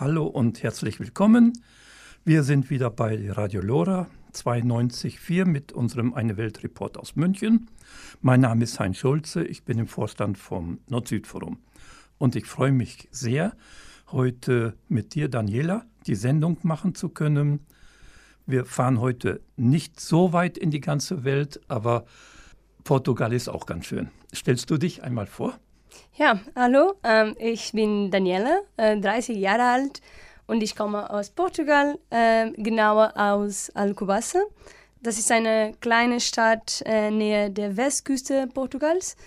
hallo 0.00 0.26
und 0.26 0.62
herzlich 0.64 0.98
willkommen. 0.98 1.52
Wir 2.24 2.42
sind 2.42 2.68
wieder 2.68 2.90
bei 2.90 3.30
Radio 3.30 3.60
Lora 3.60 4.08
92.4 4.32 5.44
mit 5.44 5.72
unserem 5.72 6.14
Eine 6.14 6.36
Welt 6.36 6.64
Report 6.64 6.98
aus 6.98 7.14
München. 7.14 7.70
Mein 8.20 8.40
Name 8.40 8.64
ist 8.64 8.80
Heinz 8.80 8.98
Schulze, 8.98 9.44
ich 9.44 9.64
bin 9.64 9.78
im 9.78 9.86
Vorstand 9.86 10.36
vom 10.36 10.80
Nord-Süd-Forum. 10.88 11.58
Und 12.18 12.34
ich 12.34 12.46
freue 12.46 12.72
mich 12.72 13.08
sehr, 13.12 13.56
heute 14.10 14.76
mit 14.88 15.14
dir, 15.14 15.28
Daniela, 15.28 15.86
die 16.08 16.16
Sendung 16.16 16.58
machen 16.62 16.96
zu 16.96 17.08
können. 17.08 17.60
Wir 18.46 18.64
fahren 18.64 19.00
heute 19.00 19.42
nicht 19.56 20.00
so 20.00 20.32
weit 20.32 20.58
in 20.58 20.72
die 20.72 20.80
ganze 20.80 21.22
Welt, 21.22 21.60
aber 21.68 22.04
Portugal 22.82 23.32
ist 23.32 23.48
auch 23.48 23.64
ganz 23.64 23.86
schön. 23.86 24.10
Stellst 24.34 24.68
du 24.70 24.76
dich 24.76 25.04
einmal 25.04 25.26
vor? 25.26 25.60
Ja, 26.16 26.40
hallo, 26.54 26.94
ähm, 27.02 27.34
ich 27.38 27.72
bin 27.72 28.10
Daniela, 28.10 28.60
äh, 28.76 28.98
30 28.98 29.36
Jahre 29.36 29.64
alt 29.64 30.00
und 30.46 30.62
ich 30.62 30.76
komme 30.76 31.10
aus 31.10 31.30
Portugal, 31.30 31.98
äh, 32.10 32.50
genauer 32.52 33.12
aus 33.16 33.70
Alcobaça. 33.74 34.38
Das 35.02 35.18
ist 35.18 35.30
eine 35.30 35.74
kleine 35.80 36.18
Stadt 36.20 36.82
äh, 36.86 37.10
nähe 37.10 37.50
der 37.50 37.76
Westküste 37.76 38.46
Portugals. 38.46 39.16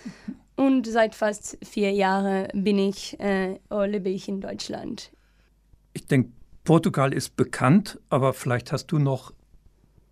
Und 0.56 0.88
seit 0.88 1.14
fast 1.14 1.56
vier 1.62 1.92
Jahren 1.92 2.48
bin 2.52 2.80
ich, 2.80 3.16
äh, 3.20 3.60
lebe 3.86 4.08
ich 4.08 4.26
in 4.26 4.40
Deutschland. 4.40 5.12
Ich 5.92 6.08
denke, 6.08 6.32
Portugal 6.64 7.14
ist 7.14 7.36
bekannt, 7.36 8.00
aber 8.10 8.32
vielleicht 8.32 8.72
hast 8.72 8.88
du 8.88 8.98
noch 8.98 9.32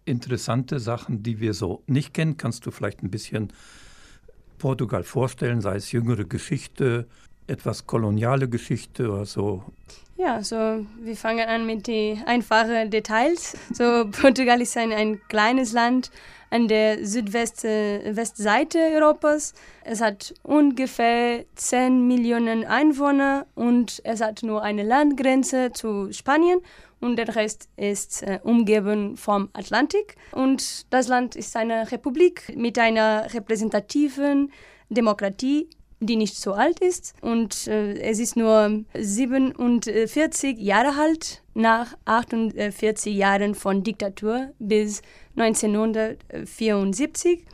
interessante 0.04 0.78
Sachen, 0.78 1.24
die 1.24 1.40
wir 1.40 1.52
so 1.52 1.82
nicht 1.88 2.14
kennen. 2.14 2.36
Kannst 2.36 2.64
du 2.64 2.70
vielleicht 2.70 3.02
ein 3.02 3.10
bisschen 3.10 3.52
Portugal 4.58 5.04
vorstellen, 5.04 5.60
sei 5.60 5.76
es 5.76 5.92
jüngere 5.92 6.24
Geschichte, 6.24 7.06
etwas 7.46 7.86
koloniale 7.86 8.48
Geschichte 8.48 9.10
oder 9.10 9.24
so? 9.24 9.62
Ja, 10.16 10.42
so 10.42 10.86
wir 11.00 11.16
fangen 11.16 11.46
an 11.46 11.66
mit 11.66 11.86
den 11.86 12.22
einfachen 12.24 12.90
Details. 12.90 13.54
So 13.72 14.06
Portugal 14.10 14.60
ist 14.62 14.76
ein, 14.76 14.92
ein 14.92 15.20
kleines 15.28 15.72
Land 15.72 16.10
an 16.50 16.68
der 16.68 17.04
Südwestseite 17.04 18.78
Europas. 18.94 19.52
Es 19.84 20.00
hat 20.00 20.32
ungefähr 20.42 21.44
10 21.56 22.06
Millionen 22.06 22.64
Einwohner 22.64 23.46
und 23.54 24.00
es 24.04 24.20
hat 24.20 24.42
nur 24.42 24.62
eine 24.62 24.84
Landgrenze 24.84 25.72
zu 25.72 26.12
Spanien 26.12 26.60
und 27.00 27.16
der 27.16 27.34
Rest 27.34 27.68
ist 27.76 28.22
äh, 28.22 28.38
umgeben 28.42 29.16
vom 29.16 29.48
Atlantik. 29.52 30.16
Und 30.32 30.92
das 30.92 31.08
Land 31.08 31.36
ist 31.36 31.56
eine 31.56 31.90
Republik 31.92 32.56
mit 32.56 32.78
einer 32.78 33.32
repräsentativen 33.32 34.50
Demokratie, 34.88 35.68
die 36.00 36.16
nicht 36.16 36.36
so 36.36 36.52
alt 36.52 36.80
ist. 36.80 37.14
Und 37.20 37.66
äh, 37.66 37.94
es 38.00 38.18
ist 38.18 38.36
nur 38.36 38.84
47 38.94 40.58
Jahre 40.58 40.98
alt, 40.98 41.42
nach 41.54 41.96
48 42.04 43.14
Jahren 43.14 43.54
von 43.54 43.82
Diktatur 43.82 44.52
bis 44.58 45.02
1974. 45.36 47.44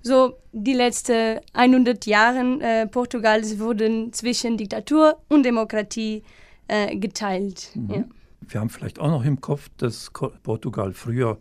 So, 0.00 0.34
die 0.52 0.74
letzten 0.74 1.40
100 1.52 2.06
Jahre 2.06 2.60
äh, 2.60 2.86
Portugals 2.86 3.58
wurden 3.58 4.12
zwischen 4.12 4.56
Diktatur 4.56 5.18
und 5.28 5.42
Demokratie 5.42 6.22
äh, 6.68 6.96
geteilt. 6.96 7.70
Mhm. 7.74 7.90
Ja. 7.90 8.04
Wir 8.40 8.60
haben 8.60 8.70
vielleicht 8.70 8.98
auch 8.98 9.10
noch 9.10 9.24
im 9.24 9.40
Kopf, 9.40 9.68
dass 9.76 10.10
Portugal 10.42 10.92
früher 10.92 11.38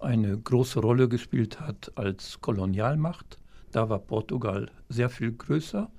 eine 0.00 0.36
große 0.36 0.80
Rolle 0.80 1.08
gespielt 1.08 1.60
hat 1.60 1.92
als 1.96 2.40
Kolonialmacht. 2.40 3.38
Da 3.70 3.88
war 3.88 3.98
Portugal 3.98 4.70
sehr 4.88 5.08
viel 5.08 5.32
größer. 5.32 5.90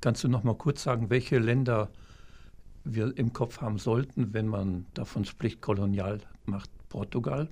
Kannst 0.00 0.24
du 0.24 0.28
noch 0.28 0.44
mal 0.44 0.54
kurz 0.54 0.82
sagen, 0.82 1.10
welche 1.10 1.38
Länder 1.38 1.90
wir 2.84 3.16
im 3.18 3.32
Kopf 3.32 3.60
haben 3.60 3.78
sollten, 3.78 4.32
wenn 4.32 4.46
man 4.46 4.86
davon 4.94 5.24
spricht, 5.24 5.60
Kolonialmacht 5.60 6.70
Portugal? 6.88 7.48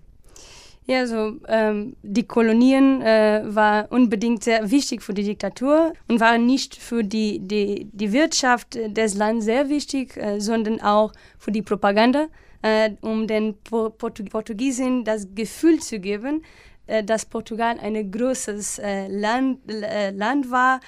Ja, 0.91 1.07
so 1.07 1.37
ähm, 1.49 1.97
die 2.03 2.27
Kolonien 2.27 3.03
äh, 3.03 3.43
war 3.45 3.93
unbedingt 3.93 4.43
sehr 4.43 4.71
wichtig 4.71 5.03
für 5.03 5.13
die 5.13 5.23
Diktatur 5.23 5.93
und 6.09 6.19
waren 6.19 6.47
nicht 6.47 6.77
für 6.77 7.05
die, 7.05 7.41
die, 7.41 7.91
die 7.93 8.11
Wirtschaft 8.11 8.75
des 8.75 9.15
Landes 9.15 9.45
sehr 9.45 9.69
wichtig, 9.69 10.17
äh, 10.17 10.41
sondern 10.41 10.81
auch 10.81 11.13
für 11.39 11.53
die 11.53 11.61
Propaganda, 11.61 12.29
äh, 12.63 12.93
um 13.03 13.27
den 13.27 13.55
Portu 13.61 14.25
Portugiesen 14.25 15.05
das 15.05 15.29
Gefühl 15.35 15.79
zu 15.79 16.01
geben, 16.01 16.43
äh, 16.87 17.05
dass 17.05 17.27
Portugal 17.27 17.77
ein 17.83 18.11
großes 18.11 18.79
äh, 18.79 19.09
Land, 19.09 19.71
äh, 19.71 20.11
Land 20.11 20.51
war 20.51 20.81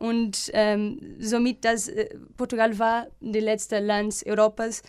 und 0.00 0.50
ähm, 0.52 1.00
somit 1.18 1.64
dass 1.64 1.90
Portugal 2.36 2.78
war 2.78 3.06
das 3.22 3.42
letzte 3.42 3.78
Land 3.78 4.22
Europas 4.26 4.82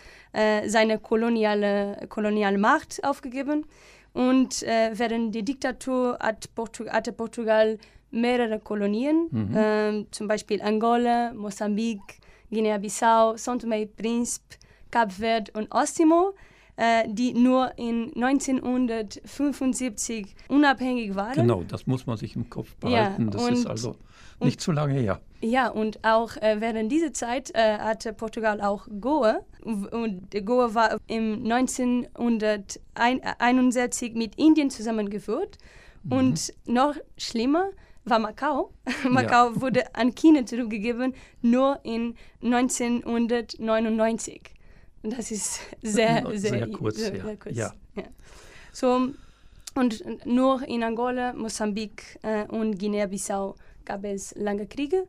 seine 0.65 0.97
koloniale, 0.97 2.07
koloniale 2.09 2.57
Macht 2.57 3.01
aufgegeben 3.03 3.65
und 4.13 4.63
äh, 4.63 4.91
während 4.93 5.35
der 5.35 5.41
Diktatur 5.41 6.17
hat 6.19 6.53
Portu 6.55 6.87
hatte 6.87 7.11
Portugal 7.11 7.77
mehrere 8.11 8.59
Kolonien, 8.59 9.27
mhm. 9.31 9.53
ähm, 9.55 10.07
zum 10.11 10.27
Beispiel 10.27 10.61
Angola, 10.61 11.33
Mosambik, 11.33 11.99
Guinea-Bissau, 12.51 13.33
São 13.35 13.57
Tomé 13.57 13.81
e 13.81 13.85
Príncipe, 13.87 14.57
Kap 14.91 15.11
Verde 15.11 15.51
und 15.55 15.73
Osttimor, 15.73 16.35
äh, 16.75 17.05
die 17.07 17.33
nur 17.33 17.71
in 17.77 18.11
1975 18.15 20.35
unabhängig 20.47 21.15
waren. 21.15 21.33
Genau, 21.33 21.63
das 21.63 21.87
muss 21.87 22.05
man 22.05 22.17
sich 22.17 22.35
im 22.35 22.47
Kopf 22.49 22.75
behalten. 22.75 23.25
Ja, 23.25 23.31
das 23.31 23.49
ist 23.49 23.65
also 23.65 23.95
nicht 24.39 24.61
zu 24.61 24.71
lange 24.71 24.93
her. 24.93 25.19
Ja, 25.43 25.67
und 25.67 26.03
auch 26.05 26.37
äh, 26.37 26.61
während 26.61 26.89
dieser 26.89 27.11
Zeit 27.11 27.51
äh, 27.53 27.77
hatte 27.77 28.13
Portugal 28.13 28.61
auch 28.61 28.87
Goa. 29.01 29.41
Und 29.61 30.29
Goa 30.45 30.73
war 30.73 30.97
im 31.07 31.43
1961 31.43 34.13
mit 34.13 34.37
Indien 34.37 34.69
zusammengeführt. 34.69 35.57
Mhm. 36.03 36.11
Und 36.13 36.53
noch 36.65 36.95
schlimmer 37.17 37.71
war 38.05 38.19
Macau. 38.19 38.71
Macau 39.09 39.49
ja. 39.49 39.61
wurde 39.61 39.93
an 39.93 40.15
China 40.15 40.45
zurückgegeben, 40.45 41.13
nur 41.41 41.77
in 41.83 42.15
1999. 42.41 44.43
Und 45.01 45.17
das 45.17 45.29
ist 45.29 45.59
sehr, 45.81 46.25
sehr, 46.35 46.39
sehr 46.39 46.69
kurz. 46.69 46.95
Sehr, 46.95 47.21
sehr 47.21 47.35
kurz. 47.35 47.57
Ja. 47.57 47.73
ja. 47.95 48.05
So, 48.71 49.09
und 49.75 50.25
nur 50.25 50.65
in 50.69 50.83
Angola, 50.83 51.33
Mosambik 51.33 52.17
äh, 52.21 52.45
und 52.45 52.79
Guinea-Bissau 52.79 53.55
gab 53.83 54.05
es 54.05 54.33
lange 54.37 54.67
Kriege 54.67 55.05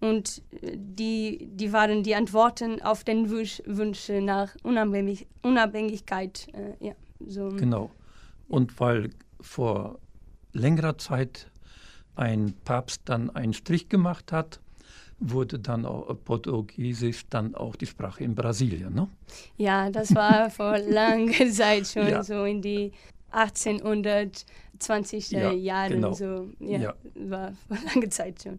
und 0.00 0.42
äh, 0.62 0.76
die, 0.76 1.48
die 1.52 1.72
waren 1.72 2.02
die 2.02 2.14
Antworten 2.14 2.80
auf 2.82 3.04
den 3.04 3.30
Wunsch, 3.30 3.62
Wunsch 3.66 4.08
nach 4.08 4.54
Unabhängig, 4.62 5.26
Unabhängigkeit. 5.42 6.48
Äh, 6.52 6.86
ja, 6.86 6.92
so. 7.26 7.48
Genau. 7.50 7.90
Und 8.48 8.78
weil 8.80 9.10
vor 9.40 9.98
längerer 10.52 10.98
Zeit 10.98 11.50
ein 12.16 12.54
Papst 12.64 13.02
dann 13.04 13.30
einen 13.30 13.52
Strich 13.52 13.88
gemacht 13.88 14.32
hat, 14.32 14.60
wurde 15.20 15.58
dann 15.58 15.84
auch 15.84 16.14
Portugiesisch 16.24 17.24
dann 17.28 17.54
auch 17.54 17.74
die 17.76 17.86
Sprache 17.86 18.22
in 18.22 18.34
Brasilien, 18.34 18.94
ne? 18.94 19.08
Ja, 19.56 19.90
das 19.90 20.14
war 20.14 20.48
vor 20.50 20.78
langer 20.78 21.32
Zeit 21.50 21.88
schon, 21.88 22.08
ja. 22.08 22.22
so 22.22 22.44
in 22.44 22.62
die 22.62 22.92
1800 23.30 24.44
20 24.78 25.30
ja, 25.30 25.52
Jahren 25.52 25.92
genau. 25.92 26.12
so. 26.12 26.50
Ja, 26.60 26.78
ja, 26.78 26.94
war 27.14 27.54
lange 27.94 28.10
Zeit 28.10 28.42
schon. 28.42 28.58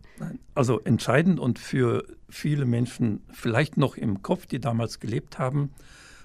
Also 0.55 0.79
entscheidend 0.81 1.39
und 1.39 1.59
für 1.59 2.03
viele 2.29 2.65
Menschen 2.65 3.21
vielleicht 3.31 3.77
noch 3.77 3.95
im 3.95 4.21
Kopf, 4.21 4.45
die 4.45 4.59
damals 4.59 4.99
gelebt 4.99 5.39
haben, 5.39 5.71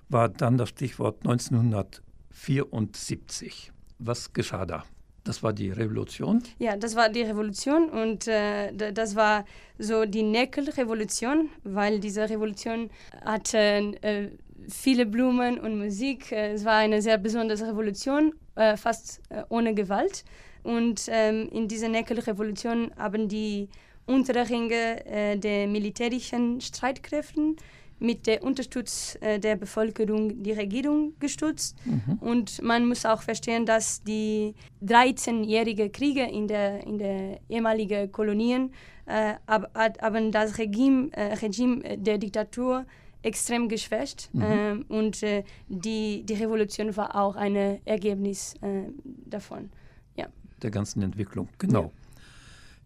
war 0.09 0.29
dann 0.29 0.59
das 0.59 0.71
Stichwort 0.71 1.19
1974. 1.21 3.71
Was 3.99 4.33
geschah 4.33 4.67
da? 4.67 4.85
Das 5.25 5.43
war 5.43 5.53
die 5.55 5.71
Revolution? 5.71 6.43
Ja, 6.59 6.77
das 6.77 6.97
war 6.97 7.09
die 7.09 7.23
Revolution 7.23 7.89
und 7.89 8.29
äh, 8.29 8.93
das 8.93 9.17
war 9.17 9.47
so 9.79 10.05
die 10.05 10.23
Näkelrevolution, 10.23 11.49
weil 11.63 11.99
diese 11.99 12.29
Revolution 12.29 12.91
hatte 13.25 13.59
äh, 14.03 14.29
viele 14.69 15.07
Blumen 15.07 15.59
und 15.59 15.79
Musik. 15.79 16.33
Äh, 16.33 16.53
es 16.53 16.65
war 16.65 16.77
eine 16.77 17.03
sehr 17.03 17.19
besondere 17.19 17.69
Revolution, 17.69 18.35
äh, 18.55 18.77
fast 18.77 19.21
äh, 19.31 19.43
ohne 19.49 19.75
Gewalt. 19.75 20.25
Und 20.63 21.09
ähm, 21.09 21.49
in 21.53 21.69
dieser 21.69 21.89
Näkelrevolution 21.89 22.91
haben 22.97 23.29
die 23.29 23.69
unteren 24.07 24.47
Ringe 24.47 25.05
äh, 25.07 25.37
der 25.37 25.67
militärischen 25.67 26.61
Streitkräften 26.61 27.57
mit 27.99 28.27
der 28.27 28.43
Unterstützung 28.43 29.21
äh, 29.23 29.39
der 29.39 29.57
Bevölkerung 29.57 30.43
die 30.43 30.53
Regierung 30.53 31.15
gestützt. 31.21 31.77
Mhm. 31.85 32.19
Und 32.21 32.63
man 32.63 32.87
muss 32.87 33.07
auch 33.07 33.23
verstehen, 33.23 33.67
dass 33.67 34.03
die 34.03 34.55
13-jährigen 34.85 35.93
Kriege 35.93 36.23
in 36.23 36.49
der, 36.49 36.85
in 36.87 36.99
der 36.99 37.41
ehemaligen 37.49 38.11
Kolonien 38.11 38.73
äh, 39.07 39.35
haben 39.47 40.33
das 40.33 40.59
Regime, 40.59 41.11
äh, 41.13 41.35
Regime 41.35 41.99
der 41.99 42.19
Diktatur 42.19 42.87
extrem 43.25 43.69
geschwächt 43.69 44.31
mhm. 44.33 44.43
ähm, 44.43 44.85
und 44.89 45.23
äh, 45.23 45.45
die, 45.69 46.25
die 46.25 46.35
Revolution 46.35 46.97
war 46.97 47.15
auch 47.17 47.37
ein 47.37 47.57
Ergebnis 47.85 48.55
äh, 48.61 48.85
davon. 49.27 49.71
Ja. 50.17 50.27
Der 50.63 50.71
ganzen 50.71 51.03
Entwicklung, 51.03 51.49
genau. 51.59 51.85
Ja. 51.85 51.91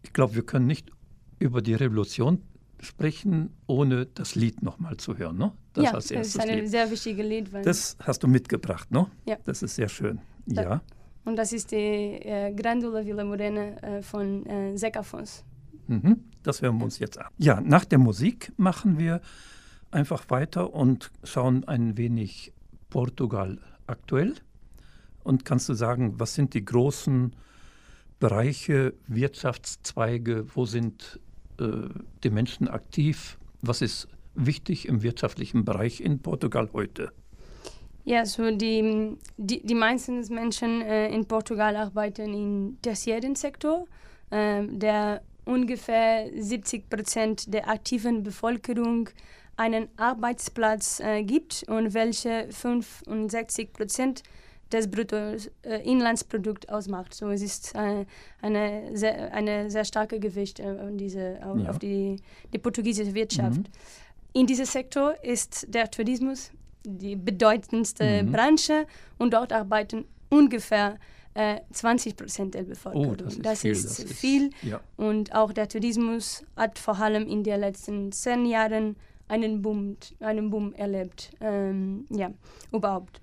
Ich 0.03 0.13
glaube, 0.13 0.35
wir 0.35 0.45
können 0.45 0.67
nicht 0.67 0.91
über 1.39 1.61
die 1.61 1.73
Revolution 1.73 2.41
sprechen, 2.79 3.53
ohne 3.67 4.05
das 4.05 4.35
Lied 4.35 4.63
nochmal 4.63 4.97
zu 4.97 5.17
hören. 5.17 5.37
Ne? 5.37 5.51
Das 5.73 5.83
ja, 5.83 5.91
als 5.91 6.05
das 6.07 6.11
erstes 6.11 6.35
ist 6.35 6.49
ein 6.49 6.59
Lied. 6.59 6.69
sehr 6.69 6.89
wichtiges 6.89 7.25
Lied. 7.25 7.49
Das 7.63 7.97
hast 7.99 8.23
du 8.23 8.27
mitgebracht, 8.27 8.89
ne? 8.91 9.07
Ja. 9.25 9.37
Das 9.43 9.61
ist 9.61 9.75
sehr 9.75 9.89
schön. 9.89 10.19
Da- 10.45 10.63
Ja. 10.63 10.81
Und 11.25 11.35
das 11.35 11.51
ist 11.51 11.71
die 11.71 11.75
äh, 11.75 12.53
Grandula 12.53 13.05
Villa 13.05 13.23
Morena 13.23 13.61
äh, 13.81 14.01
von 14.01 14.45
äh, 14.45 14.75
Zeca 14.75 15.01
Afonso. 15.01 15.43
Mhm. 15.87 16.23
Das 16.41 16.61
hören 16.61 16.77
wir 16.77 16.85
uns 16.85 16.97
jetzt 16.99 17.17
an. 17.19 17.27
Ja, 17.37 17.59
nach 17.59 17.83
der 17.83 17.99
Musik 17.99 18.51
machen 18.57 18.97
wir 18.97 19.21
einfach 19.91 20.29
weiter 20.29 20.73
und 20.73 21.11
schauen 21.23 21.67
ein 21.67 21.97
wenig 21.97 22.53
Portugal 22.89 23.59
aktuell. 23.87 24.35
Und 25.23 25.45
kannst 25.45 25.69
du 25.69 25.73
sagen, 25.73 26.19
was 26.19 26.33
sind 26.33 26.53
die 26.53 26.65
großen 26.65 27.35
Bereiche, 28.19 28.93
Wirtschaftszweige, 29.07 30.45
wo 30.53 30.65
sind 30.65 31.19
äh, 31.59 31.89
die 32.23 32.29
Menschen 32.29 32.67
aktiv? 32.67 33.37
Was 33.61 33.81
ist 33.81 34.07
wichtig 34.35 34.87
im 34.87 35.03
wirtschaftlichen 35.03 35.65
Bereich 35.65 36.01
in 36.01 36.19
Portugal 36.19 36.69
heute? 36.73 37.11
Ja, 38.05 38.25
so 38.25 38.49
die, 38.49 39.17
die, 39.37 39.65
die 39.65 39.75
meisten 39.75 40.21
Menschen 40.33 40.81
äh, 40.81 41.09
in 41.09 41.25
Portugal 41.25 41.75
arbeiten 41.75 42.33
im 42.33 42.77
tertiären 42.81 43.35
Sektor, 43.35 43.85
äh, 44.31 44.65
der 44.67 45.21
ungefähr 45.45 46.29
70 46.35 46.89
Prozent 46.89 47.53
der 47.53 47.69
aktiven 47.69 48.23
Bevölkerung 48.23 49.09
einen 49.59 49.89
Arbeitsplatz 49.97 50.99
äh, 51.01 51.23
gibt 51.23 51.63
und 51.67 51.93
welche 51.93 52.47
65 52.49 53.73
Prozent 53.73 54.23
des 54.71 54.89
Bruttoinlandsprodukts 54.89 56.69
ausmacht. 56.69 57.13
So 57.13 57.29
es 57.29 57.41
ist 57.41 57.75
äh, 57.75 58.05
eine 58.41 58.95
sehr, 58.95 59.33
eine 59.33 59.69
sehr 59.69 59.83
starke 59.85 60.19
Gewicht 60.19 60.59
äh, 60.59 60.63
auf, 60.63 60.89
diese, 60.93 61.39
auf, 61.43 61.57
Ja. 61.59 61.69
auf 61.71 61.79
die, 61.79 62.17
die 62.53 62.57
portugiesische 62.57 63.13
Wirtschaft. 63.13 63.57
Mhm. 63.59 63.63
In 64.33 64.47
diesem 64.47 64.65
Sektor 64.65 65.15
ist 65.23 65.65
der 65.73 65.89
Tourismus 65.91 66.51
die 66.85 67.15
bedeutendste 67.15 68.23
Mhm. 68.23 68.31
Branche 68.31 68.85
und 69.17 69.33
dort 69.33 69.51
arbeiten 69.51 70.05
ungefähr 70.29 70.97
äh, 71.33 71.59
20 71.73 72.15
Prozent 72.15 72.53
der 72.53 72.63
Bevölkerung. 72.63 73.11
Oh, 73.11 73.15
das 73.15 73.35
ist 73.35 73.61
viel. 73.61 73.71
ist 73.71 74.13
viel. 74.13 74.49
Ja. 74.61 74.79
Und 74.97 75.33
auch 75.35 75.51
der 75.51 75.67
Tourismus 75.67 76.43
hat 76.55 76.79
vor 76.79 76.97
allem 76.99 77.27
in 77.27 77.43
den 77.43 77.59
letzten 77.59 78.11
zehn 78.11 78.45
Jahren 78.45 78.95
einen 79.29 79.61
Boom, 79.61 79.95
einen 80.19 80.49
Boom 80.49 80.73
erlebt. 80.73 81.31
Ähm, 81.39 82.05
ja, 82.09 82.31
überhaupt. 82.73 83.19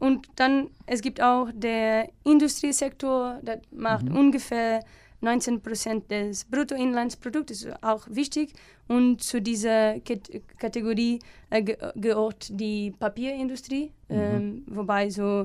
Und 0.00 0.26
dann, 0.36 0.70
es 0.86 1.02
gibt 1.02 1.20
auch 1.22 1.48
der 1.54 2.08
Industriesektor, 2.24 3.38
das 3.42 3.58
macht 3.70 4.06
Mhm. 4.08 4.16
ungefähr 4.16 4.82
19 5.20 5.60
Prozent 5.60 6.10
des 6.10 6.46
Bruttoinlandsprodukts, 6.46 7.50
ist 7.64 7.82
auch 7.84 8.06
wichtig. 8.08 8.54
Und 8.88 9.22
zu 9.22 9.40
dieser 9.42 10.00
Kat 10.00 10.30
Kategorie 10.58 11.18
äh, 11.50 11.62
ge 11.62 11.76
gehört 11.96 12.48
die 12.50 12.92
Papierindustrie, 12.98 13.92
Mhm. 14.08 14.16
ähm, 14.16 14.62
wobei 14.66 15.10
so 15.10 15.44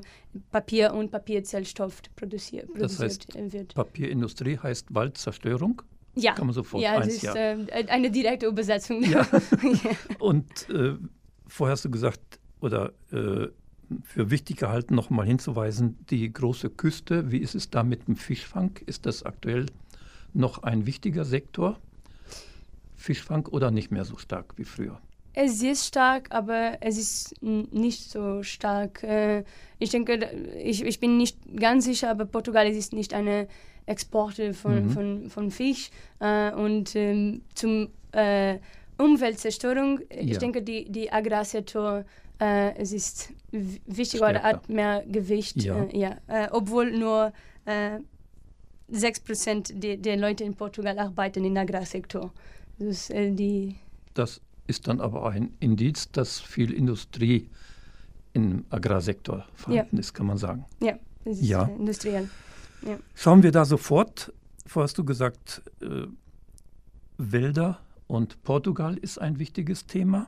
Papier 0.51 0.93
und 0.93 1.11
Papierzellstoff 1.11 2.01
produziert, 2.15 2.69
Das 2.79 2.95
produziert 2.95 3.35
äh, 3.35 3.51
wird. 3.51 3.75
Papierindustrie 3.75 4.57
heißt 4.57 4.95
Waldzerstörung. 4.95 5.81
Ja, 6.15 6.33
Kann 6.33 6.47
man 6.47 6.53
sofort 6.53 6.81
ja, 6.81 6.97
eins, 6.97 7.15
ist 7.15 7.23
ja. 7.23 7.35
äh, 7.35 7.87
eine 7.87 8.09
direkte 8.09 8.47
Übersetzung. 8.47 9.03
Ja. 9.03 9.27
Und 10.19 10.69
äh, 10.69 10.95
vorher 11.47 11.73
hast 11.73 11.85
du 11.85 11.91
gesagt, 11.91 12.39
oder 12.61 12.93
äh, 13.11 13.47
für 14.03 14.31
wichtig 14.31 14.57
gehalten, 14.57 14.95
nochmal 14.95 15.25
hinzuweisen, 15.25 15.97
die 16.09 16.31
große 16.31 16.69
Küste, 16.69 17.31
wie 17.31 17.37
ist 17.37 17.55
es 17.55 17.69
da 17.69 17.83
mit 17.83 18.07
dem 18.07 18.15
Fischfang? 18.15 18.71
Ist 18.85 19.05
das 19.05 19.23
aktuell 19.23 19.67
noch 20.33 20.63
ein 20.63 20.85
wichtiger 20.85 21.25
Sektor? 21.25 21.79
Fischfang 22.95 23.45
oder 23.47 23.71
nicht 23.71 23.91
mehr 23.91 24.05
so 24.05 24.17
stark 24.17 24.57
wie 24.57 24.63
früher? 24.63 24.99
Es 25.37 25.61
ist 25.61 25.85
stark, 25.85 26.27
aber 26.31 26.77
es 26.79 26.97
ist 26.97 27.35
nicht 27.41 28.09
so 28.09 28.41
stark. 28.43 29.03
Äh, 29.03 29.43
Ich 29.79 29.89
denke, 29.89 30.13
ich, 30.63 30.81
ich 30.83 30.99
bin 31.01 31.17
nicht 31.17 31.37
ganz 31.59 31.83
sicher, 31.83 32.09
aber 32.09 32.25
Portugal 32.25 32.65
ist 32.67 32.93
nicht 32.93 33.13
eine 33.13 33.47
Exporte 33.85 34.53
von, 34.53 34.85
Mhm. 34.85 34.89
von, 34.89 35.29
von 35.29 35.51
Fisch. 35.51 35.89
Äh, 36.19 36.51
Und 36.53 36.95
ähm, 36.95 37.41
zum 37.53 37.89
äh, 38.13 38.59
Umweltzerstörung, 38.97 39.99
ich 40.09 40.29
Ja. 40.31 40.39
denke, 40.39 40.61
die, 40.61 40.89
die 40.89 41.11
Agrarsektor, 41.11 42.05
es 42.37 42.91
ist 42.91 43.29
w- 43.51 43.79
wichtig 43.85 44.21
oder 44.21 44.41
hat 44.43 44.67
mehr 44.69 45.03
Gewicht. 45.07 45.55
Ja. 45.63 45.85
Ja. 45.93 46.17
Obwohl 46.51 46.91
nur 46.91 47.31
äh, 47.65 47.99
6% 48.91 49.73
der, 49.79 49.97
der 49.97 50.17
Leute 50.17 50.43
in 50.43 50.53
Portugal 50.53 50.97
arbeiten 50.99 51.43
im 51.45 51.55
Agrarsektor. 51.57 52.31
Das 52.79 53.07
die 53.07 53.75
Das 54.13 54.41
ist 54.67 54.87
dann 54.87 54.99
aber 55.01 55.29
ein 55.29 55.53
Indiz, 55.59 56.11
dass 56.11 56.39
viel 56.39 56.71
Industrie 56.71 57.49
im 58.33 58.65
Agrarsektor 58.69 59.45
vorhanden 59.53 59.97
ist, 59.97 60.13
kann 60.13 60.25
man 60.25 60.37
sagen. 60.37 60.65
Ja, 60.81 60.93
das 61.23 61.39
ist 61.39 61.47
Ja. 61.47 61.63
industriell. 61.63 62.29
Schauen 63.15 63.41
wir 63.43 63.51
da 63.51 63.65
sofort. 63.65 64.33
Vorher 64.65 64.83
hast 64.85 64.97
du 64.97 65.05
gesagt, 65.05 65.61
äh, 65.81 66.07
Wälder 67.17 67.79
und 68.07 68.43
Portugal 68.43 68.97
ist 68.97 69.19
ein 69.19 69.39
wichtiges 69.39 69.87
Thema. 69.87 70.27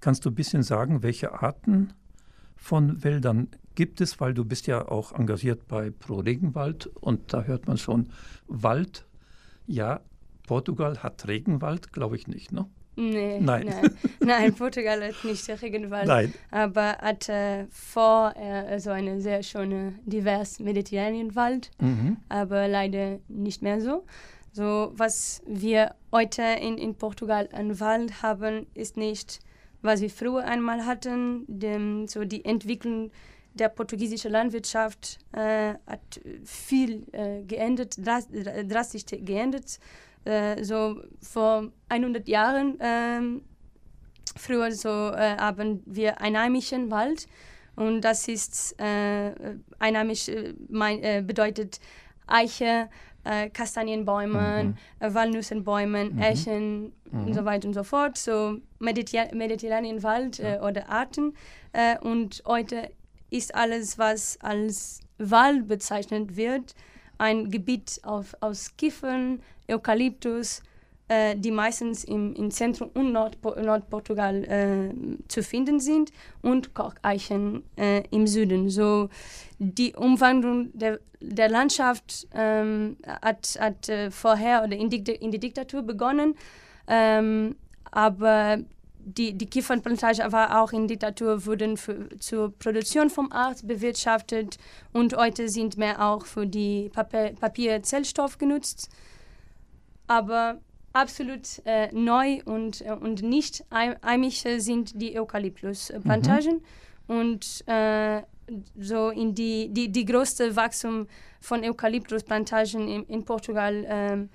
Kannst 0.00 0.24
du 0.24 0.30
ein 0.30 0.34
bisschen 0.34 0.62
sagen, 0.62 1.02
welche 1.02 1.40
Arten 1.40 1.92
von 2.56 3.02
Wäldern 3.04 3.48
gibt 3.74 4.00
es? 4.00 4.20
Weil 4.20 4.34
du 4.34 4.44
bist 4.44 4.66
ja 4.66 4.86
auch 4.88 5.12
engagiert 5.12 5.68
bei 5.68 5.90
Pro 5.90 6.20
Regenwald 6.20 6.86
und 6.86 7.32
da 7.32 7.42
hört 7.44 7.66
man 7.66 7.78
schon 7.78 8.10
Wald. 8.46 9.06
Ja, 9.66 10.00
Portugal 10.46 11.02
hat 11.02 11.26
Regenwald, 11.28 11.92
glaube 11.92 12.16
ich 12.16 12.26
nicht, 12.26 12.52
ne? 12.52 12.66
Nee, 13.00 13.38
Nein. 13.40 13.66
nein. 13.66 13.90
Nein, 14.18 14.54
Portugal 14.54 15.00
hat 15.04 15.22
nicht 15.24 15.48
Regenwald, 15.62 16.08
Nein. 16.08 16.34
aber 16.50 16.98
hat 16.98 17.28
äh, 17.28 17.66
vor 17.70 18.34
äh, 18.36 18.80
so 18.80 18.90
eine 18.90 19.20
sehr 19.20 19.44
schöne, 19.44 19.94
divers 20.04 20.58
Mediterraneanwald, 20.58 21.70
Mhm. 21.80 22.16
aber 22.28 22.66
leider 22.66 23.20
nicht 23.28 23.62
mehr 23.62 23.80
so. 23.80 24.04
So, 24.52 24.90
was 24.96 25.42
wir 25.46 25.94
heute 26.10 26.42
in, 26.42 26.76
in 26.76 26.96
Portugal 26.96 27.48
an 27.52 27.78
Wald 27.78 28.20
haben, 28.22 28.66
ist 28.74 28.96
nicht, 28.96 29.38
was 29.80 30.00
wir 30.00 30.10
früher 30.10 30.44
einmal 30.44 30.84
hatten. 30.84 31.44
Dem, 31.46 32.08
so 32.08 32.24
die 32.24 32.44
Entwicklung 32.44 33.12
der 33.54 33.68
portugiesischen 33.68 34.32
Landwirtschaft 34.32 35.18
äh, 35.32 35.74
hat 35.86 36.20
viel 36.44 37.04
äh, 37.12 37.44
geändert, 37.44 37.94
dras 38.04 38.26
drastisch 38.66 39.04
geändert. 39.06 39.78
Äh, 40.24 40.62
so 40.64 41.00
vor 41.22 41.70
100 41.88 42.28
Jahren, 42.28 42.76
ähm, 42.80 43.42
früher 44.36 44.72
so 44.72 44.88
äh, 44.88 45.36
haben 45.38 45.82
wir 45.86 46.20
einheimischen 46.20 46.90
Wald 46.90 47.26
und 47.76 48.02
das 48.02 48.28
ist 48.28 48.78
äh, 48.80 49.32
einheimisch 49.78 50.28
äh, 50.28 50.54
mein, 50.68 51.02
äh, 51.02 51.22
bedeutet 51.26 51.80
Eiche, 52.26 52.88
äh, 53.24 53.48
Kastanienbäume, 53.50 54.64
Mhm. 54.64 54.74
äh, 55.00 55.14
Walnussenbäumen, 55.14 56.14
Mhm. 56.14 56.22
Echen 56.22 56.82
Mhm. 57.10 57.24
und 57.26 57.34
so 57.34 57.44
weiter 57.44 57.68
und 57.68 57.74
so 57.74 57.84
fort, 57.84 58.18
so 58.18 58.58
Mediter 58.78 59.34
Mediterraneanwald 59.34 60.38
äh, 60.40 60.54
Ja. 60.56 60.62
oder 60.62 60.88
Arten. 60.88 61.34
Äh, 61.72 61.98
und 62.00 62.42
heute 62.46 62.90
ist 63.30 63.54
alles, 63.54 63.98
was 63.98 64.38
als 64.40 65.00
Wald 65.18 65.68
bezeichnet 65.68 66.36
wird, 66.36 66.74
ein 67.18 67.50
Gebiet 67.50 68.00
auf, 68.04 68.34
aus 68.40 68.76
Kiefern, 68.76 69.40
Eukalyptus, 69.68 70.62
äh, 71.08 71.36
die 71.36 71.50
meistens 71.50 72.04
im, 72.04 72.34
im 72.34 72.50
Zentrum 72.50 72.90
und 72.94 73.12
Nordpo 73.12 73.54
Nordportugal 73.60 74.44
äh, 74.44 75.26
zu 75.28 75.42
finden 75.42 75.80
sind 75.80 76.12
und 76.42 76.74
Korkeichen 76.74 77.62
äh, 77.76 78.02
im 78.10 78.26
Süden. 78.26 78.68
So 78.70 79.08
die 79.58 79.94
Umwandlung 79.94 80.70
der, 80.74 81.00
der 81.20 81.48
Landschaft 81.48 82.28
ähm, 82.34 82.96
hat, 83.06 83.58
hat 83.58 83.88
äh, 83.88 84.10
vorher 84.10 84.64
oder 84.64 84.76
in, 84.76 84.90
Dikta 84.90 85.12
in 85.12 85.30
der 85.30 85.40
Diktatur 85.40 85.82
begonnen, 85.82 86.34
ähm, 86.86 87.56
aber 87.90 88.58
die, 89.16 89.32
die 89.32 89.46
Kiefernplantage 89.46 90.30
war 90.32 90.60
auch 90.60 90.72
in 90.72 90.86
Diktatur, 90.86 91.46
wurden 91.46 91.76
für, 91.76 92.08
zur 92.18 92.52
Produktion 92.58 93.08
vom 93.08 93.32
Art 93.32 93.66
bewirtschaftet 93.66 94.58
und 94.92 95.16
heute 95.16 95.48
sind 95.48 95.78
mehr 95.78 96.04
auch 96.04 96.26
für 96.26 96.46
die 96.46 96.90
Papier, 96.92 97.32
Papierzellstoff 97.40 98.38
genutzt. 98.38 98.90
Aber 100.08 100.60
absolut 100.92 101.62
äh, 101.64 101.92
neu 101.92 102.40
und, 102.44 102.80
äh, 102.80 102.90
und 102.92 103.22
nicht 103.22 103.64
heimische 103.72 104.60
sind 104.60 105.00
die 105.00 105.18
Eukalyptusplantagen. 105.18 106.62
Und 107.06 107.62
äh, 107.66 108.22
so 108.78 109.10
in 109.10 109.34
die, 109.34 109.68
die, 109.68 109.90
die 109.90 110.04
größte 110.04 110.56
Wachstum 110.56 111.06
von 111.40 111.62
Eukalyptusplantagen 111.64 112.88
in, 112.88 113.04
in 113.04 113.24
Portugal 113.24 113.84
ähm, 113.88 114.28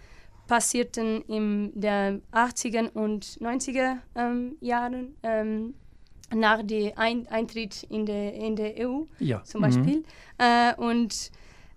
passierten 0.48 1.22
in 1.24 1.72
den 1.74 2.22
80er 2.32 2.92
und 2.94 3.26
90er 3.42 3.98
ähm, 4.16 4.56
Jahren 4.62 5.16
ähm, 5.24 5.74
nach 6.34 6.62
dem 6.64 6.92
Ein 6.96 7.28
Eintritt 7.28 7.84
in 7.90 8.06
der, 8.06 8.34
in 8.34 8.56
der 8.56 8.88
EU 8.88 9.04
Ja. 9.20 9.44
zum 9.44 9.62
Mhm. 9.62 9.66
Beispiel. 9.66 10.04
Äh, 10.38 10.76
und 10.76 11.32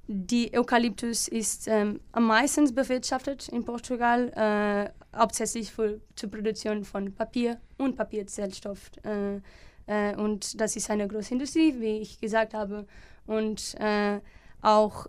die 0.09 0.57
Eukalyptus 0.57 1.29
ist 1.29 1.67
ähm, 1.69 2.01
am 2.13 2.27
meisten 2.27 2.73
bewirtschaftet 2.75 3.49
in 3.49 3.65
Portugal, 3.65 4.29
äh, 4.37 5.19
hauptsächlich 5.19 5.73
für, 5.73 6.01
zur 6.15 6.31
Produktion 6.31 6.85
von 6.85 7.13
Papier 7.13 7.61
und 7.79 7.97
Papierzellstoff. 7.97 8.91
Äh, 9.03 9.41
äh, 9.87 10.17
und 10.17 10.61
das 10.61 10.77
ist 10.77 10.91
eine 10.91 11.09
große 11.09 11.35
Industrie, 11.35 11.75
wie 11.79 11.99
ich 11.99 12.21
gesagt 12.21 12.55
habe. 12.55 12.87
Und 13.27 13.75
äh, 13.81 14.21
auch, 14.63 15.07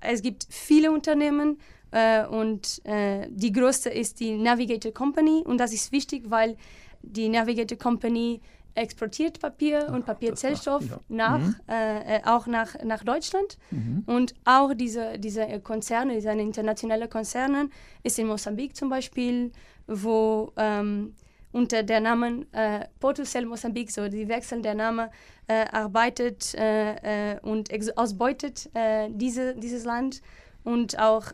es 0.00 0.22
gibt 0.22 0.46
viele 0.48 0.90
Unternehmen 0.90 1.58
äh, 1.90 2.26
und 2.26 2.84
äh, 2.84 3.26
die 3.30 3.52
größte 3.52 3.90
ist 3.90 4.20
die 4.20 4.36
Navigator 4.36 4.92
Company 4.92 5.42
und 5.44 5.58
das 5.58 5.72
ist 5.72 5.92
wichtig, 5.92 6.24
weil 6.28 6.56
die 7.02 7.28
Navigator 7.28 7.78
Company 7.78 8.40
exportiert 8.74 9.40
Papier 9.40 9.86
Ach, 9.88 9.94
und 9.94 10.06
Papierzellstoff 10.06 10.84
ja. 10.88 11.00
nach, 11.08 11.38
mhm. 11.38 11.56
Äh, 11.68 12.16
äh, 12.16 12.20
auch 12.24 12.46
nach, 12.46 12.82
nach 12.84 13.04
Deutschland. 13.04 13.58
Mhm. 13.70 14.04
Und 14.06 14.34
auch 14.44 14.74
diese, 14.74 15.18
diese 15.18 15.60
Konzerne, 15.60 16.14
diese 16.14 16.30
internationalen 16.30 17.08
Konzerne, 17.08 17.68
ist 18.02 18.18
in 18.18 18.26
Mosambik 18.26 18.76
zum 18.76 18.88
Beispiel, 18.88 19.52
wo 19.86 20.52
ähm, 20.56 21.14
unter 21.52 21.82
der 21.82 22.00
Namen 22.00 22.52
äh, 22.52 22.86
Portucell 23.00 23.44
Mosambik, 23.44 23.90
so 23.90 24.08
die 24.08 24.28
wechseln 24.28 24.62
der 24.62 24.74
Name, 24.74 25.10
äh, 25.48 25.66
arbeitet 25.72 26.54
äh, 26.54 27.32
äh 27.32 27.40
und 27.40 27.70
ausbeutet 27.96 28.70
äh, 28.74 29.08
diese, 29.10 29.56
dieses 29.56 29.84
Land 29.84 30.22
und 30.62 30.98
auch 30.98 31.24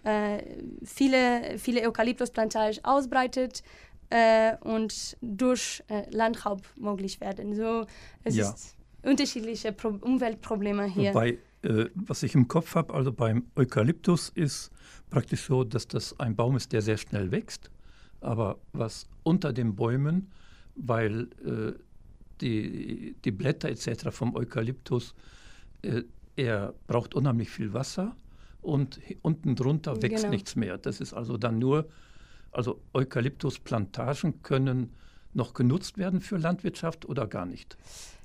viele, 0.84 1.58
viele 1.58 1.82
Eukalyptusplantagen 1.82 2.84
ausbreitet 2.84 3.64
und 4.60 5.16
durch 5.20 5.82
Landraub 6.10 6.62
möglich 6.76 7.20
werden. 7.20 7.54
So, 7.54 7.86
es 8.22 8.36
ja. 8.36 8.50
ist 8.50 8.76
unterschiedliche 9.02 9.72
Pro 9.72 9.88
Umweltprobleme 10.00 10.84
hier. 10.84 11.12
Wobei, 11.12 11.38
was 11.94 12.22
ich 12.22 12.34
im 12.34 12.46
Kopf 12.46 12.76
habe, 12.76 12.94
also 12.94 13.12
beim 13.12 13.46
Eukalyptus 13.56 14.28
ist 14.28 14.70
praktisch 15.10 15.42
so, 15.42 15.64
dass 15.64 15.88
das 15.88 16.18
ein 16.20 16.36
Baum 16.36 16.56
ist, 16.56 16.72
der 16.72 16.82
sehr 16.82 16.98
schnell 16.98 17.32
wächst 17.32 17.70
aber 18.20 18.58
was 18.72 19.08
unter 19.22 19.52
den 19.52 19.76
Bäumen, 19.76 20.30
weil 20.74 21.28
äh, 21.44 21.78
die, 22.40 23.16
die 23.24 23.30
Blätter 23.30 23.68
etc. 23.68 24.08
vom 24.10 24.34
Eukalyptus, 24.34 25.14
äh, 25.82 26.02
er 26.36 26.74
braucht 26.86 27.14
unheimlich 27.14 27.50
viel 27.50 27.72
Wasser 27.72 28.14
und 28.60 29.00
unten 29.22 29.54
drunter 29.54 30.02
wächst 30.02 30.24
genau. 30.24 30.30
nichts 30.30 30.56
mehr. 30.56 30.76
Das 30.76 31.00
ist 31.00 31.14
also 31.14 31.36
dann 31.38 31.58
nur, 31.58 31.88
also 32.52 32.80
Eukalyptusplantagen 32.94 34.42
können 34.42 34.94
noch 35.34 35.54
genutzt 35.54 35.98
werden 35.98 36.20
für 36.20 36.38
Landwirtschaft 36.38 37.06
oder 37.06 37.26
gar 37.26 37.46
nicht. 37.46 37.76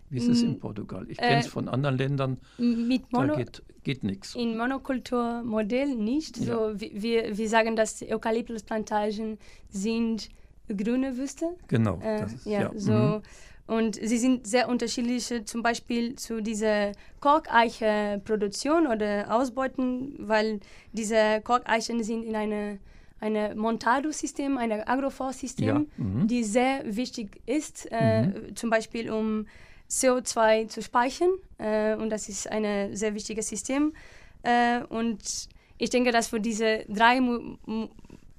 Wie 0.09 0.17
ist 0.17 0.27
es 0.27 0.41
in 0.41 0.59
Portugal? 0.59 1.05
Ich 1.07 1.17
kenne 1.17 1.39
es 1.39 1.45
äh, 1.47 1.49
von 1.49 1.69
anderen 1.69 1.97
Ländern. 1.97 2.37
Mit 2.57 3.13
Mono, 3.13 3.27
da 3.27 3.35
geht, 3.35 3.63
geht 3.83 4.03
nichts. 4.03 4.35
In 4.35 4.57
Monokulturmodell 4.57 5.95
nicht. 5.95 6.37
Ja. 6.37 6.45
So, 6.45 6.79
wir, 6.79 7.37
wir 7.37 7.49
sagen, 7.49 7.77
dass 7.77 8.01
Eukalyptusplantagen 8.01 9.37
sind 9.69 10.29
grüne 10.67 11.17
Wüste. 11.17 11.55
Genau. 11.69 11.99
Äh, 12.03 12.25
ist, 12.25 12.45
ja, 12.45 12.61
ja, 12.61 12.71
so. 12.75 12.91
Mhm. 12.91 13.21
Und 13.67 13.95
sie 13.95 14.17
sind 14.17 14.47
sehr 14.47 14.67
unterschiedlich, 14.67 15.33
zum 15.45 15.63
Beispiel 15.63 16.15
zu 16.15 16.41
dieser 16.41 16.91
Korkeiche-Produktion 17.21 18.87
oder 18.87 19.33
Ausbeuten, 19.33 20.15
weil 20.17 20.59
diese 20.91 21.39
Korkeichen 21.41 22.03
sind 22.03 22.23
in 22.23 22.35
eine 22.35 22.79
ein 23.21 23.57
Montado-System, 23.57 24.57
ein 24.57 24.71
Agroforstsystem, 24.71 25.65
ja. 25.65 25.85
mhm. 25.97 26.27
die 26.27 26.43
sehr 26.43 26.83
wichtig 26.85 27.41
ist, 27.45 27.87
äh, 27.91 28.23
mhm. 28.23 28.55
zum 28.55 28.69
Beispiel 28.69 29.11
um 29.11 29.45
CO2 29.89 30.67
zu 30.67 30.81
speichern. 30.81 31.29
Äh, 31.57 31.95
und 31.95 32.09
das 32.09 32.27
ist 32.27 32.51
ein 32.51 32.95
sehr 32.95 33.13
wichtiges 33.13 33.47
System. 33.47 33.93
Äh, 34.41 34.83
und 34.89 35.49
ich 35.77 35.89
denke, 35.89 36.11
dass 36.11 36.27
für 36.27 36.39
diese 36.39 36.83
drei 36.89 37.21
Mu 37.21 37.57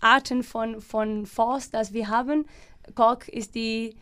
Arten 0.00 0.42
von, 0.42 0.80
von 0.80 1.26
Forst, 1.26 1.74
das 1.74 1.92
wir 1.92 2.08
haben, 2.08 2.44
Kork 2.96 3.28
ist 3.28 3.54
die, 3.54 3.94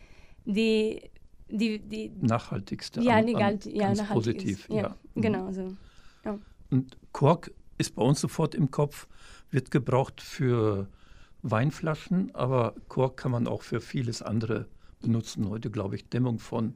die, 0.45 1.11
die, 1.47 1.77
die 1.77 2.11
nachhaltigste. 2.21 3.01
Ja, 3.01 3.17
am, 3.17 3.33
ganz 3.33 3.65
ja, 3.65 3.93
nachhaltig 3.93 4.37
positiv. 4.37 4.67
Ja, 4.69 4.75
ja, 4.75 4.95
mhm. 5.13 5.21
genau 5.21 5.51
so. 5.51 5.75
Ja. 6.25 6.39
Und 6.71 6.97
Kork 7.11 7.51
ist 7.77 7.93
bei 7.93 8.01
uns 8.01 8.19
sofort 8.19 8.55
im 8.55 8.71
Kopf, 8.71 9.07
wird 9.51 9.71
gebraucht 9.71 10.21
für 10.21 10.87
Weinflaschen, 11.43 12.33
aber 12.33 12.73
Kork 12.87 13.17
kann 13.17 13.31
man 13.31 13.47
auch 13.47 13.61
für 13.61 13.81
vieles 13.81 14.21
andere 14.21 14.67
benutzen. 15.01 15.49
Heute, 15.49 15.69
glaube 15.69 15.95
ich, 15.95 16.09
Dämmung 16.09 16.39
von 16.39 16.75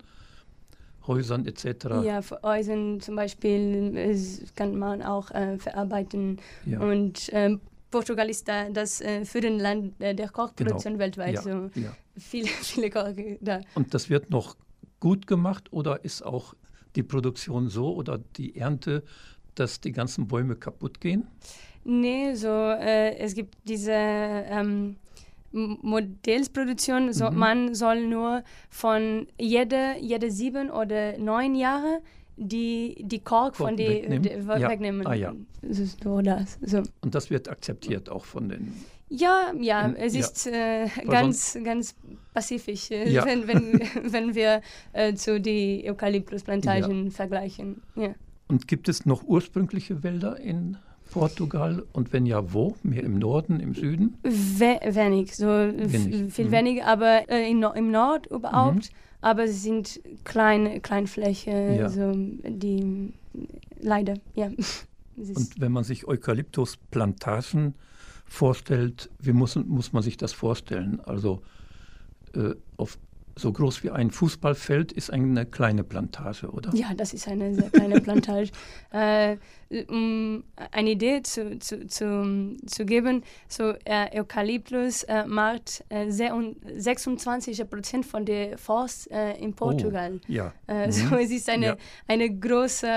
Häusern 1.08 1.46
etc. 1.46 1.86
Ja, 2.04 2.22
für 2.22 2.42
Häusern 2.42 3.00
zum 3.00 3.16
Beispiel 3.16 4.16
kann 4.56 4.76
man 4.78 5.02
auch 5.04 5.32
äh, 5.32 5.58
verarbeiten. 5.58 6.42
Ja. 6.66 6.80
Und 6.80 7.30
ähm, 7.32 7.62
Portugal 7.92 8.30
ist 8.30 8.48
da 8.48 8.70
das 8.70 9.02
äh, 9.02 9.24
Land 9.50 10.02
äh, 10.02 10.16
der 10.16 10.30
Kochproduktion 10.30 10.94
genau. 10.94 11.04
weltweit. 11.04 11.36
Ja. 11.36 11.42
So 11.42 11.70
ja. 11.76 11.96
Viele, 12.18 12.48
viele 12.62 12.90
Koch 12.90 13.10
da. 13.42 13.62
Und 13.76 13.94
das 13.94 14.10
wird 14.10 14.30
noch 14.30 14.56
gut 15.00 15.28
gemacht 15.28 15.72
oder 15.72 16.04
ist 16.04 16.24
auch 16.24 16.56
die 16.96 17.04
Produktion 17.04 17.70
so 17.70 17.94
oder 17.94 18.18
die 18.38 18.56
Ernte, 18.56 19.04
dass 19.54 19.80
die 19.82 19.92
ganzen 19.92 20.28
Bäume 20.28 20.56
kaputt 20.56 21.00
gehen? 21.00 21.28
Nee, 21.86 22.34
so 22.34 22.50
äh, 22.50 23.16
es 23.18 23.36
gibt 23.36 23.56
diese 23.64 23.94
ähm, 23.94 24.96
Modellsproduktion, 25.52 27.14
so, 27.14 27.30
mhm. 27.30 27.38
man 27.38 27.76
soll 27.76 28.08
nur 28.08 28.44
von 28.70 29.28
jede, 29.40 29.96
jede 30.02 30.32
sieben 30.32 30.72
oder 30.72 31.18
neun 31.18 31.56
Jahre 31.56 32.02
die, 32.38 32.98
die 33.00 33.20
Kork 33.20 33.56
von 33.56 33.78
die, 33.78 33.88
wegnehmen. 33.88 34.24
Die, 34.24 34.30
ja. 34.30 34.70
wegnehmen. 34.70 35.08
Ah, 35.08 35.14
ja. 35.14 35.34
So 35.62 36.22
das, 36.22 36.58
so. 36.62 36.84
Und 37.02 37.16
das 37.16 37.30
wird 37.30 37.48
akzeptiert 37.48 38.10
auch 38.10 38.26
von 38.26 38.50
den. 38.50 38.74
Ja, 39.08 39.54
ja, 39.60 39.86
in, 39.86 39.96
es 39.96 40.16
ja. 40.16 40.20
ist 40.22 40.48
äh, 40.48 40.88
ganz, 41.08 41.58
ganz 41.64 41.96
pazifisch, 42.34 42.90
äh, 42.90 43.10
ja. 43.10 43.26
wenn, 43.26 43.48
wenn, 43.48 43.82
wenn 44.12 44.36
wir 44.36 44.62
äh, 44.92 45.14
zu 45.14 45.40
den 45.40 45.88
Eukalyptusplantagen 45.88 47.12
vergleichen. 47.12 47.84
Und 48.48 48.68
gibt 48.68 48.90
es 48.90 49.06
noch 49.06 49.24
ursprüngliche 49.24 50.04
Wälder 50.04 50.38
in 50.40 50.78
Portugal 51.16 51.84
und 51.94 52.12
wenn 52.12 52.26
ja, 52.26 52.54
wo? 52.54 52.76
Mehr 52.84 53.04
im 53.04 53.18
Norden, 53.18 53.62
im 53.62 53.74
Süden? 53.74 54.18
We 54.22 54.80
wenig, 54.84 55.34
so 55.34 55.48
wenig. 55.48 56.34
viel 56.34 56.48
mhm. 56.48 56.52
weniger, 56.52 56.88
aber 56.88 57.30
äh, 57.30 57.50
in, 57.50 57.64
im 57.64 57.90
Nord 57.90 58.28
überhaupt. 58.28 58.76
Mhm. 58.92 58.98
Aber 59.22 59.46
es 59.46 59.64
sind 59.64 60.02
kleine 60.26 60.82
Kleinfläche, 60.82 61.78
ja. 61.80 61.90
so, 61.90 62.12
die 62.14 63.14
leider, 63.80 64.16
ja. 64.36 64.48
Und 65.18 65.62
wenn 65.62 65.72
man 65.72 65.86
sich 65.86 66.06
Eukalyptusplantagen 66.06 67.76
vorstellt, 68.26 69.10
wie 69.20 69.32
muss, 69.32 69.56
muss 69.56 69.94
man 69.94 70.04
sich 70.04 70.18
das 70.18 70.34
vorstellen? 70.34 71.00
Also 71.06 71.42
äh, 72.36 72.56
auf 72.76 72.98
so 73.38 73.52
groß 73.52 73.84
wie 73.84 73.92
ein 73.92 74.12
Fußballfeld 74.12 74.94
ist 74.94 75.12
eine 75.12 75.46
kleine 75.46 75.84
Plantage, 75.84 76.50
oder? 76.50 76.74
Ja, 76.74 76.94
das 76.96 77.14
ist 77.14 77.28
eine 77.28 77.54
sehr 77.54 77.70
kleine 77.70 78.00
Plantage. 78.00 78.50
äh, 78.92 79.36
um 79.90 80.44
eine 80.72 80.92
Idee 80.92 81.22
zu, 81.22 81.60
zu, 81.60 81.86
zu, 81.88 82.56
zu 82.66 82.86
geben, 82.86 83.24
so 83.50 83.74
äh, 83.84 84.20
Eukalyptus 84.20 85.04
äh, 85.04 85.26
macht 85.26 85.84
äh, 85.90 86.10
26 86.10 87.70
Prozent 87.70 88.06
von 88.06 88.26
der 88.26 88.58
Forst 88.58 89.12
äh, 89.12 89.34
in 89.38 89.52
oh, 89.52 89.56
Portugal. 89.56 90.22
Oh, 90.24 90.32
ja. 90.32 90.54
Äh, 90.68 90.88
mhm. 90.88 90.92
So 90.92 91.16
es 91.16 91.32
ist 91.32 91.50
eine, 91.50 91.66
ja. 91.66 91.78
eine 92.08 92.30
große 92.30 92.88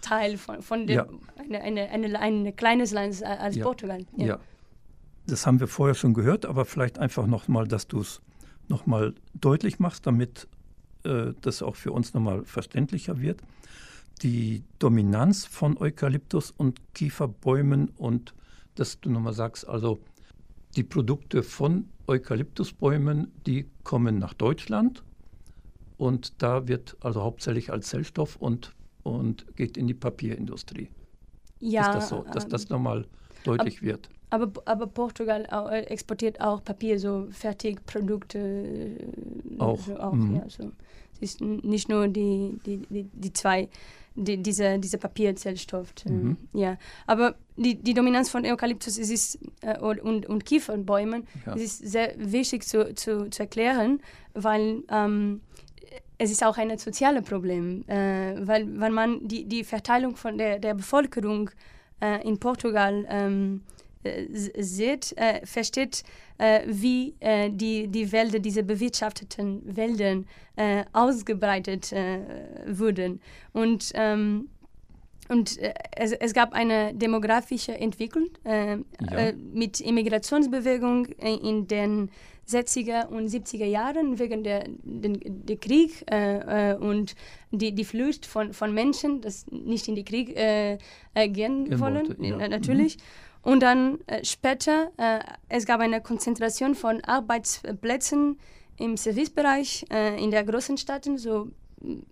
Teil 0.00 0.36
von, 0.36 0.62
von 0.62 0.86
der, 0.86 0.96
ja. 0.96 1.06
eine, 1.38 1.60
eine, 1.60 1.90
eine, 1.90 2.20
ein 2.20 2.56
kleines 2.56 2.92
Land 2.92 3.20
als 3.24 3.56
ja. 3.56 3.64
Portugal. 3.64 4.06
Ja. 4.16 4.26
ja. 4.26 4.38
Das 5.26 5.44
haben 5.44 5.58
wir 5.58 5.66
vorher 5.66 5.96
schon 5.96 6.14
gehört, 6.14 6.46
aber 6.46 6.64
vielleicht 6.64 7.00
einfach 7.00 7.26
nochmal, 7.26 7.66
dass 7.66 7.88
du 7.88 8.00
es 8.00 8.20
nochmal 8.68 9.14
deutlich 9.34 9.78
machst, 9.78 10.06
damit 10.06 10.48
äh, 11.04 11.32
das 11.40 11.62
auch 11.62 11.76
für 11.76 11.92
uns 11.92 12.14
nochmal 12.14 12.44
verständlicher 12.44 13.20
wird. 13.20 13.40
Die 14.22 14.62
Dominanz 14.78 15.44
von 15.44 15.76
Eukalyptus 15.76 16.50
und 16.50 16.80
Kieferbäumen 16.94 17.90
und 17.96 18.34
dass 18.74 19.00
du 19.00 19.10
nochmal 19.10 19.34
sagst, 19.34 19.66
also 19.68 19.98
die 20.76 20.84
Produkte 20.84 21.42
von 21.42 21.88
Eukalyptusbäumen, 22.06 23.32
die 23.46 23.66
kommen 23.82 24.18
nach 24.18 24.34
Deutschland 24.34 25.02
und 25.96 26.42
da 26.42 26.68
wird 26.68 26.96
also 27.00 27.22
hauptsächlich 27.22 27.72
als 27.72 27.88
Zellstoff 27.88 28.36
und, 28.36 28.74
und 29.02 29.46
geht 29.56 29.76
in 29.76 29.86
die 29.86 29.94
Papierindustrie. 29.94 30.88
Ja, 31.60 31.88
ist 31.88 31.94
das 31.94 32.08
so, 32.10 32.24
dass 32.32 32.48
das 32.48 32.68
nochmal 32.68 33.06
deutlich 33.44 33.82
wird? 33.82 34.10
Aber, 34.30 34.50
aber 34.64 34.86
Portugal 34.86 35.46
äh, 35.70 35.82
exportiert 35.84 36.40
auch 36.40 36.62
Papier, 36.64 36.98
so 36.98 37.28
Fertigprodukte. 37.30 38.38
Äh, 38.38 39.60
auch. 39.60 39.78
So 39.78 39.96
auch 39.98 40.12
mhm. 40.12 40.36
ja, 40.36 40.48
so. 40.48 40.72
Es 41.14 41.30
ist 41.30 41.40
nicht 41.40 41.88
nur 41.88 42.08
die, 42.08 42.58
die, 42.66 42.78
die, 42.90 43.04
die 43.04 43.32
zwei, 43.32 43.68
die, 44.14 44.42
diese, 44.42 44.78
diese 44.78 44.98
Papierzellstoff. 44.98 45.94
Äh, 46.04 46.10
mhm. 46.10 46.36
Ja. 46.52 46.76
Aber 47.06 47.36
die, 47.56 47.76
die 47.76 47.94
Dominanz 47.94 48.28
von 48.28 48.44
Eukalyptus 48.44 48.98
es 48.98 49.10
ist, 49.10 49.38
äh, 49.62 49.78
und, 49.78 50.26
und 50.26 50.44
Kiefernbäumen 50.44 51.26
ja. 51.46 51.54
es 51.54 51.62
ist 51.62 51.88
sehr 51.90 52.14
wichtig 52.18 52.64
zu, 52.64 52.94
zu, 52.94 53.30
zu 53.30 53.42
erklären, 53.42 54.00
weil 54.34 54.82
ähm, 54.90 55.40
es 56.18 56.30
ist 56.30 56.44
auch 56.44 56.58
ein 56.58 56.76
soziales 56.78 57.24
Problem. 57.24 57.84
Äh, 57.88 58.34
weil 58.46 58.66
wenn 58.80 58.92
man 58.92 59.26
die, 59.26 59.44
die 59.44 59.64
Verteilung 59.64 60.16
von 60.16 60.36
der, 60.36 60.58
der 60.58 60.74
Bevölkerung 60.74 61.50
äh, 62.00 62.26
in 62.26 62.38
Portugal 62.38 63.06
ähm, 63.08 63.62
äh, 63.68 63.75
sieht, 64.30 65.16
äh, 65.16 65.44
versteht, 65.44 66.02
äh, 66.38 66.60
wie 66.66 67.14
äh, 67.20 67.50
die, 67.50 67.88
die 67.88 68.10
Wälder, 68.12 68.38
diese 68.38 68.62
bewirtschafteten 68.62 69.76
Wälder 69.76 70.22
äh, 70.56 70.84
ausgebreitet 70.92 71.92
äh, 71.92 72.20
wurden. 72.66 73.20
Und, 73.52 73.92
ähm, 73.94 74.48
und 75.28 75.58
es, 75.96 76.12
es 76.12 76.32
gab 76.34 76.52
eine 76.52 76.94
demografische 76.94 77.76
Entwicklung 77.76 78.28
ja. 78.44 78.78
mit 79.52 79.80
Immigrationsbewegung 79.80 81.06
in 81.06 81.66
den 81.66 82.10
60er 82.48 83.08
und 83.08 83.28
70er 83.28 83.64
Jahren 83.64 84.18
wegen 84.18 84.44
der, 84.44 84.64
den, 84.82 85.18
der 85.24 85.56
Krieg 85.56 86.04
äh, 86.10 86.72
äh, 86.72 86.76
und 86.76 87.14
die, 87.50 87.72
die 87.74 87.84
Flucht 87.84 88.24
von, 88.24 88.52
von 88.52 88.72
Menschen, 88.72 89.20
das 89.20 89.46
nicht 89.50 89.88
in 89.88 89.96
den 89.96 90.04
Krieg 90.04 90.36
äh, 90.36 90.78
gehen, 91.28 91.78
wollen, 91.80 92.16
ja. 92.22 92.48
natürlich. 92.48 92.96
Mhm. 92.96 93.02
Und 93.46 93.60
dann 93.60 94.00
äh, 94.08 94.24
später, 94.24 94.90
äh, 94.96 95.20
es 95.48 95.66
gab 95.66 95.78
eine 95.78 96.00
Konzentration 96.00 96.74
von 96.74 97.00
Arbeitsplätzen 97.04 98.40
im 98.76 98.96
Servicebereich 98.96 99.86
äh, 99.88 100.20
in 100.20 100.32
der 100.32 100.42
großen 100.42 100.76
Städten, 100.76 101.16
so 101.16 101.52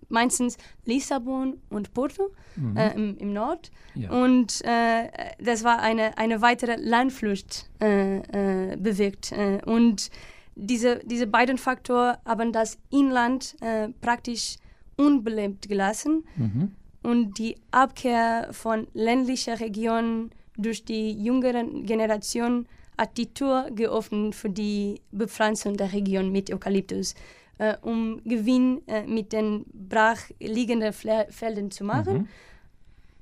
meistens 0.07 0.55
Lissabon 0.85 1.59
und 1.69 1.93
Porto 1.93 2.31
mhm. 2.55 2.77
äh, 2.77 2.93
im, 2.93 3.17
im, 3.17 3.33
Nord. 3.33 3.69
Ja. 3.95 4.11
Und 4.11 4.63
äh, 4.63 5.09
das 5.39 5.65
war 5.65 5.79
eine, 5.79 6.17
eine 6.17 6.41
weitere 6.41 6.77
Landflucht 6.77 7.69
äh, 7.81 8.19
äh 8.19 8.77
bewirkt. 8.77 9.33
Äh, 9.33 9.59
und 9.65 10.11
diese, 10.55 11.01
diese 11.03 11.27
beiden 11.27 11.57
Faktoren 11.57 12.15
haben 12.25 12.53
das 12.53 12.77
Inland 12.91 13.57
äh, 13.59 13.89
praktisch 13.99 14.55
unbelebt 14.95 15.67
gelassen. 15.67 16.23
Mhm. 16.37 16.71
Und 17.03 17.39
die 17.39 17.57
Abkehr 17.71 18.47
von 18.51 18.87
ländlicher 18.93 19.59
Regionen 19.59 20.31
durch 20.57 20.85
die 20.85 21.11
jüngere 21.11 21.63
Generation 21.63 22.67
hat 22.97 23.17
die 23.17 23.33
Tür 23.33 23.69
geöffnet 23.71 24.35
für 24.35 24.49
die 24.49 25.01
Bepflanzung 25.11 25.75
der 25.75 25.91
Region 25.91 26.31
mit 26.31 26.51
Eukalyptus 26.51 27.13
äh, 27.57 27.75
um 27.81 28.21
Gewinn 28.23 28.81
äh, 28.87 29.03
mit 29.03 29.33
den 29.33 29.65
brachliegenden 29.73 30.93
Feldern 30.93 31.71
zu 31.71 31.83
machen, 31.83 32.29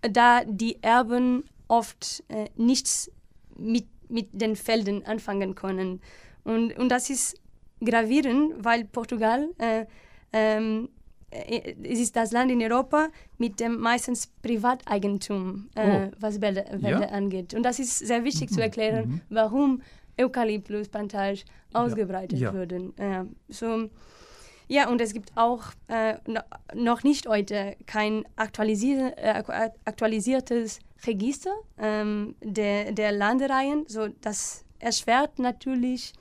mhm. 0.01 0.13
da 0.13 0.43
die 0.45 0.81
Erben 0.81 1.43
oft 1.67 2.23
äh, 2.29 2.49
nichts 2.55 3.11
mit, 3.57 3.85
mit 4.09 4.29
den 4.31 4.55
Feldern 4.55 5.03
anfangen 5.03 5.55
können. 5.55 6.01
Und, 6.43 6.77
und 6.77 6.89
das 6.89 7.09
ist 7.09 7.39
gravierend, 7.83 8.53
weil 8.63 8.85
Portugal 8.85 9.49
äh, 9.57 9.85
ähm, 10.33 10.85
äh, 10.85 11.02
es 11.33 11.99
ist 11.99 12.15
das 12.15 12.31
Land 12.31 12.51
in 12.51 12.61
Europa 12.61 13.09
mit 13.37 13.59
dem 13.59 13.79
meistens 13.79 14.27
Privateigentum, 14.41 15.69
äh, 15.75 16.07
oh. 16.07 16.11
was 16.19 16.41
Wälder, 16.41 16.65
ja? 16.79 16.99
angeht. 16.99 17.53
Und 17.53 17.63
das 17.63 17.79
ist 17.79 17.99
sehr 17.99 18.23
wichtig 18.23 18.51
mhm. 18.51 18.55
zu 18.55 18.61
erklären, 18.61 19.09
mhm. 19.09 19.21
warum 19.29 19.81
Eukalyptusplantage 20.19 21.43
ausgebreitet 21.73 22.39
ja. 22.39 22.51
ja. 22.51 22.59
wurden. 22.59 22.97
Äh, 22.97 23.25
so, 23.49 23.89
ja, 24.67 24.89
und 24.89 25.01
es 25.01 25.13
gibt 25.13 25.31
auch 25.35 25.65
äh, 25.87 26.15
noch 26.73 27.03
nicht 27.03 27.27
heute 27.27 27.75
kein 27.85 28.23
aktualisier 28.35 29.13
äh, 29.17 29.43
aktualisiertes 29.85 30.79
Register 31.05 31.53
ähm, 31.77 32.35
der, 32.41 32.91
der 32.91 33.11
Landereien. 33.11 33.85
So, 33.87 34.07
das 34.21 34.63
erschwert 34.79 35.39
natürlich 35.39 36.13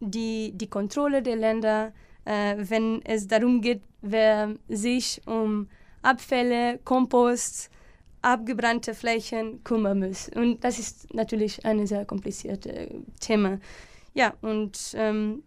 die, 0.00 0.52
die 0.54 0.68
Kontrolle 0.68 1.22
der 1.22 1.36
Länder, 1.36 1.92
äh, 2.24 2.56
wenn 2.58 3.02
es 3.04 3.26
darum 3.26 3.60
geht, 3.60 3.82
wer 4.02 4.54
sich 4.68 5.20
um 5.26 5.68
Abfälle, 6.02 6.78
Kompost, 6.84 7.70
abgebrannte 8.22 8.94
Flächen 8.94 9.62
kümmern 9.64 10.00
muss. 10.00 10.28
Und 10.34 10.64
das 10.64 10.78
ist 10.78 11.12
natürlich 11.14 11.64
ein 11.64 11.86
sehr 11.86 12.04
kompliziertes 12.04 12.88
Thema. 13.20 13.58
Ja, 14.14 14.34
und 14.40 14.94
ähm, 14.94 15.42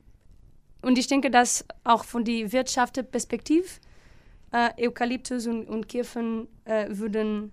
und 0.82 0.98
ich 0.98 1.08
denke, 1.08 1.32
dass 1.32 1.66
auch 1.84 2.04
von 2.04 2.24
der 2.24 2.52
Wirtschaftsperspektive 2.52 3.68
äh, 4.52 4.88
Eukalyptus 4.88 5.48
und, 5.48 5.68
und 5.68 5.90
Kirchen 5.90 6.48
äh, 6.66 6.86
würden 6.90 7.52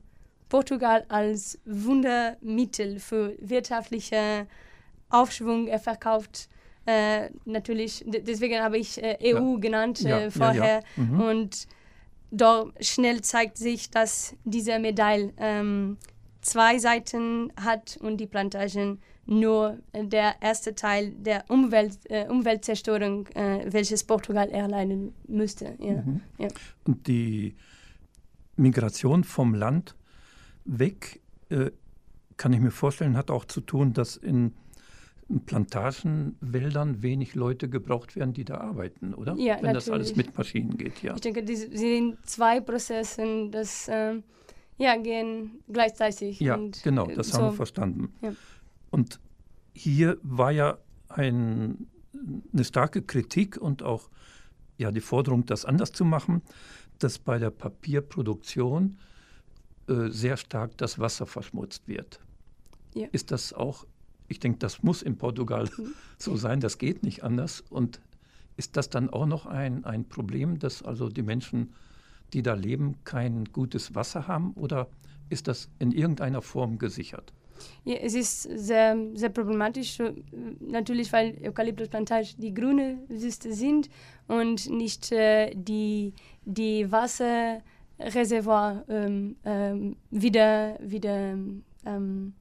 Portugal 0.49 1.05
als 1.09 1.59
Wundermittel 1.65 3.01
für 3.01 3.35
wirtschaftliche 3.41 4.47
Aufschwung 5.09 5.69
verkauft. 5.79 6.49
Äh, 6.87 7.31
natürlich, 7.45 8.05
deswegen 8.07 8.61
habe 8.61 8.79
ich 8.79 9.03
äh, 9.03 9.17
EU 9.23 9.55
ja. 9.55 9.59
genannt 9.59 10.01
ja, 10.01 10.21
äh, 10.21 10.31
vorher. 10.31 10.83
Ja, 10.97 11.03
mhm. 11.03 11.21
Und 11.21 11.69
dort 12.31 12.85
schnell 12.85 13.23
zeigt 13.23 13.57
sich, 13.57 13.91
dass 13.91 14.35
diese 14.45 14.79
Medaille 14.79 15.33
ähm, 15.39 15.97
zwei 16.43 16.79
Seiten 16.79 17.53
hat 17.57 17.97
und 18.01 18.19
die 18.19 18.27
Plantagen 18.27 19.01
nur 19.27 19.79
der 19.95 20.35
erste 20.43 20.75
Teil 20.75 21.13
der 21.13 21.45
Umwelt, 21.49 21.99
äh, 22.11 22.27
Umweltzerstörung, 22.29 23.27
äh, 23.29 23.65
welches 23.73 24.05
Portugal 24.05 24.51
erleiden 24.51 25.15
müsste. 25.27 25.77
Ja. 25.79 26.03
Mhm. 26.03 26.21
Ja. 26.39 26.49
Und 26.85 27.07
die 27.07 27.55
Migration 28.57 29.25
vom 29.25 29.55
Land 29.55 29.95
weg, 30.65 31.21
äh, 31.49 31.71
kann 32.37 32.53
ich 32.53 32.61
mir 32.61 32.71
vorstellen, 32.71 33.17
hat 33.17 33.31
auch 33.31 33.45
zu 33.45 33.61
tun, 33.61 33.93
dass 33.93 34.17
in 34.17 34.53
Plantagenwäldern 35.47 37.03
wenig 37.03 37.35
Leute 37.35 37.69
gebraucht 37.69 38.15
werden, 38.17 38.35
die 38.35 38.45
da 38.45 38.59
arbeiten, 38.59 39.15
oder? 39.15 39.35
Ja, 39.37 39.57
Wenn 39.57 39.73
natürlich. 39.73 39.85
das 39.85 39.91
alles 39.91 40.17
mit 40.17 40.37
Maschinen 40.37 40.77
geht, 40.77 41.03
ja. 41.03 41.15
Ich 41.15 41.21
denke, 41.21 41.43
die 41.43 41.57
sind 41.57 42.19
zwei 42.27 42.61
Prozesse, 42.61 43.49
das 43.51 43.89
äh, 43.89 44.21
ja, 44.77 44.97
gehen 44.97 45.63
gleichzeitig. 45.73 46.41
Ja, 46.41 46.59
genau, 46.83 47.07
das 47.07 47.29
so. 47.29 47.39
haben 47.39 47.45
wir 47.47 47.53
verstanden. 47.53 48.13
Ja. 48.21 48.35
Und 48.91 49.21
hier 49.73 50.19
war 50.23 50.51
ja 50.51 50.79
ein, 51.09 51.87
eine 52.53 52.65
starke 52.65 53.03
Kritik 53.03 53.57
und 53.57 53.83
auch 53.83 54.11
ja, 54.77 54.91
die 54.91 55.01
Forderung, 55.01 55.47
das 55.47 55.65
anders 55.65 55.93
zu 55.93 56.05
machen, 56.05 56.43
dass 56.99 57.19
bei 57.19 57.39
der 57.39 57.51
Papierproduktion 57.51 58.99
äh, 59.89 60.09
sehr 60.09 60.37
stark 60.37 60.77
das 60.79 60.99
Wasser 60.99 61.27
verschmutzt 61.27 61.87
wird. 61.89 62.21
Ja. 62.95 63.09
Ist 63.13 63.31
das 63.31 63.53
auch, 63.53 63.87
ich 64.35 64.41
denke, 64.41 64.59
das 64.59 64.83
muss 64.83 65.01
in 65.03 65.17
Portugal 65.17 65.69
mhm. 65.77 65.95
so 66.19 66.37
sein, 66.37 66.61
das 66.61 66.79
geht 66.79 67.03
nicht 67.03 67.23
anders. 67.23 67.63
Und 67.71 68.01
ist 68.57 68.77
das 68.77 68.91
dann 68.91 69.09
auch 69.11 69.27
noch 69.27 69.47
ein, 69.47 69.85
ein 69.85 70.05
Problem, 70.09 70.59
dass 70.59 70.83
also 70.83 71.09
die 71.09 71.23
Menschen, 71.23 71.73
die 72.33 72.43
da 72.43 72.55
leben, 72.55 72.97
kein 73.05 73.45
gutes 73.47 73.95
Wasser 73.95 74.27
haben? 74.27 74.53
Oder 74.55 74.89
ist 75.31 75.47
das 75.47 75.69
in 75.79 75.93
irgendeiner 75.93 76.43
Form 76.43 76.79
gesichert? 76.79 77.33
Ja, 77.85 77.95
es 77.97 78.15
ist 78.15 78.43
sehr, 78.43 78.97
sehr 79.15 79.29
problematisch, 79.29 79.99
natürlich, 80.61 81.13
weil 81.13 81.37
Eukalyptusplantagen 81.45 82.31
die 82.39 82.53
grüne 82.53 82.99
Wüste 83.09 83.53
sind 83.53 83.89
und 84.27 84.69
nicht 84.69 85.13
äh, 85.13 85.55
die, 85.55 86.13
die 86.45 86.91
Wasserreservoir 86.91 88.85
ähm, 88.89 89.37
ähm, 89.45 89.97
wieder, 90.11 90.77
wieder 90.81 91.39
ähm, 91.87 92.35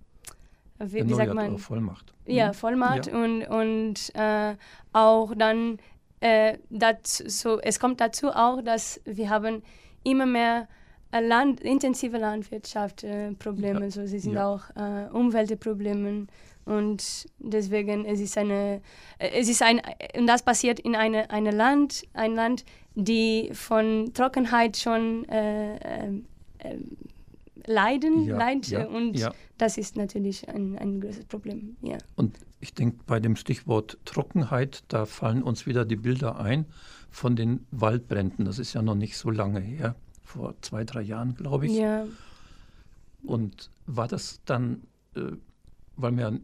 wie, 0.80 1.08
wie 1.08 1.14
sagt 1.14 1.34
man? 1.34 1.58
Vollmacht. 1.58 2.14
Ja, 2.26 2.50
mhm. 2.50 2.54
Vollmacht 2.54 3.08
ja. 3.08 3.16
und, 3.16 3.44
und 3.44 4.16
äh, 4.16 4.56
auch 4.92 5.34
dann, 5.36 5.78
äh, 6.20 6.58
dazu, 6.70 7.24
so, 7.28 7.60
es 7.60 7.80
kommt 7.80 8.00
dazu 8.00 8.30
auch, 8.30 8.62
dass 8.62 9.02
wir 9.06 9.30
haben 9.30 9.62
immer 10.04 10.26
mehr 10.26 10.68
Land, 11.12 11.62
intensive 11.62 12.18
Landwirtschaftsprobleme, 12.18 13.80
äh, 13.80 13.84
ja. 13.84 13.92
so 13.92 14.06
sie 14.06 14.20
sind 14.20 14.34
ja. 14.34 14.48
auch 14.48 14.64
äh, 14.76 15.10
Umweltprobleme 15.12 16.28
und 16.66 17.28
deswegen 17.40 18.06
es 18.06 18.20
ist 18.20 18.38
eine 18.38 18.82
äh, 19.20 19.30
es 19.40 19.50
ist 19.50 19.62
ein 19.62 19.82
und 20.18 20.28
das 20.28 20.44
passiert 20.44 20.80
in 20.80 20.96
eine 20.96 21.30
eine 21.30 21.52
Land 21.52 22.04
ein 22.14 22.36
Land 22.36 22.64
die 22.96 23.50
von 23.54 24.12
Trockenheit 24.14 24.78
schon 24.78 25.28
äh, 25.30 25.76
äh, 25.76 26.08
äh 26.60 26.78
leiden 27.66 28.26
ja, 28.26 28.38
leid 28.38 28.68
ja, 28.68 28.86
und 28.86 29.14
ja. 29.14 29.34
das 29.58 29.78
ist 29.78 29.96
natürlich 29.96 30.48
ein, 30.50 30.78
ein 30.78 31.02
großes 31.02 31.26
Problem 31.26 31.78
ja 31.82 31.98
und 32.16 32.38
ich 32.60 32.74
denke 32.74 33.00
bei 33.06 33.20
dem 33.20 33.36
Stichwort 33.36 33.98
Trockenheit 34.06 34.84
da 34.88 35.06
fallen 35.06 35.44
uns 35.44 35.66
wieder 35.66 35.86
die 35.86 35.96
Bilder 35.96 36.40
ein 36.40 36.66
von 37.10 37.36
den 37.36 37.66
Waldbränden 37.72 38.46
das 38.46 38.60
ist 38.60 38.74
ja 38.74 38.82
noch 38.82 38.96
nicht 38.96 39.18
so 39.18 39.30
lange 39.30 39.60
her 39.60 39.96
vor 40.34 40.56
zwei, 40.62 40.84
drei 40.84 41.02
Jahren, 41.02 41.36
glaube 41.36 41.68
ich. 41.68 41.74
Ja. 41.74 42.06
Und 43.22 43.70
war 43.86 44.08
das 44.08 44.42
dann, 44.46 44.82
äh, 45.16 45.32
weil 45.96 46.12
man 46.12 46.42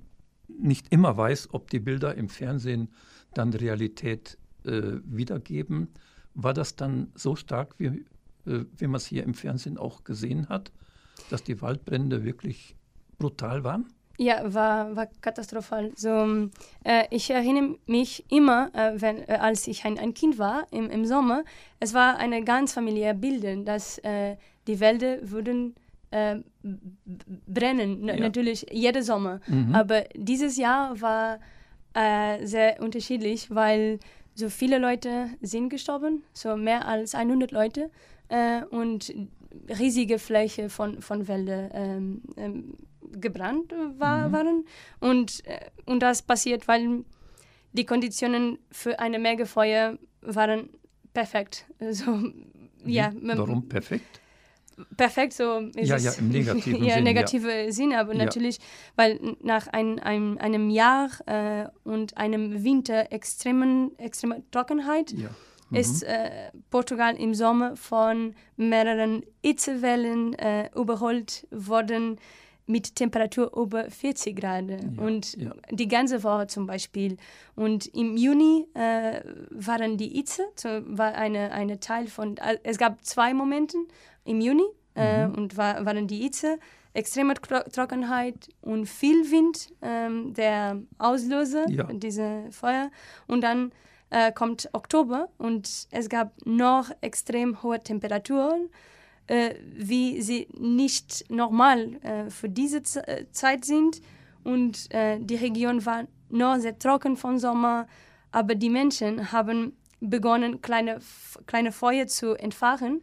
nicht 0.48 0.88
immer 0.92 1.18
weiß, 1.18 1.50
ob 1.54 1.70
die 1.70 1.80
Bilder 1.80 2.16
im 2.16 2.30
Fernsehen 2.30 2.90
dann 3.34 3.52
Realität 3.54 4.38
äh, 4.64 4.98
wiedergeben, 5.04 5.88
war 6.36 6.54
das 6.54 6.76
dann 6.76 7.12
so 7.16 7.36
stark, 7.36 7.76
wie, 7.80 8.06
äh, 8.46 8.66
wie 8.78 8.88
man 8.88 8.96
es 8.96 9.08
hier 9.08 9.24
im 9.24 9.34
Fernsehen 9.34 9.78
auch 9.78 10.04
gesehen 10.04 10.50
hat, 10.50 10.72
dass 11.30 11.44
die 11.44 11.62
Waldbrände 11.62 12.24
wirklich 12.24 12.76
brutal 13.18 13.64
waren? 13.64 13.88
Ja, 14.22 14.54
war, 14.54 14.98
war 14.98 15.08
katastrophal. 15.22 15.94
So, 15.96 16.50
äh, 16.84 17.06
ich 17.10 17.30
erinnere 17.30 17.78
mich 17.86 18.26
immer, 18.30 18.70
äh, 18.74 19.02
wenn, 19.02 19.20
äh, 19.30 19.38
als 19.40 19.66
ich 19.66 19.86
ein, 19.86 19.98
ein 19.98 20.14
Kind 20.14 20.38
war 20.38 20.68
im, 20.72 20.90
im 20.90 21.06
Sommer, 21.06 21.46
es 21.80 21.94
war 21.94 22.18
eine 22.18 22.44
ganz 22.44 22.74
familiäre 22.74 23.14
Bilder, 23.14 23.56
dass 23.56 23.98
äh, 24.00 24.36
die 24.68 24.82
Wälder 24.82 25.20
wurden 25.32 25.74
äh, 26.12 26.40
brennen, 27.48 28.10
ja. 28.10 28.20
natürlich 28.20 28.66
jeder 28.70 29.04
Sommer. 29.04 29.40
Mhm. 29.48 29.74
Aber 29.74 30.04
dieses 30.14 30.58
Jahr 30.58 31.00
war 31.00 31.40
äh, 31.94 32.46
sehr 32.46 32.82
unterschiedlich, 32.82 33.50
weil 33.56 34.00
so 34.36 34.50
viele 34.50 34.80
Leute 34.80 35.30
sind 35.42 35.70
gestorben, 35.70 36.24
so 36.34 36.58
mehr 36.58 36.86
als 36.86 37.16
100 37.16 37.52
Leute 37.52 37.90
und 38.70 39.12
riesige 39.68 40.20
Fläche 40.20 40.70
von, 40.70 41.02
von 41.02 41.28
Wäldern 41.28 41.70
ähm, 41.74 42.22
ähm, 42.38 42.74
gebrannt 43.12 43.74
war, 43.98 44.28
mhm. 44.28 44.32
waren. 44.34 44.66
Und, 45.00 45.46
äh, 45.46 45.60
und 45.86 46.02
das 46.02 46.22
passiert, 46.22 46.68
weil 46.68 47.04
die 47.74 47.86
Konditionen 47.86 48.60
für 48.72 49.00
eine 49.00 49.20
Megafeuer 49.20 49.98
waren 50.22 50.70
perfekt. 51.14 51.66
Also, 51.80 52.32
ja, 52.86 53.12
Warum 53.22 53.68
perfekt? 53.68 54.22
perfekt, 54.96 55.34
so 55.34 55.60
ist 55.76 55.90
ja, 55.90 55.96
es. 55.96 56.04
Ja, 56.04 56.14
im 56.14 56.30
negativen 56.30 56.84
ja, 56.84 56.96
Sinn. 56.96 57.04
Negative 57.04 57.52
ja. 57.66 57.72
Sinn, 57.72 57.94
aber 57.94 58.14
ja. 58.14 58.26
natürlich, 58.26 58.60
weil 58.96 59.20
nach 59.42 59.68
ein, 59.68 60.00
ein, 60.00 60.38
einem 60.38 60.70
Jahr 60.70 61.10
äh, 61.26 61.68
und 61.84 62.18
einem 62.18 62.64
Winter 62.64 63.12
extremen, 63.12 63.98
extremer 64.00 64.38
Trockenheit 64.52 65.12
ja. 65.12 65.30
Mhm. 65.70 65.78
ist 65.78 66.04
äh, 66.04 66.52
Portugal 66.70 67.16
im 67.16 67.34
Sommer 67.34 67.76
von 67.76 68.36
mehreren 68.58 69.24
Hitzewellen 69.44 70.34
äh, 70.34 70.70
überholt 70.76 71.48
worden 71.52 72.20
mit 72.70 72.96
Temperatur 72.96 73.52
über 73.58 73.90
40 73.90 74.36
Grad 74.36 74.70
ja, 74.70 74.78
und 74.98 75.36
ja. 75.38 75.52
die 75.72 75.88
ganze 75.88 76.24
Woche 76.24 76.46
zum 76.46 76.68
Beispiel. 76.68 77.18
Und 77.56 77.88
im 77.88 78.16
Juni 78.16 78.68
äh, 78.76 79.22
waren 79.50 79.98
die 79.98 80.10
Hitze, 80.10 80.44
so 80.56 80.70
war 80.86 81.16
eine, 81.16 81.52
eine 81.52 81.80
Teil 81.80 82.08
von, 82.08 82.36
es 82.64 82.78
gab 82.78 83.04
zwei 83.04 83.34
Momente 83.34 83.76
im 84.24 84.40
Juni 84.40 84.66
äh, 84.96 85.26
mhm. 85.26 85.34
und 85.36 85.58
war, 85.58 85.84
waren 85.84 86.08
die 86.08 86.20
Hitze, 86.20 86.60
extreme 86.94 87.34
Trockenheit 87.34 88.50
und 88.62 88.86
viel 88.88 89.32
Wind, 89.32 89.70
äh, 89.82 90.32
der 90.32 90.80
Auslöser 91.00 91.68
ja. 91.70 91.86
diese 91.92 92.52
Feuer. 92.52 92.92
Und 93.26 93.42
dann 93.42 93.72
äh, 94.10 94.32
kommt 94.32 94.70
Oktober 94.74 95.30
und 95.38 95.88
es 95.92 96.10
gab 96.10 96.34
noch 96.46 96.90
extrem 97.02 97.62
hohe 97.64 97.80
Temperaturen 97.80 98.70
äh, 99.30 99.56
wie 99.76 100.22
sie 100.22 100.48
nicht 100.58 101.30
normal 101.30 101.96
äh, 102.02 102.30
für 102.30 102.50
diese 102.50 102.84
Z 102.84 103.08
äh, 103.08 103.26
Zeit 103.32 103.64
sind. 103.64 104.02
Und 104.44 104.92
äh, 104.94 105.20
die 105.20 105.36
Region 105.36 105.86
war 105.86 106.06
noch 106.30 106.58
sehr 106.58 106.78
trocken 106.78 107.16
von 107.16 107.38
Sommer, 107.38 107.88
aber 108.32 108.56
die 108.56 108.70
Menschen 108.70 109.32
haben 109.32 109.78
begonnen, 110.00 110.62
kleine, 110.62 111.00
kleine 111.46 111.72
Feuer 111.72 112.08
zu 112.08 112.34
entfachen, 112.36 113.02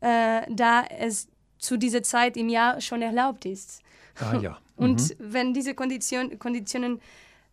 äh, 0.00 0.42
da 0.48 0.84
es 0.98 1.28
zu 1.58 1.76
dieser 1.76 2.02
Zeit 2.02 2.36
im 2.36 2.48
Jahr 2.48 2.80
schon 2.80 3.02
erlaubt 3.02 3.44
ist. 3.44 3.82
Ah, 4.18 4.36
ja. 4.36 4.58
Und 4.76 5.00
mhm. 5.00 5.14
wenn 5.18 5.54
diese 5.54 5.74
Kondition, 5.74 6.38
Konditionen 6.38 7.00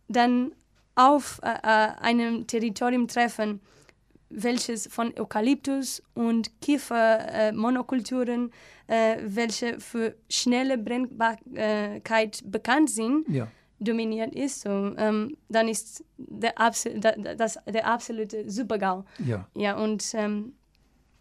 dann 0.08 0.52
auf 0.94 1.40
äh, 1.42 1.48
einem 1.62 2.46
Territorium 2.46 3.08
treffen, 3.08 3.60
welches 4.30 4.86
von 4.88 5.12
Eukalyptus 5.18 6.02
und 6.14 6.60
Kiefermonokulturen, 6.60 8.50
äh, 8.88 9.14
äh, 9.14 9.22
welche 9.24 9.80
für 9.80 10.14
schnelle 10.28 10.78
Brennbarkeit 10.78 12.42
bekannt 12.44 12.90
sind, 12.90 13.28
ja. 13.28 13.48
dominiert 13.78 14.34
ist, 14.34 14.62
so, 14.62 14.94
ähm, 14.96 15.36
dann 15.48 15.68
ist 15.68 16.04
der, 16.16 16.58
Absol 16.58 17.00
das, 17.00 17.58
der 17.66 17.86
absolute 17.86 18.50
Supergau. 18.50 19.04
Ja. 19.24 19.46
ja 19.54 19.76
und, 19.76 20.04
ähm, 20.14 20.52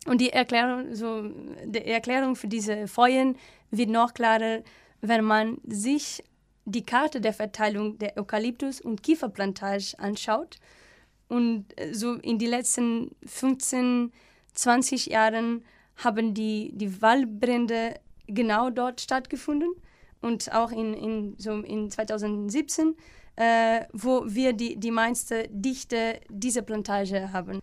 und 0.08 0.20
die 0.20 0.32
Erklärung, 0.32 0.94
so, 0.94 1.24
die 1.66 1.86
Erklärung 1.86 2.36
für 2.36 2.48
diese 2.48 2.88
Feuern 2.88 3.36
wird 3.72 3.90
noch 3.90 4.14
klarer, 4.14 4.62
wenn 5.02 5.24
man 5.24 5.58
sich 5.66 6.24
die 6.66 6.86
Karte 6.86 7.22
der 7.22 7.34
Verteilung 7.34 7.98
der 7.98 8.18
Eukalyptus- 8.18 8.82
und 8.82 9.04
Kieferplantage 9.04 9.96
anschaut. 9.98 10.58
Und 11.28 11.66
äh, 11.80 11.94
so 11.94 12.14
in 12.16 12.40
den 12.40 12.50
letzten 12.50 13.12
15, 13.26 14.12
20 14.54 15.08
Jahren 15.08 15.64
haben 15.98 16.34
die, 16.34 16.72
die 16.74 17.02
Waldbrände 17.02 18.00
genau 18.28 18.70
dort 18.70 19.02
stattgefunden. 19.02 19.74
Und 20.22 20.54
auch 20.54 20.72
in, 20.72 20.94
in, 20.94 21.36
so 21.38 21.60
in 21.60 21.90
2017, 21.90 22.96
äh, 23.36 23.82
wo 23.92 24.24
wir 24.26 24.54
die, 24.54 24.78
die 24.78 24.92
meiste 24.92 25.50
Dichte 25.50 26.22
dieser 26.30 26.62
Plantage 26.62 27.34
haben. 27.34 27.60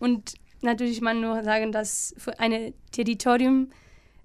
Und 0.00 0.34
natürlich 0.60 1.00
man 1.00 1.20
nur 1.20 1.44
sagen, 1.44 1.70
dass 1.70 2.14
für 2.18 2.38
ein 2.40 2.74
Territorium, 2.90 3.70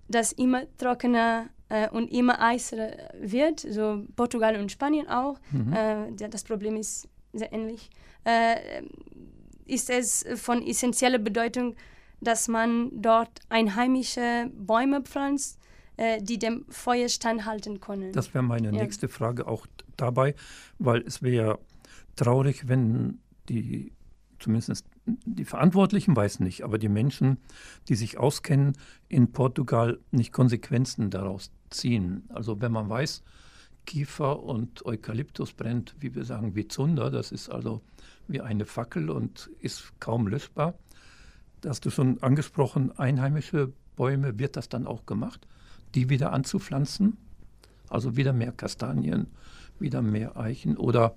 das 0.07 0.31
immer 0.31 0.63
trockener 0.77 1.49
äh, 1.69 1.89
und 1.89 2.11
immer 2.11 2.41
eiser 2.41 2.91
wird, 3.19 3.59
so 3.59 4.05
Portugal 4.15 4.59
und 4.59 4.71
Spanien 4.71 5.07
auch, 5.07 5.39
mhm. 5.51 5.73
äh, 5.73 6.29
das 6.29 6.43
Problem 6.43 6.75
ist 6.75 7.07
sehr 7.33 7.51
ähnlich, 7.53 7.89
äh, 8.23 8.83
ist 9.65 9.89
es 9.89 10.25
von 10.35 10.65
essentieller 10.65 11.19
Bedeutung, 11.19 11.75
dass 12.21 12.47
man 12.47 12.89
dort 12.93 13.41
einheimische 13.49 14.49
Bäume 14.53 15.01
pflanzt, 15.01 15.59
äh, 15.97 16.21
die 16.21 16.39
dem 16.39 16.65
Feuer 16.69 17.09
standhalten 17.09 17.79
können. 17.79 18.11
Das 18.13 18.33
wäre 18.33 18.43
meine 18.43 18.67
ja. 18.67 18.83
nächste 18.83 19.07
Frage 19.07 19.47
auch 19.47 19.67
dabei, 19.97 20.35
weil 20.79 21.01
es 21.01 21.21
wäre 21.21 21.59
traurig, 22.15 22.67
wenn 22.67 23.19
die, 23.49 23.91
zumindest 24.39 24.85
die 25.05 25.45
Verantwortlichen, 25.45 26.15
weiß 26.15 26.39
nicht, 26.39 26.63
aber 26.63 26.77
die 26.77 26.89
Menschen, 26.89 27.37
die 27.87 27.95
sich 27.95 28.17
auskennen, 28.17 28.73
in 29.07 29.31
Portugal 29.31 29.99
nicht 30.11 30.33
Konsequenzen 30.33 31.09
daraus 31.09 31.51
ziehen. 31.69 32.23
Also 32.29 32.61
wenn 32.61 32.71
man 32.71 32.89
weiß, 32.89 33.23
Kiefer 33.87 34.43
und 34.43 34.85
Eukalyptus 34.85 35.53
brennt, 35.53 35.95
wie 35.99 36.13
wir 36.13 36.25
sagen, 36.25 36.55
wie 36.55 36.67
Zunder. 36.67 37.09
Das 37.09 37.31
ist 37.31 37.49
also 37.49 37.81
wie 38.27 38.41
eine 38.41 38.65
Fackel 38.65 39.09
und 39.09 39.49
ist 39.61 39.99
kaum 39.99 40.27
lösbar. 40.27 40.75
Da 41.61 41.69
hast 41.69 41.85
du 41.85 41.89
schon 41.89 42.21
angesprochen, 42.21 42.91
einheimische 42.99 43.71
Bäume, 43.95 44.37
wird 44.37 44.57
das 44.57 44.69
dann 44.69 44.85
auch 44.85 45.05
gemacht, 45.07 45.47
die 45.95 46.09
wieder 46.09 46.33
anzupflanzen? 46.33 47.17
Also 47.89 48.17
wieder 48.17 48.33
mehr 48.33 48.51
Kastanien, 48.51 49.27
wieder 49.79 50.01
mehr 50.01 50.37
Eichen 50.37 50.77
oder 50.77 51.15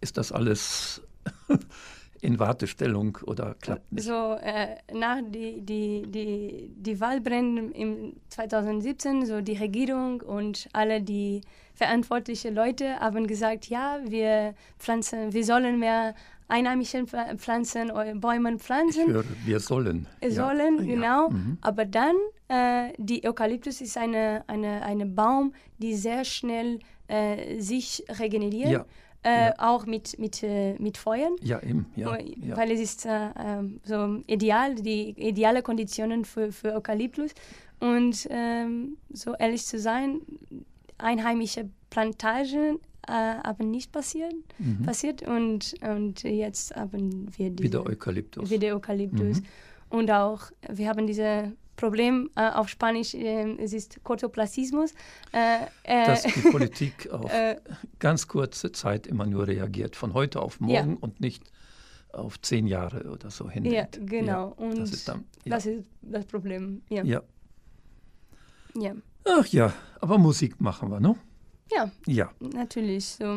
ist 0.00 0.16
das 0.16 0.32
alles 0.32 1.02
in 2.22 2.38
Wartestellung 2.38 3.18
oder 3.26 3.54
klappt 3.60 3.92
nicht? 3.92 4.04
So, 4.04 4.36
äh, 4.42 4.76
nach 4.92 5.18
die, 5.22 5.60
die, 5.62 6.02
die, 6.06 6.70
die 6.76 7.00
Wahlbrände 7.00 7.72
im 7.74 8.14
2017, 8.28 9.26
so 9.26 9.40
die 9.40 9.56
Regierung 9.56 10.20
und 10.20 10.68
alle 10.72 11.00
die 11.00 11.40
verantwortlichen 11.74 12.54
Leute 12.54 13.00
haben 13.00 13.26
gesagt, 13.26 13.66
ja, 13.66 13.98
wir 14.06 14.54
pflanzen, 14.78 15.32
wir 15.32 15.44
sollen 15.44 15.78
mehr 15.78 16.14
einheimische 16.48 17.06
Pflanzen 17.36 17.90
oder 17.90 18.14
Bäume 18.14 18.58
pflanzen. 18.58 19.06
Höre, 19.12 19.24
wir 19.44 19.60
sollen. 19.60 20.06
Sollen, 20.28 20.78
ja. 20.78 20.84
genau. 20.84 21.28
Ja. 21.28 21.30
Mhm. 21.30 21.58
Aber 21.62 21.84
dann, 21.84 22.16
äh, 22.48 22.92
die 22.98 23.24
Eukalyptus 23.24 23.80
ist 23.80 23.96
eine, 23.96 24.44
eine, 24.46 24.82
eine 24.82 25.06
Baum, 25.06 25.54
die 25.78 25.94
sehr 25.94 26.24
schnell 26.24 26.80
äh, 27.08 27.58
sich 27.60 28.04
regeneriert. 28.18 28.70
Ja 28.70 28.86
äh, 29.22 29.46
ja. 29.46 29.54
auch 29.58 29.86
mit, 29.86 30.18
mit, 30.18 30.42
äh, 30.42 30.74
mit 30.78 30.96
Feuern. 30.96 31.36
Ja, 31.42 31.62
eben. 31.62 31.86
Ja, 31.96 32.18
ja. 32.18 32.56
Weil 32.56 32.70
es 32.72 32.80
ist 32.80 33.06
äh, 33.06 33.30
ähm, 33.38 33.80
so 33.84 34.22
ideal, 34.26 34.74
die 34.74 35.10
ideale 35.10 35.62
Konditionen 35.62 36.24
für, 36.24 36.52
für 36.52 36.74
Eukalyptus. 36.74 37.32
Und 37.80 38.26
ähm, 38.30 38.96
so 39.10 39.34
ehrlich 39.34 39.64
zu 39.64 39.78
sein, 39.78 40.20
einheimische 40.98 41.68
Plantagen 41.88 42.78
äh, 43.06 43.12
haben 43.12 43.70
nicht 43.70 43.92
passiert, 43.92 44.34
mhm. 44.58 44.82
passiert 44.82 45.22
und, 45.22 45.74
und 45.82 46.22
jetzt 46.22 46.76
haben 46.76 47.28
wir 47.36 47.50
diese, 47.50 47.64
wieder 47.64 47.86
Eukalyptus. 47.86 48.50
Wieder 48.50 48.74
Eukalyptus. 48.74 49.40
Mhm. 49.40 49.46
Und 49.88 50.10
auch, 50.10 50.42
wir 50.68 50.88
haben 50.88 51.06
diese 51.06 51.52
Problem 51.80 52.30
äh, 52.36 52.50
auf 52.50 52.68
Spanisch, 52.68 53.14
äh, 53.14 53.56
es 53.56 53.72
ist 53.72 54.04
Cortoplacismus. 54.04 54.92
Äh, 55.32 55.64
äh 55.84 56.06
Dass 56.06 56.22
die 56.22 56.50
Politik 56.50 57.10
auf 57.12 57.32
äh, 57.32 57.56
ganz 57.98 58.28
kurze 58.28 58.70
Zeit 58.70 59.06
immer 59.06 59.26
nur 59.26 59.46
reagiert, 59.48 59.96
von 59.96 60.12
heute 60.12 60.40
auf 60.40 60.60
morgen 60.60 60.92
ja. 60.92 60.98
und 61.00 61.20
nicht 61.20 61.42
auf 62.12 62.40
zehn 62.42 62.66
Jahre 62.66 63.10
oder 63.10 63.30
so 63.30 63.48
hin. 63.48 63.64
Ja, 63.64 63.86
genau. 63.98 64.54
Ja, 64.58 64.64
und 64.64 64.78
das 64.78 64.92
ist, 64.92 65.08
dann, 65.08 65.24
ja. 65.44 65.56
das 65.56 65.66
ist 65.66 65.84
das 66.02 66.26
Problem. 66.26 66.82
Ja. 66.90 67.02
ja. 67.02 67.22
ja. 68.74 68.94
Ach 69.24 69.46
ja, 69.46 69.72
aber 70.00 70.18
Musik 70.18 70.60
machen 70.60 70.90
wir, 70.90 71.00
ne? 71.00 71.16
Ja. 71.72 71.90
Ja. 72.06 72.30
Natürlich. 72.40 73.06
So, 73.06 73.34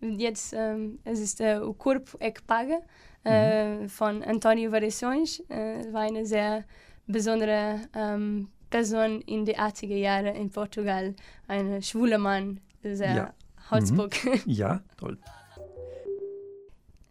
jetzt, 0.00 0.52
ähm, 0.56 0.98
es 1.04 1.18
ist 1.18 1.40
der 1.40 1.62
äh, 1.62 1.72
Corpo 1.76 2.18
Ekpage 2.20 2.78
äh, 3.24 3.78
mhm. 3.78 3.88
von 3.88 4.22
Antonio 4.22 4.70
Variações. 4.70 5.40
Äh, 5.48 5.92
war 5.92 6.02
eine 6.02 6.24
sehr 6.26 6.64
besondere 7.06 7.80
ähm, 7.94 8.48
Person 8.70 9.20
in 9.22 9.44
den 9.44 9.56
80er 9.56 9.96
Jahren 9.96 10.34
in 10.34 10.50
Portugal, 10.50 11.14
ein 11.46 11.82
schwuler 11.82 12.18
Mann, 12.18 12.60
sehr 12.82 13.14
ja. 13.14 13.34
Holzbock. 13.70 14.12
Mhm. 14.24 14.40
Ja, 14.46 14.80
toll. 14.96 15.18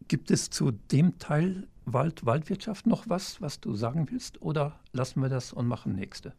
Gibt 0.07 0.29
es 0.29 0.49
zu 0.49 0.71
dem 0.91 1.17
Teil 1.19 1.67
Wald, 1.85 2.25
Waldwirtschaft 2.25 2.87
noch 2.87 3.09
was, 3.09 3.41
was 3.41 3.59
du 3.59 3.75
sagen 3.75 4.07
willst? 4.11 4.41
Oder 4.41 4.79
lassen 4.91 5.21
wir 5.21 5.29
das 5.29 5.53
und 5.53 5.67
machen 5.67 5.95
nächste? 5.95 6.33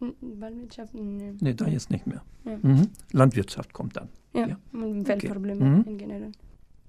Waldwirtschaft? 0.00 0.94
Nee. 0.94 1.34
nee, 1.40 1.54
da 1.54 1.66
jetzt 1.66 1.90
nicht 1.90 2.06
mehr. 2.06 2.22
Ja. 2.44 2.58
Mhm. 2.62 2.88
Landwirtschaft 3.12 3.72
kommt 3.72 3.96
dann. 3.96 4.08
Ja, 4.32 4.46
ja. 4.46 4.56
Weltprobleme 4.72 5.60
okay. 5.60 5.68
mhm. 5.68 5.84
in 5.86 5.98
generell. 5.98 6.32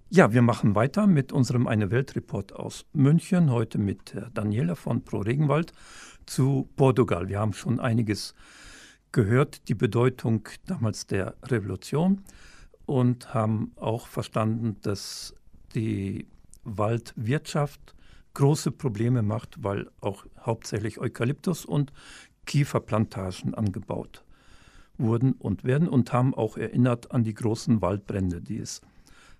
Ja, 0.09 0.33
wir 0.33 0.41
machen 0.41 0.75
weiter 0.75 1.07
mit 1.07 1.31
unserem 1.31 1.67
Eine 1.67 1.89
Weltreport 1.89 2.53
aus 2.53 2.85
München, 2.93 3.49
heute 3.49 3.77
mit 3.77 4.13
Daniela 4.33 4.75
von 4.75 5.03
Pro 5.03 5.19
Regenwald 5.19 5.71
zu 6.25 6.69
Portugal. 6.75 7.29
Wir 7.29 7.39
haben 7.39 7.53
schon 7.53 7.79
einiges 7.79 8.33
gehört, 9.11 9.67
die 9.67 9.75
Bedeutung 9.75 10.47
damals 10.65 11.07
der 11.07 11.35
Revolution 11.43 12.23
und 12.85 13.33
haben 13.33 13.71
auch 13.75 14.07
verstanden, 14.07 14.77
dass 14.81 15.33
die 15.75 16.27
Waldwirtschaft 16.63 17.95
große 18.33 18.71
Probleme 18.71 19.21
macht, 19.21 19.63
weil 19.63 19.89
auch 19.99 20.25
hauptsächlich 20.39 20.99
Eukalyptus 20.99 21.65
und 21.65 21.91
Kieferplantagen 22.45 23.53
angebaut 23.53 24.23
wurden 24.97 25.33
und 25.33 25.63
werden 25.63 25.87
und 25.87 26.13
haben 26.13 26.33
auch 26.33 26.57
erinnert 26.57 27.11
an 27.11 27.23
die 27.23 27.33
großen 27.33 27.81
Waldbrände, 27.81 28.41
die 28.41 28.59
es 28.59 28.81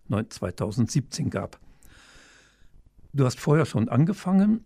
2017 0.10 1.30
gab. 1.30 1.60
Du 3.14 3.26
hast 3.26 3.40
vorher 3.40 3.66
schon 3.66 3.88
angefangen 3.88 4.66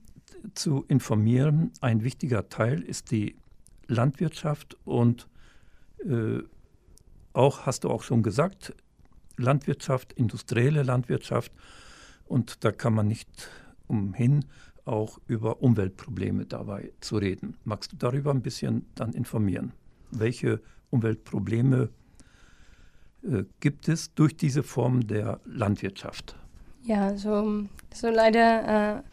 zu 0.53 0.85
informieren. 0.87 1.71
Ein 1.81 2.03
wichtiger 2.03 2.49
Teil 2.49 2.81
ist 2.81 3.11
die 3.11 3.35
Landwirtschaft 3.87 4.77
und 4.85 5.27
äh, 6.03 6.39
auch, 7.33 7.65
hast 7.65 7.83
du 7.83 7.89
auch 7.89 8.03
schon 8.03 8.23
gesagt, 8.23 8.73
Landwirtschaft, 9.37 10.13
industrielle 10.13 10.83
Landwirtschaft 10.83 11.51
und 12.25 12.63
da 12.63 12.71
kann 12.71 12.93
man 12.93 13.07
nicht 13.07 13.49
umhin, 13.87 14.45
auch 14.85 15.19
über 15.27 15.61
Umweltprobleme 15.61 16.45
dabei 16.45 16.91
zu 17.01 17.17
reden. 17.17 17.57
Magst 17.63 17.91
du 17.91 17.97
darüber 17.97 18.31
ein 18.31 18.41
bisschen 18.41 18.85
dann 18.95 19.13
informieren? 19.13 19.73
Welche 20.11 20.61
Umweltprobleme 20.91 21.89
äh, 23.23 23.43
gibt 23.59 23.89
es 23.89 24.13
durch 24.13 24.37
diese 24.37 24.63
Form 24.63 25.07
der 25.07 25.39
Landwirtschaft? 25.45 26.35
Ja, 26.83 27.17
so, 27.17 27.65
so 27.93 28.09
leider 28.09 28.99
äh, 28.99 29.03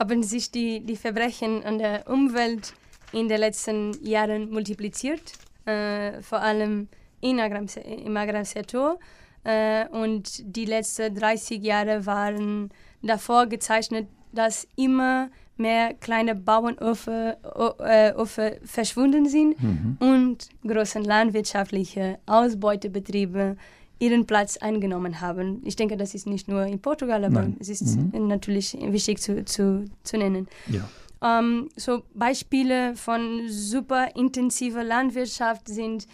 haben 0.00 0.22
sich 0.22 0.50
die, 0.50 0.80
die 0.80 0.96
Verbrechen 0.96 1.62
an 1.62 1.78
der 1.78 2.08
Umwelt 2.08 2.72
in 3.12 3.28
den 3.28 3.38
letzten 3.38 3.92
Jahren 4.02 4.50
multipliziert, 4.50 5.34
äh, 5.66 6.22
vor 6.22 6.40
allem 6.40 6.88
in 7.20 7.38
Agrar 7.38 7.62
im 7.84 8.16
Agrarsektor. 8.16 8.98
Äh, 9.44 9.86
und 9.88 10.42
die 10.56 10.64
letzten 10.64 11.14
30 11.14 11.62
Jahre 11.62 12.06
waren 12.06 12.70
davor 13.02 13.46
gezeichnet, 13.46 14.08
dass 14.32 14.66
immer 14.76 15.30
mehr 15.56 15.92
kleine 15.94 16.34
Bauernhöfe 16.34 17.36
äh, 17.80 18.56
verschwunden 18.64 19.28
sind 19.28 19.62
mhm. 19.62 19.96
und 20.00 20.48
große 20.66 21.00
landwirtschaftliche 21.00 22.18
Ausbeutebetriebe 22.24 23.56
ihren 24.00 24.26
Platz 24.26 24.56
eingenommen 24.56 25.20
haben. 25.20 25.60
Ich 25.64 25.76
denke, 25.76 25.96
das 25.96 26.14
ist 26.14 26.26
nicht 26.26 26.48
nur 26.48 26.64
in 26.64 26.80
Portugal, 26.80 27.24
aber 27.24 27.42
Nein. 27.42 27.56
es 27.60 27.68
ist 27.68 27.96
mhm. 27.96 28.26
natürlich 28.26 28.76
wichtig 28.80 29.20
zu, 29.20 29.44
zu, 29.44 29.84
zu 30.02 30.18
nennen. 30.18 30.48
Ja. 30.68 30.88
Ähm, 31.22 31.68
so 31.76 32.02
Beispiele 32.14 32.96
von 32.96 33.48
super 33.48 34.16
intensiver 34.16 34.82
Landwirtschaft 34.82 35.68
sind 35.68 36.06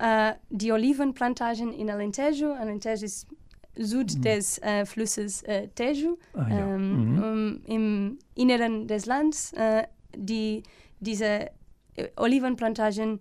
uh, 0.00 0.32
die 0.50 0.72
Olivenplantagen 0.72 1.72
in 1.72 1.90
Alentejo. 1.90 2.52
Alentejo 2.52 3.04
ist 3.04 3.26
Süd 3.76 4.14
mhm. 4.14 4.22
des 4.22 4.58
äh, 4.58 4.84
Flusses 4.84 5.42
äh, 5.44 5.68
Tejo, 5.68 6.18
ah, 6.34 6.46
ja. 6.48 6.74
ähm, 6.74 7.14
mhm. 7.14 7.22
um, 7.22 7.60
im 7.64 8.18
Inneren 8.34 8.86
des 8.86 9.06
Landes, 9.06 9.54
äh, 9.54 9.84
die 10.14 10.62
diese 11.00 11.48
äh, 11.96 12.08
Olivenplantagen 12.16 13.20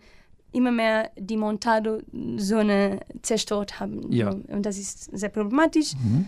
immer 0.52 0.72
mehr 0.72 1.12
die 1.18 1.38
Montado-Zone 1.38 3.00
zerstört 3.22 3.80
haben. 3.80 4.12
Ja. 4.12 4.30
Und 4.30 4.66
das 4.66 4.78
ist 4.78 5.18
sehr 5.18 5.30
problematisch. 5.30 5.94
Mhm. 5.96 6.28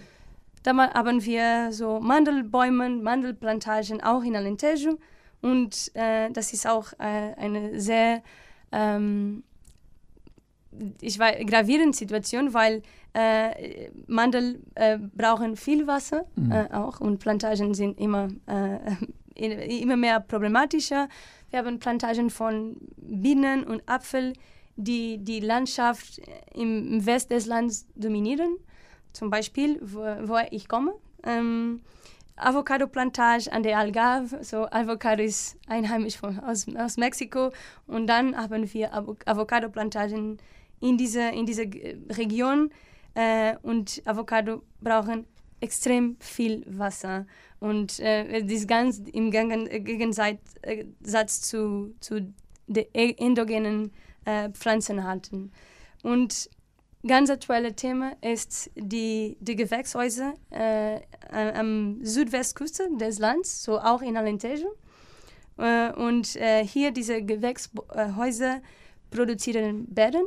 Dann 0.64 0.80
haben 0.80 1.24
wir 1.26 1.72
so 1.72 2.00
Mandelbäume, 2.00 2.90
Mandelplantagen 2.90 4.02
auch 4.02 4.24
in 4.24 4.36
Alentejo. 4.36 4.98
Und 5.42 5.92
äh, 5.94 6.32
das 6.32 6.54
ist 6.54 6.66
auch 6.66 6.94
äh, 7.00 7.34
eine 7.38 7.80
sehr 7.82 8.24
ähm, 8.72 9.44
ich 11.02 11.20
war, 11.20 11.32
gravierende 11.34 11.96
Situation, 11.96 12.54
weil 12.54 12.82
äh, 13.14 13.90
Mandel 14.08 14.62
äh, 14.76 14.98
brauchen 14.98 15.56
viel 15.56 15.88
Wasser 15.88 16.26
mhm. 16.36 16.52
äh, 16.52 16.68
auch 16.72 17.00
und 17.00 17.20
Plantagen 17.20 17.74
sind 17.74 18.00
immer, 18.00 18.30
äh, 18.48 18.80
immer 19.82 19.98
mehr 19.98 20.20
problematischer. 20.20 21.08
Wir 21.54 21.60
haben 21.60 21.78
Plantagen 21.78 22.32
von 22.32 22.78
Bienen 22.98 23.64
und 23.64 23.88
Apfel, 23.88 24.34
die 24.76 25.24
die 25.24 25.40
Landschaft 25.40 26.20
im 26.56 27.06
West 27.06 27.30
des 27.30 27.46
Landes 27.46 27.86
dominieren. 27.94 28.58
Zum 29.12 29.30
Beispiel, 29.30 29.80
wo, 29.84 30.00
wo 30.00 30.40
ich 30.50 30.68
komme. 30.68 30.96
Ähm, 31.24 31.84
Avocado-Plantage 32.38 33.52
an 33.52 33.62
der 33.62 33.78
Algarve. 33.78 34.44
So 34.44 34.66
Avocado 34.72 35.22
ist 35.22 35.56
einheimisch 35.68 36.18
von, 36.18 36.40
aus, 36.40 36.66
aus 36.76 36.98
Mexiko. 36.98 37.52
Und 37.86 38.08
dann 38.08 38.36
haben 38.36 38.74
wir 38.74 38.92
Avocado-Plantagen 38.92 40.40
in 40.80 40.98
dieser 40.98 41.34
in 41.34 41.46
diese 41.46 41.70
Region 42.18 42.72
äh, 43.14 43.58
und 43.62 44.02
Avocado 44.06 44.64
brauchen 44.82 45.28
extrem 45.64 46.18
viel 46.20 46.64
Wasser 46.68 47.26
und 47.60 48.00
äh, 48.00 48.44
das 48.44 48.68
ganz 48.68 49.00
im 49.14 49.32
Gegensatz 49.32 50.38
äh, 50.62 51.26
zu, 51.28 51.96
zu 52.00 52.34
den 52.68 52.86
e-, 52.94 53.16
endogenen 53.18 53.92
äh, 54.26 54.50
Pflanzenarten. 54.50 55.52
Und 56.04 56.50
ganz 57.08 57.30
aktuelle 57.30 57.76
Thema 57.76 58.14
ist 58.22 58.70
die, 58.76 59.38
die 59.40 59.56
Gewächshäuser 59.56 60.34
äh, 60.52 61.00
am 61.32 62.04
Südwestküste 62.04 62.90
des 62.98 63.20
Landes, 63.20 63.64
so 63.64 63.80
auch 63.80 64.02
in 64.02 64.18
Alentejo. 64.18 64.76
Äh, 65.58 65.92
und 65.94 66.36
äh, 66.36 66.66
hier 66.66 66.92
diese 66.92 67.24
Gewächshäuser 67.24 68.62
produzieren 69.10 69.86
Beeren 69.88 70.26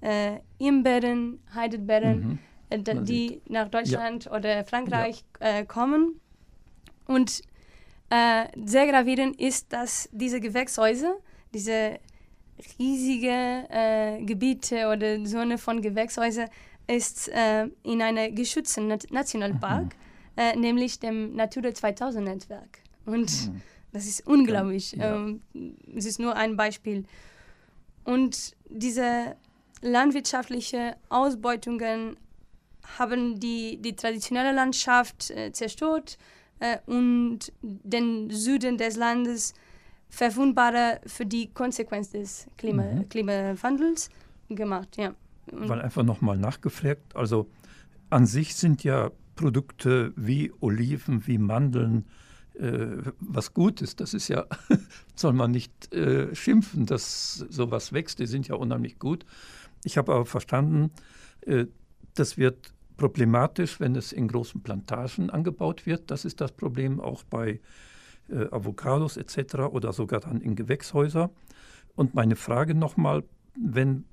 äh, 0.00 0.38
Imbeeren, 0.58 1.40
Heidelbeeren, 1.54 2.20
mhm. 2.20 2.38
Äh, 2.70 2.78
die 2.78 3.40
nach 3.48 3.68
Deutschland 3.68 4.24
ja. 4.24 4.32
oder 4.32 4.64
Frankreich 4.64 5.24
ja. 5.40 5.58
äh, 5.58 5.64
kommen. 5.64 6.20
Und 7.06 7.42
äh, 8.10 8.46
sehr 8.64 8.86
gravierend 8.86 9.40
ist, 9.40 9.72
dass 9.72 10.08
diese 10.12 10.40
Gewächshäuser, 10.40 11.16
diese 11.52 11.98
riesige 12.78 13.66
äh, 13.68 14.24
Gebiete 14.24 14.88
oder 14.88 15.22
Zone 15.24 15.58
von 15.58 15.82
Gewächshäusern, 15.82 16.48
ist 16.86 17.28
äh, 17.28 17.68
in 17.82 18.00
einem 18.00 18.34
geschützten 18.34 18.86
Nationalpark, 18.86 19.96
mhm. 20.36 20.60
nämlich 20.60 21.00
dem 21.00 21.34
Natura 21.34 21.74
2000 21.74 22.24
Netzwerk. 22.24 22.78
Und 23.04 23.48
mhm. 23.48 23.62
das 23.92 24.06
ist 24.06 24.26
unglaublich. 24.26 24.92
Ja. 24.92 25.16
Ähm, 25.16 25.40
es 25.96 26.06
ist 26.06 26.20
nur 26.20 26.36
ein 26.36 26.56
Beispiel. 26.56 27.04
Und 28.04 28.54
diese 28.68 29.36
landwirtschaftliche 29.82 30.96
Ausbeutungen 31.08 32.16
haben 32.98 33.40
die, 33.40 33.78
die 33.80 33.96
traditionelle 33.96 34.52
Landschaft 34.52 35.30
äh, 35.30 35.52
zerstört 35.52 36.18
äh, 36.60 36.78
und 36.86 37.52
den 37.62 38.30
Süden 38.30 38.78
des 38.78 38.96
Landes 38.96 39.54
verwundbarer 40.08 41.00
für 41.06 41.26
die 41.26 41.48
Konsequenz 41.52 42.10
des 42.10 42.46
Klima, 42.56 42.84
mhm. 42.84 43.08
Klimawandels 43.08 44.08
gemacht. 44.48 44.96
Ja. 44.96 45.14
Weil 45.52 45.80
einfach 45.80 46.02
nochmal 46.02 46.38
nachgefragt, 46.38 47.14
also 47.14 47.48
an 48.10 48.26
sich 48.26 48.54
sind 48.54 48.84
ja 48.84 49.10
Produkte 49.34 50.12
wie 50.16 50.52
Oliven, 50.60 51.26
wie 51.26 51.38
Mandeln, 51.38 52.06
äh, 52.54 53.02
was 53.20 53.52
gut 53.52 53.82
ist. 53.82 54.00
Das 54.00 54.14
ist 54.14 54.28
ja, 54.28 54.46
soll 55.14 55.34
man 55.34 55.50
nicht 55.50 55.92
äh, 55.92 56.34
schimpfen, 56.34 56.86
dass 56.86 57.34
sowas 57.50 57.92
wächst. 57.92 58.18
Die 58.18 58.26
sind 58.26 58.48
ja 58.48 58.54
unheimlich 58.54 58.98
gut. 58.98 59.26
Ich 59.84 59.98
habe 59.98 60.14
aber 60.14 60.26
verstanden, 60.26 60.90
äh, 61.42 61.66
das 62.14 62.38
wird 62.38 62.72
problematisch, 62.96 63.80
wenn 63.80 63.94
es 63.94 64.12
in 64.12 64.28
großen 64.28 64.62
Plantagen 64.62 65.30
angebaut 65.30 65.86
wird. 65.86 66.10
Das 66.10 66.24
ist 66.24 66.40
das 66.40 66.52
Problem 66.52 67.00
auch 67.00 67.24
bei 67.24 67.60
äh, 68.28 68.46
Avocados 68.50 69.16
etc. 69.16 69.56
oder 69.70 69.92
sogar 69.92 70.20
dann 70.20 70.40
in 70.40 70.56
Gewächshäuser. 70.56 71.30
Und 71.94 72.14
meine 72.14 72.36
Frage 72.36 72.74
nochmal, 72.74 73.24
wenn 73.54 74.04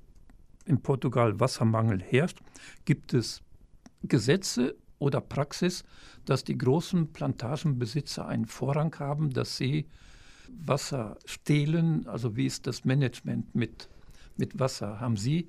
in 0.66 0.80
Portugal 0.80 1.38
Wassermangel 1.40 2.00
herrscht, 2.00 2.40
gibt 2.84 3.12
es 3.12 3.42
Gesetze 4.02 4.74
oder 4.98 5.20
Praxis, 5.20 5.84
dass 6.24 6.44
die 6.44 6.56
großen 6.56 7.12
Plantagenbesitzer 7.12 8.26
einen 8.26 8.46
Vorrang 8.46 8.94
haben, 8.98 9.30
dass 9.30 9.56
sie 9.56 9.86
Wasser 10.48 11.18
stehlen? 11.24 12.06
Also 12.06 12.36
wie 12.36 12.46
ist 12.46 12.66
das 12.66 12.84
Management 12.84 13.54
mit, 13.54 13.88
mit 14.36 14.58
Wasser? 14.58 15.00
Haben 15.00 15.16
Sie 15.16 15.48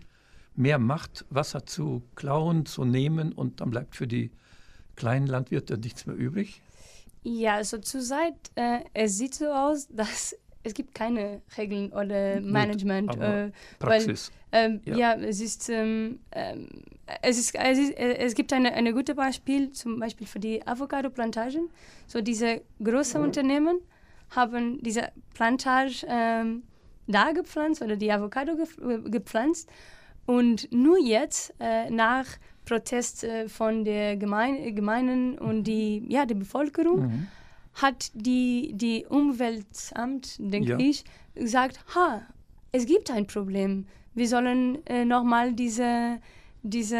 mehr 0.55 0.79
Macht, 0.79 1.25
Wasser 1.29 1.65
zu 1.65 2.03
klauen, 2.15 2.65
zu 2.65 2.85
nehmen 2.85 3.33
und 3.33 3.61
dann 3.61 3.71
bleibt 3.71 3.95
für 3.95 4.07
die 4.07 4.31
kleinen 4.95 5.27
Landwirte 5.27 5.77
nichts 5.77 6.05
mehr 6.05 6.15
übrig? 6.15 6.61
Ja, 7.23 7.55
also 7.55 7.79
zurzeit, 7.79 8.35
äh, 8.55 8.79
es 8.93 9.17
sieht 9.17 9.35
so 9.35 9.47
aus, 9.47 9.87
dass 9.91 10.35
es 10.65 10.73
gibt 10.73 10.95
keine 10.95 11.41
Regeln 11.57 11.93
oder 11.93 12.41
Management. 12.41 13.09
Gut, 13.11 13.21
äh, 13.21 13.51
Praxis. 13.77 14.31
Weil, 14.49 14.65
ähm, 14.65 14.81
ja. 14.85 14.95
ja. 14.95 15.13
es 15.13 15.39
ist, 15.39 15.69
ähm, 15.69 16.19
ähm, 16.31 16.67
es, 17.21 17.37
ist, 17.37 17.53
es, 17.53 17.77
ist, 17.77 17.91
äh, 17.91 18.17
es 18.17 18.33
gibt 18.33 18.51
eine, 18.51 18.73
eine 18.73 18.91
gute 18.91 19.13
Beispiel, 19.13 19.71
zum 19.71 19.99
Beispiel 19.99 20.25
für 20.25 20.39
die 20.39 20.65
Avocado-Plantagen. 20.65 21.69
So 22.07 22.21
diese 22.21 22.61
großen 22.83 23.21
mhm. 23.21 23.27
Unternehmen 23.27 23.79
haben 24.31 24.81
diese 24.81 25.09
Plantage 25.35 26.05
ähm, 26.09 26.63
da 27.05 27.31
gepflanzt 27.31 27.83
oder 27.83 27.95
die 27.95 28.11
Avocado 28.11 28.55
ge 28.55 28.67
gepflanzt 29.11 29.69
und 30.25 30.71
nur 30.71 30.99
jetzt 30.99 31.53
äh, 31.59 31.89
nach 31.89 32.25
Protest 32.65 33.23
äh, 33.23 33.47
von 33.47 33.83
der 33.83 34.17
Gemein 34.17 34.75
Gemeinen 34.75 35.37
und 35.37 35.63
die, 35.63 36.03
ja, 36.07 36.25
der 36.25 36.35
Bevölkerung 36.35 37.01
mhm. 37.01 37.27
hat 37.75 38.11
die, 38.13 38.71
die 38.73 39.05
Umweltamt, 39.07 40.37
denke 40.39 40.71
ja. 40.71 40.79
ich, 40.79 41.03
gesagt, 41.35 41.79
ha, 41.93 42.21
es 42.71 42.85
gibt 42.85 43.11
ein 43.11 43.27
Problem. 43.27 43.85
Wir 44.15 44.27
sollen 44.27 44.85
äh, 44.87 45.05
nochmal 45.05 45.53
diese, 45.53 46.19
diese 46.63 46.97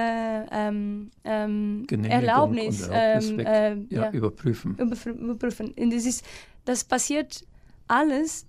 ähm, 0.52 1.10
ähm, 1.24 1.86
Erlaubnis, 1.90 2.88
Erlaubnis 2.88 3.32
ähm, 3.32 3.40
äh, 3.40 3.76
ja, 3.96 4.04
ja, 4.04 4.12
überprüfen. 4.12 4.78
überprüfen. 4.78 5.74
Und 5.78 5.94
das, 5.94 6.06
ist, 6.06 6.26
das 6.66 6.84
passiert 6.84 7.44
alles 7.88 8.46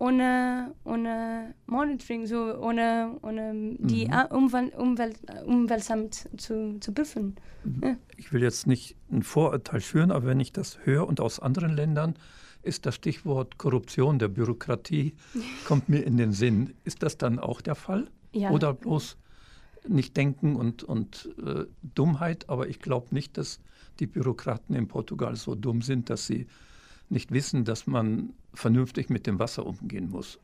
ohne, 0.00 0.74
ohne 0.84 1.54
Monitoring, 1.66 2.26
so 2.26 2.58
ohne, 2.58 3.18
ohne 3.22 3.76
die 3.78 4.06
mhm. 4.06 4.36
Umwelt, 4.36 4.74
Umwelt, 4.74 5.18
Umweltamt 5.44 6.28
zu, 6.38 6.78
zu 6.80 6.92
prüfen. 6.92 7.36
Mhm. 7.64 7.80
Ja. 7.84 7.96
Ich 8.16 8.32
will 8.32 8.42
jetzt 8.42 8.66
nicht 8.66 8.96
ein 9.12 9.22
Vorurteil 9.22 9.80
schüren, 9.82 10.10
aber 10.10 10.26
wenn 10.26 10.40
ich 10.40 10.52
das 10.52 10.78
höre 10.84 11.06
und 11.06 11.20
aus 11.20 11.38
anderen 11.38 11.70
Ländern, 11.70 12.14
ist 12.62 12.86
das 12.86 12.94
Stichwort 12.94 13.58
Korruption 13.58 14.18
der 14.18 14.28
Bürokratie, 14.28 15.14
kommt 15.66 15.90
mir 15.90 16.04
in 16.04 16.16
den 16.16 16.32
Sinn. 16.32 16.74
Ist 16.84 17.02
das 17.02 17.18
dann 17.18 17.38
auch 17.38 17.60
der 17.60 17.74
Fall? 17.74 18.08
Ja. 18.32 18.50
Oder 18.50 18.72
bloß 18.72 19.18
nicht 19.86 20.16
denken 20.16 20.56
und, 20.56 20.82
und 20.82 21.28
äh, 21.44 21.64
Dummheit? 21.94 22.48
Aber 22.48 22.68
ich 22.68 22.80
glaube 22.80 23.08
nicht, 23.14 23.36
dass 23.36 23.60
die 23.98 24.06
Bürokraten 24.06 24.74
in 24.74 24.88
Portugal 24.88 25.36
so 25.36 25.54
dumm 25.54 25.82
sind, 25.82 26.08
dass 26.08 26.26
sie 26.26 26.46
nicht 27.10 27.32
wissen, 27.32 27.64
dass 27.64 27.86
man 27.86 28.32
vernünftig 28.54 29.10
mit 29.10 29.26
dem 29.26 29.38
Wasser 29.38 29.66
umgehen 29.66 30.10
muss. 30.10 30.38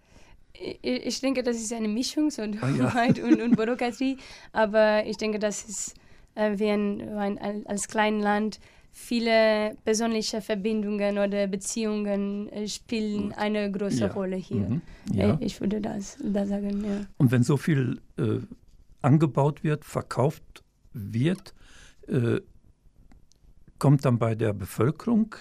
Ich 0.83 1.21
denke, 1.21 1.43
das 1.43 1.57
ist 1.57 1.73
eine 1.73 1.89
Mischung, 1.89 2.31
so 2.31 2.43
Dummheit 2.43 2.81
ah, 2.95 3.11
ja. 3.17 3.25
und, 3.25 3.43
und 3.43 3.57
Bürokratie. 3.57 4.17
Aber 4.53 5.05
ich 5.05 5.19
denke, 5.19 5.39
dass 5.39 5.69
es 5.69 5.95
äh, 6.35 6.59
wir 6.59 6.73
ein, 6.73 7.39
ein, 7.39 7.67
als 7.67 7.89
kleines 7.89 8.25
Land 8.25 8.61
viele 8.91 9.77
persönliche 9.85 10.41
Verbindungen 10.41 11.19
oder 11.19 11.47
Beziehungen 11.47 12.49
äh, 12.49 12.67
spielen 12.67 13.33
eine 13.35 13.71
große 13.71 14.01
ja. 14.01 14.07
Rolle 14.07 14.37
hier. 14.37 14.69
Mhm. 14.69 14.83
Ja. 15.13 15.35
Äh, 15.35 15.37
ich 15.41 15.61
würde 15.61 15.83
das, 15.83 16.17
das 16.23 16.49
sagen, 16.49 16.83
ja. 16.83 17.07
Und 17.19 17.31
wenn 17.31 17.43
so 17.43 17.59
viel 17.59 18.01
äh, 18.17 18.39
angebaut 19.03 19.63
wird, 19.63 19.85
verkauft 19.85 20.65
wird, 20.95 21.53
äh, 22.09 22.41
kommt 23.79 24.07
dann 24.07 24.19
bei 24.19 24.35
der 24.35 24.55
Bevölkerung 24.55 25.35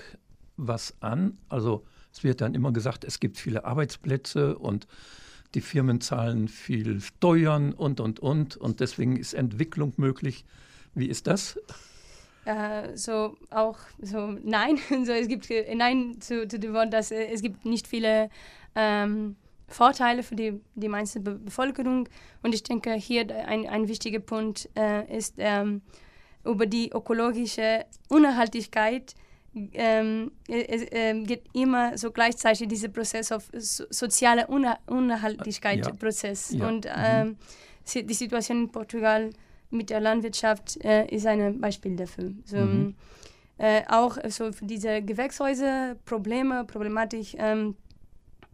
was 0.57 0.95
an. 1.01 1.37
Also 1.49 1.83
es 2.11 2.23
wird 2.23 2.41
dann 2.41 2.53
immer 2.53 2.71
gesagt, 2.71 3.03
es 3.03 3.19
gibt 3.19 3.37
viele 3.37 3.65
Arbeitsplätze 3.65 4.57
und 4.57 4.87
die 5.53 5.61
Firmen 5.61 6.01
zahlen 6.01 6.47
viel 6.47 7.01
Steuern 7.01 7.73
und, 7.73 7.99
und, 7.99 8.19
und. 8.19 8.57
Und 8.57 8.79
deswegen 8.79 9.15
ist 9.15 9.33
Entwicklung 9.33 9.93
möglich. 9.97 10.45
Wie 10.93 11.07
ist 11.07 11.27
das? 11.27 11.59
Äh, 12.45 12.95
so 12.95 13.37
auch 13.49 13.79
so 13.99 14.37
nein 14.43 14.77
so 15.05 15.11
es 15.11 15.27
gibt 15.27 15.49
nein 15.73 16.17
zu, 16.19 16.47
zu 16.47 16.59
dem 16.59 16.73
Wort 16.73 16.93
dass 16.93 17.09
äh, 17.09 17.25
es 17.33 17.41
gibt 17.41 17.65
nicht 17.65 17.87
viele 17.87 18.29
ähm, 18.75 19.35
Vorteile 19.67 20.21
für 20.21 20.35
die 20.35 20.61
die 20.75 20.87
meiste 20.87 21.19
Be 21.21 21.39
Bevölkerung 21.39 22.07
und 22.43 22.53
ich 22.53 22.61
denke 22.61 22.93
hier 22.93 23.25
ein, 23.47 23.67
ein 23.67 23.87
wichtiger 23.87 24.19
Punkt 24.19 24.69
äh, 24.77 25.17
ist 25.17 25.35
ähm, 25.39 25.81
über 26.45 26.67
die 26.67 26.91
ökologische 26.91 27.85
Unerhaltlichkeit 28.09 29.15
ähm, 29.73 30.31
es, 30.47 30.81
äh, 30.91 31.13
geht 31.23 31.43
immer 31.53 31.97
so 31.97 32.11
gleichzeitig 32.11 32.67
dieser 32.67 32.89
Prozess 32.89 33.31
auf 33.31 33.49
so, 33.53 33.85
soziale 33.89 34.47
Uner 34.47 34.79
Unerhaltlichkeit 34.87 35.85
ja. 35.85 35.91
Prozess 35.93 36.51
ja. 36.51 36.67
und 36.67 36.85
mhm. 36.85 36.91
ähm, 36.95 37.37
die 38.07 38.13
Situation 38.13 38.63
in 38.63 38.71
Portugal 38.71 39.29
mit 39.69 39.89
der 39.89 39.99
Landwirtschaft 39.99 40.83
äh, 40.83 41.07
ist 41.07 41.25
ein 41.25 41.59
Beispiel 41.59 41.95
dafür. 41.95 42.31
So, 42.45 42.57
mhm. 42.57 42.95
äh, 43.57 43.83
auch 43.87 44.17
so 44.29 44.51
für 44.51 44.65
diese 44.65 45.01
Gewächshäuser 45.01 45.95
Probleme 46.05 46.65
Problematik 46.65 47.35
ähm, 47.37 47.75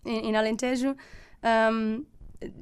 in, 0.03 0.19
in 0.25 0.35
Alentejo 0.35 0.95
ähm, 1.43 2.05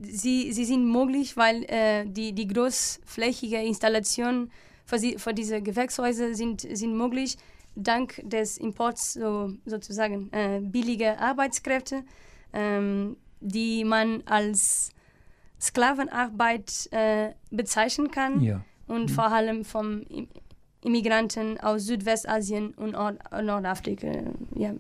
sie, 0.01 0.51
sie 0.51 0.65
sind 0.65 0.91
möglich, 0.91 1.37
weil 1.37 1.63
äh, 1.65 2.05
die, 2.05 2.33
die 2.33 2.47
großflächige 2.47 3.57
Installation 3.57 4.51
für, 4.85 4.99
sie, 4.99 5.17
für 5.17 5.33
diese 5.33 5.61
Gewächshäuser 5.61 6.33
sind, 6.33 6.61
sind 6.61 6.97
möglich, 6.97 7.37
dank 7.83 8.21
des 8.23 8.57
Imports 8.57 9.13
so, 9.13 9.53
sozusagen 9.65 10.31
äh, 10.31 10.59
billige 10.61 11.19
Arbeitskräfte, 11.19 12.03
ähm, 12.53 13.17
die 13.39 13.83
man 13.83 14.23
als 14.25 14.91
Sklavenarbeit 15.59 16.89
äh, 16.91 17.31
bezeichnen 17.51 18.11
kann 18.11 18.41
ja. 18.41 18.63
und 18.87 19.03
mhm. 19.03 19.09
vor 19.09 19.31
allem 19.31 19.65
vom 19.65 20.03
Immigranten 20.81 21.59
aus 21.59 21.85
Südwestasien 21.85 22.73
und 22.75 22.91
Nord 22.91 23.19
Nordafrika. 23.43 24.07
Ja. 24.55 24.73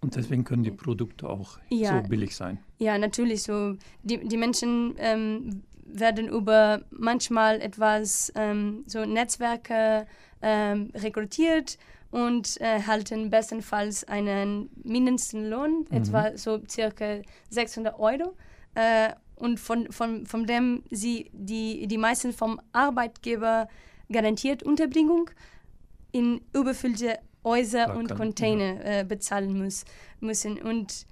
Und 0.00 0.16
deswegen 0.16 0.42
können 0.42 0.64
die 0.64 0.72
Produkte 0.72 1.28
auch 1.28 1.58
ja. 1.68 2.02
so 2.02 2.08
billig 2.08 2.34
sein. 2.34 2.58
Ja, 2.78 2.98
natürlich. 2.98 3.44
So 3.44 3.76
die, 4.02 4.18
die 4.26 4.36
Menschen 4.36 4.94
ähm, 4.98 5.62
werden 5.86 6.28
über 6.28 6.82
manchmal 6.90 7.60
etwas 7.60 8.32
ähm, 8.34 8.82
so 8.86 9.04
Netzwerke 9.04 10.06
ähm, 10.42 10.90
rekrutiert 10.94 11.78
und 12.14 12.58
erhalten 12.58 13.28
bestenfalls 13.28 14.04
einen 14.04 14.70
Mindestlohn, 14.84 15.84
mhm. 15.90 15.96
etwa 15.96 16.36
so 16.36 16.60
circa 16.70 17.22
600 17.50 17.98
Euro. 17.98 18.36
Äh, 18.76 19.14
und 19.34 19.58
von, 19.58 19.90
von, 19.90 20.24
von 20.24 20.46
dem 20.46 20.84
sie 20.92 21.28
die, 21.32 21.88
die 21.88 21.98
meisten 21.98 22.32
vom 22.32 22.60
Arbeitgeber 22.72 23.66
garantiert 24.12 24.62
Unterbringung 24.62 25.28
in 26.12 26.40
überfüllte 26.52 27.18
Häuser 27.42 27.86
Klar, 27.86 27.96
und 27.96 28.14
Container 28.14 28.74
ja. 28.76 29.00
äh, 29.00 29.04
bezahlen 29.04 29.60
muss, 29.60 29.84
müssen. 30.20 30.62
Und 30.62 31.06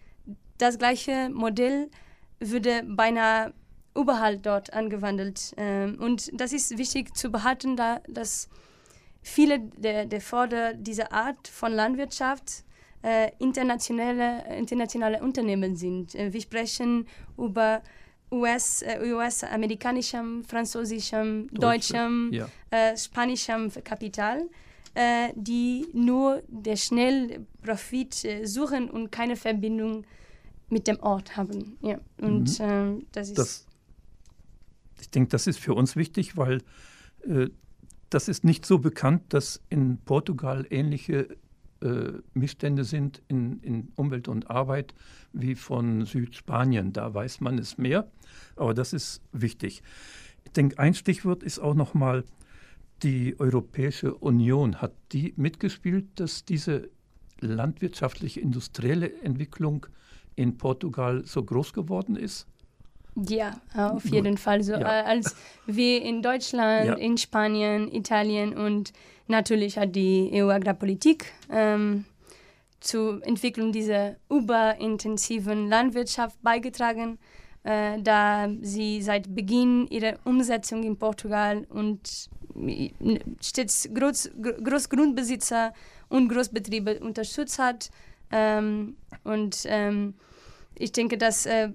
das 0.58 0.78
gleiche 0.78 1.30
Modell 1.30 1.90
würde 2.38 2.84
beinahe 2.86 3.52
überall 3.96 4.38
dort 4.38 4.72
angewandt. 4.72 5.52
Ähm, 5.56 5.98
und 5.98 6.30
das 6.40 6.52
ist 6.52 6.78
wichtig 6.78 7.16
zu 7.16 7.32
behalten, 7.32 7.76
da 7.76 8.00
dass 8.06 8.48
viele 9.22 9.60
der, 9.60 10.06
der 10.06 10.20
Vorder 10.20 10.74
dieser 10.74 11.12
Art 11.12 11.48
von 11.48 11.72
Landwirtschaft 11.72 12.64
äh, 13.02 13.30
internationale, 13.38 14.44
internationale 14.56 15.20
Unternehmen 15.22 15.76
sind. 15.76 16.14
Äh, 16.14 16.32
wir 16.32 16.40
sprechen 16.40 17.06
über 17.36 17.82
US, 18.30 18.82
äh, 18.82 18.98
US-amerikanischem, 19.12 20.44
französischem, 20.44 21.48
Deutsche, 21.48 21.92
deutschem, 21.92 22.30
ja. 22.32 22.48
äh, 22.70 22.96
spanischem 22.96 23.70
Kapital, 23.84 24.48
äh, 24.94 25.30
die 25.34 25.86
nur 25.92 26.42
der 26.48 26.76
schnell 26.76 27.46
Profit 27.62 28.24
äh, 28.24 28.46
suchen 28.46 28.90
und 28.90 29.10
keine 29.10 29.36
Verbindung 29.36 30.04
mit 30.68 30.86
dem 30.86 30.98
Ort 31.00 31.36
haben. 31.36 31.76
Ja. 31.82 31.98
Und 32.18 32.58
mhm. 32.58 32.64
Ähm, 32.64 33.06
das 33.12 33.28
ist. 33.28 33.38
Das, 33.38 33.66
ich 35.00 35.10
denke, 35.10 35.28
das 35.30 35.46
ist 35.46 35.58
für 35.58 35.74
uns 35.74 35.96
wichtig, 35.96 36.36
weil 36.36 36.62
das 38.14 38.28
ist 38.28 38.44
nicht 38.44 38.66
so 38.66 38.78
bekannt, 38.78 39.22
dass 39.32 39.60
in 39.68 39.98
Portugal 39.98 40.66
ähnliche 40.70 41.28
äh, 41.80 42.12
Missstände 42.34 42.84
sind 42.84 43.22
in, 43.28 43.60
in, 43.60 43.92
Umwelt 43.96 44.28
und 44.28 44.50
Arbeit 44.50 44.94
wie 45.32 45.54
von 45.54 46.04
Südspanien. 46.04 46.92
Da 46.92 47.12
weiß 47.12 47.40
man 47.40 47.58
es 47.58 47.78
mehr, 47.78 48.10
aber 48.56 48.74
das 48.74 48.92
ist 48.92 49.22
wichtig. 49.32 49.82
Ich 50.44 50.52
denke, 50.52 50.78
ein 50.78 50.94
Stichwort 50.94 51.42
ist 51.42 51.58
auch 51.58 51.74
nochmal 51.74 52.24
die 53.02 53.38
Europäische 53.40 54.14
Union. 54.14 54.80
Hat 54.80 54.94
die 55.12 55.34
mitgespielt, 55.36 56.06
dass 56.16 56.44
diese 56.44 56.90
landwirtschaftliche, 57.40 58.40
industrielle 58.40 59.20
Entwicklung 59.22 59.86
in 60.36 60.56
Portugal 60.56 61.24
so 61.24 61.42
groß 61.42 61.72
geworden 61.72 62.16
ist? 62.16 62.46
Ja, 63.14 63.60
auf 63.74 64.04
jeden 64.06 64.38
Fall. 64.38 64.62
So, 64.62 64.72
ja. 64.72 64.80
Äh, 64.80 65.04
als 65.04 65.36
wir 65.66 66.02
in 66.02 66.22
Deutschland, 66.22 66.86
ja. 66.86 66.94
in 66.94 67.18
Spanien, 67.18 67.92
Italien 67.92 68.56
und 68.56 68.92
natürlich 69.28 69.76
hat 69.76 69.94
die 69.94 70.30
EU-Agrarpolitik 70.32 71.26
ähm, 71.50 72.04
zur 72.80 73.24
Entwicklung 73.26 73.72
dieser 73.72 74.16
überintensiven 74.30 75.68
Landwirtschaft 75.68 76.42
beigetragen, 76.42 77.18
äh, 77.64 78.00
da 78.00 78.48
sie 78.62 79.02
seit 79.02 79.34
Beginn 79.34 79.86
ihrer 79.88 80.14
Umsetzung 80.24 80.82
in 80.82 80.96
Portugal 80.96 81.66
und 81.68 82.28
stets 83.40 83.88
Groß, 83.94 84.30
Großgrundbesitzer 84.64 85.72
und 86.08 86.28
Großbetriebe 86.28 87.00
unterstützt 87.00 87.58
hat. 87.58 87.90
Ähm, 88.30 88.96
und 89.24 89.64
ähm, 89.66 90.14
ich 90.74 90.92
denke, 90.92 91.18
dass 91.18 91.46
äh, 91.46 91.70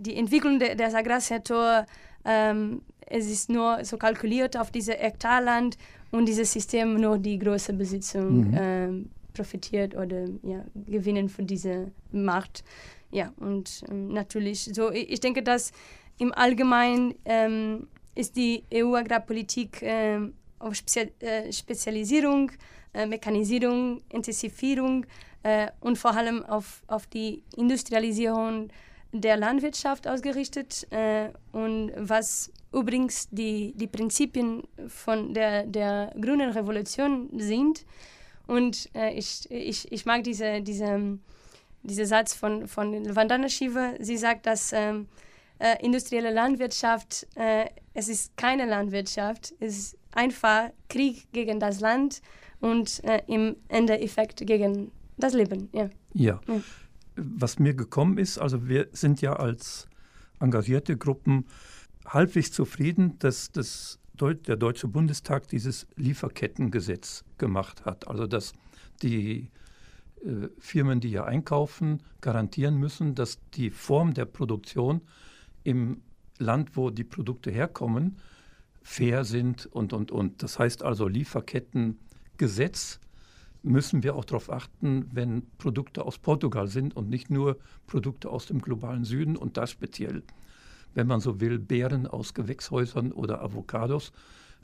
die 0.00 0.16
Entwicklung 0.16 0.58
de, 0.58 0.74
des 0.74 0.94
Agrarsektors, 0.94 1.86
ähm, 2.24 2.82
es 3.06 3.30
ist 3.30 3.50
nur 3.50 3.84
so 3.84 3.96
kalkuliert 3.96 4.56
auf 4.56 4.70
diese 4.70 4.92
Hektarland 4.92 5.76
und 6.10 6.26
dieses 6.26 6.52
System 6.52 6.94
nur 6.94 7.18
die 7.18 7.38
große 7.38 7.72
Besitzung 7.72 8.50
mhm. 8.50 8.56
ähm, 8.56 9.10
profitiert 9.34 9.94
oder 9.94 10.26
ja, 10.42 10.64
gewinnen 10.86 11.28
von 11.28 11.46
diesem 11.46 11.92
Markt. 12.12 12.64
Ja, 13.10 13.32
und 13.38 13.84
ähm, 13.90 14.08
natürlich, 14.12 14.70
so 14.72 14.90
ich, 14.90 15.10
ich, 15.10 15.20
denke, 15.20 15.42
dass 15.42 15.72
im 16.18 16.32
Allgemeinen 16.32 17.14
ähm, 17.24 17.88
ist 18.14 18.36
die 18.36 18.64
EU-Agrarpolitik 18.72 19.82
ähm, 19.82 20.34
auf 20.58 20.74
Spezi 20.74 21.12
äh, 21.20 21.52
Spezialisierung, 21.52 22.52
äh, 22.94 23.06
Mechanisierung, 23.06 24.02
Intensivierung 24.08 25.06
äh, 25.42 25.68
und 25.80 25.96
vor 25.96 26.14
allem 26.16 26.44
auf, 26.44 26.82
auf 26.86 27.06
die 27.06 27.42
Industrialisierung 27.56 28.68
der 29.12 29.36
Landwirtschaft 29.36 30.06
ausgerichtet 30.06 30.86
äh, 30.90 31.30
und 31.52 31.92
was 31.96 32.52
übrigens 32.72 33.28
die, 33.30 33.72
die 33.76 33.86
Prinzipien 33.86 34.62
von 34.86 35.34
der, 35.34 35.66
der 35.66 36.12
grünen 36.20 36.50
Revolution 36.50 37.28
sind. 37.36 37.84
Und 38.46 38.88
äh, 38.94 39.12
ich, 39.14 39.50
ich, 39.50 39.90
ich 39.90 40.06
mag 40.06 40.24
diese, 40.24 40.60
diese, 40.60 41.18
diese 41.82 42.06
Satz 42.06 42.34
von, 42.34 42.68
von 42.68 43.14
Vandana 43.14 43.48
Shiva. 43.48 43.94
Sie 43.98 44.16
sagt, 44.16 44.46
dass 44.46 44.72
ähm, 44.72 45.08
äh, 45.58 45.84
industrielle 45.84 46.32
Landwirtschaft, 46.32 47.26
äh, 47.34 47.66
es 47.94 48.08
ist 48.08 48.36
keine 48.36 48.66
Landwirtschaft, 48.66 49.54
es 49.60 49.78
ist 49.78 49.98
einfach 50.12 50.70
Krieg 50.88 51.32
gegen 51.32 51.60
das 51.60 51.80
Land 51.80 52.22
und 52.60 53.02
äh, 53.04 53.22
im 53.26 53.56
Endeffekt 53.68 54.46
gegen 54.46 54.90
das 55.16 55.34
Leben. 55.34 55.68
Ja. 55.72 55.90
ja. 56.14 56.40
ja. 56.46 56.60
Was 57.16 57.58
mir 57.58 57.74
gekommen 57.74 58.18
ist, 58.18 58.38
also 58.38 58.68
wir 58.68 58.88
sind 58.92 59.20
ja 59.20 59.34
als 59.34 59.88
engagierte 60.38 60.96
Gruppen 60.96 61.46
halbwegs 62.06 62.52
zufrieden, 62.52 63.18
dass 63.18 63.52
das 63.52 63.98
der 64.20 64.56
Deutsche 64.56 64.86
Bundestag 64.86 65.48
dieses 65.48 65.86
Lieferkettengesetz 65.96 67.24
gemacht 67.38 67.86
hat. 67.86 68.06
Also 68.06 68.26
dass 68.26 68.52
die 69.02 69.50
äh, 70.22 70.48
Firmen, 70.58 71.00
die 71.00 71.08
hier 71.08 71.24
einkaufen, 71.24 72.02
garantieren 72.20 72.76
müssen, 72.76 73.14
dass 73.14 73.38
die 73.54 73.70
Form 73.70 74.12
der 74.12 74.26
Produktion 74.26 75.00
im 75.64 76.02
Land, 76.38 76.76
wo 76.76 76.90
die 76.90 77.04
Produkte 77.04 77.50
herkommen, 77.50 78.16
fair 78.82 79.24
sind 79.24 79.66
und, 79.66 79.92
und, 79.92 80.10
und. 80.10 80.42
Das 80.42 80.58
heißt 80.58 80.82
also 80.82 81.08
Lieferkettengesetz 81.08 83.00
müssen 83.62 84.02
wir 84.02 84.16
auch 84.16 84.24
darauf 84.24 84.50
achten, 84.50 85.08
wenn 85.12 85.46
Produkte 85.58 86.04
aus 86.04 86.18
Portugal 86.18 86.68
sind 86.68 86.96
und 86.96 87.10
nicht 87.10 87.30
nur 87.30 87.58
Produkte 87.86 88.30
aus 88.30 88.46
dem 88.46 88.60
globalen 88.60 89.04
Süden 89.04 89.36
und 89.36 89.56
da 89.56 89.66
speziell 89.66 90.22
wenn 90.94 91.06
man 91.06 91.20
so 91.20 91.40
will, 91.40 91.58
Beeren 91.58 92.06
aus 92.06 92.34
Gewächshäusern 92.34 93.12
oder 93.12 93.42
Avocados, 93.42 94.12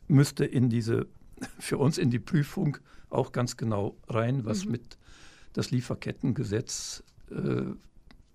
müsste 0.08 0.44
in 0.44 0.68
diese, 0.68 1.06
für 1.58 1.78
uns 1.78 1.98
in 1.98 2.10
die 2.10 2.18
Prüfung 2.18 2.78
auch 3.10 3.32
ganz 3.32 3.56
genau 3.56 3.96
rein, 4.08 4.44
was 4.44 4.64
mhm. 4.64 4.72
mit 4.72 4.98
das 5.52 5.70
Lieferkettengesetz 5.70 7.02
äh, 7.30 7.62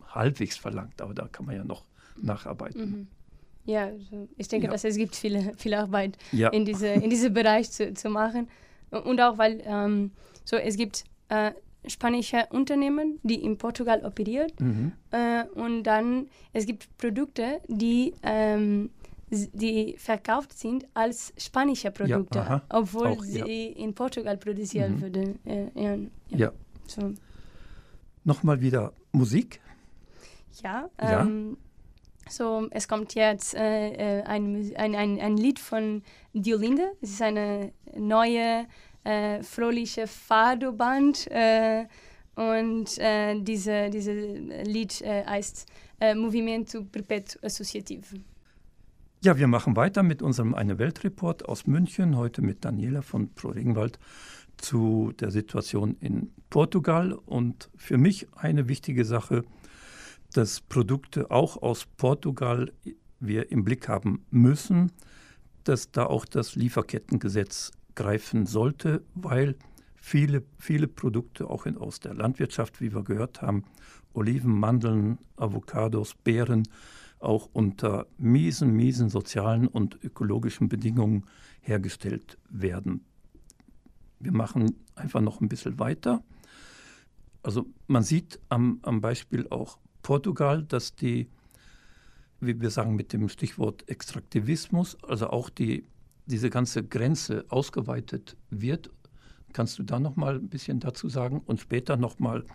halbwegs 0.06 0.58
verlangt. 0.58 1.02
Aber 1.02 1.14
da 1.14 1.28
kann 1.28 1.46
man 1.46 1.56
ja 1.56 1.64
noch 1.64 1.86
nacharbeiten. 2.22 2.92
Mhm. 2.92 3.08
Ja, 3.66 3.86
also 3.86 4.28
ich 4.38 4.48
denke, 4.48 4.66
ja. 4.66 4.72
dass 4.72 4.84
es 4.84 4.96
gibt 4.96 5.16
viele, 5.16 5.54
viel 5.58 5.74
Arbeit 5.74 6.18
ja. 6.32 6.50
in, 6.50 6.66
diese, 6.66 6.88
in 6.88 7.10
diesem 7.10 7.34
Bereich 7.34 7.70
zu, 7.72 7.94
zu 7.94 8.10
machen. 8.10 8.48
Und 8.92 9.20
auch, 9.22 9.38
weil 9.38 9.62
ähm, 9.66 10.12
so, 10.46 10.58
es 10.58 10.78
gibt 10.78 11.06
äh, 11.30 11.52
spanische 11.88 12.46
Unternehmen, 12.52 13.20
die 13.24 13.44
in 13.44 13.58
Portugal 13.58 14.04
operiert. 14.06 14.60
Mhm. 14.60 14.92
Äh, 15.12 15.46
und 15.56 15.84
dann, 15.84 16.28
es 16.54 16.66
gibt 16.66 16.96
Produkte, 16.98 17.62
die, 17.68 18.14
ähm, 18.24 18.92
die 19.30 19.96
verkauft 19.98 20.58
sind 20.58 20.86
als 20.94 21.34
spanische 21.38 21.90
Produkte, 21.92 22.40
ja, 22.40 22.62
obwohl 22.70 23.08
Auch, 23.08 23.24
sie 23.24 23.40
ja. 23.40 23.76
in 23.78 23.94
Portugal 23.94 24.38
produziert 24.38 24.92
mhm. 24.92 25.02
wurden. 25.02 25.40
Äh, 25.46 25.68
ja. 25.76 25.98
ja. 26.30 26.52
So. 26.88 27.14
Nochmal 28.24 28.62
wieder 28.62 28.94
Musik. 29.14 29.62
Ja, 30.64 30.90
ähm, 31.00 31.58
so, 32.32 32.68
es 32.72 32.88
kommt 32.88 33.16
jetzt 33.16 33.54
äh, 33.56 34.20
äh 34.20 34.24
ein, 34.24 34.72
ein, 34.76 34.96
ein, 34.96 35.20
ein 35.20 35.38
Lied 35.38 35.60
von 35.60 36.04
Diolinde. 36.34 36.92
Es 37.02 37.12
ist 37.12 37.22
eine 37.22 37.74
neue 37.98 38.66
äh, 39.04 39.44
fröhliche 39.44 40.08
Fado-Band. 40.08 41.28
Äh, 41.32 41.86
und 42.36 42.98
äh, 42.98 43.40
diese, 43.42 43.90
diese 43.90 44.14
Lied 44.14 45.02
äh, 45.02 45.26
heißt 45.26 45.68
äh, 46.00 46.16
Movimento 46.16 46.84
Perpetuo 46.84 47.40
Associativo. 47.44 48.18
Ja, 49.24 49.38
wir 49.38 49.48
machen 49.48 49.76
weiter 49.76 50.02
mit 50.02 50.22
unserem 50.22 50.56
Eine 50.56 50.80
Welt-Report 50.80 51.48
aus 51.48 51.68
München, 51.68 52.18
heute 52.18 52.42
mit 52.42 52.66
Daniela 52.66 53.04
von 53.04 53.30
Pro 53.36 53.50
Regenwald 53.50 54.00
zu 54.58 55.14
der 55.20 55.30
Situation 55.30 55.96
in 56.00 56.32
Portugal. 56.50 57.14
Und 57.14 57.70
für 57.76 57.98
mich 57.98 58.28
eine 58.36 58.68
wichtige 58.68 59.06
Sache, 59.06 59.44
dass 60.34 60.62
Produkte 60.62 61.32
auch 61.32 61.62
aus 61.62 61.86
Portugal 61.98 62.72
wir 63.20 63.52
im 63.52 63.64
Blick 63.64 63.88
haben 63.88 64.26
müssen, 64.32 64.92
dass 65.64 65.92
da 65.92 66.06
auch 66.06 66.26
das 66.26 66.56
Lieferkettengesetz 66.56 67.72
greifen 67.96 68.46
sollte, 68.46 69.04
weil 69.14 69.56
viele, 69.96 70.44
viele 70.58 70.88
Produkte 70.88 71.50
auch 71.50 71.66
in, 71.66 71.78
aus 71.78 72.00
der 72.00 72.14
Landwirtschaft, 72.14 72.82
wie 72.82 72.94
wir 72.94 73.04
gehört 73.04 73.42
haben, 73.42 73.64
Oliven, 74.14 74.60
Mandeln, 74.60 75.20
Avocados, 75.38 76.16
Beeren, 76.16 76.68
auch 77.20 77.50
unter 77.54 78.08
miesen, 78.18 78.76
miesen 78.76 79.10
sozialen 79.10 79.68
und 79.68 80.04
ökologischen 80.04 80.70
Bedingungen 80.70 81.26
hergestellt 81.62 82.38
werden. 82.50 83.06
Wir 84.20 84.32
machen 84.32 84.76
einfach 84.96 85.22
noch 85.22 85.40
ein 85.40 85.50
bisschen 85.50 85.80
weiter. 85.80 86.24
Also 87.44 87.68
man 87.88 88.04
sieht 88.04 88.40
am, 88.50 88.80
am 88.82 89.02
Beispiel 89.02 89.48
auch 89.50 89.78
Portugal, 90.02 90.64
dass 90.64 90.96
die, 90.96 91.28
wie 92.40 92.60
wir 92.60 92.70
sagen 92.70 92.96
mit 92.96 93.14
dem 93.14 93.30
Stichwort 93.30 93.88
Extraktivismus, 93.88 94.98
also 95.04 95.30
auch 95.30 95.50
die 95.50 95.86
diese 96.26 96.50
ganze 96.50 96.84
Grenze 96.84 97.46
ausgeweitet 97.50 98.38
wird. 98.50 98.90
Kannst 99.54 99.78
du 99.80 99.84
da 99.84 100.00
noch 100.00 100.16
mal 100.16 100.36
ein 100.36 100.48
bisschen 100.48 100.80
dazu 100.80 101.10
sagen 101.10 101.42
und 101.46 101.60
später 101.60 101.98
noch 101.98 102.20
mal, 102.20 102.46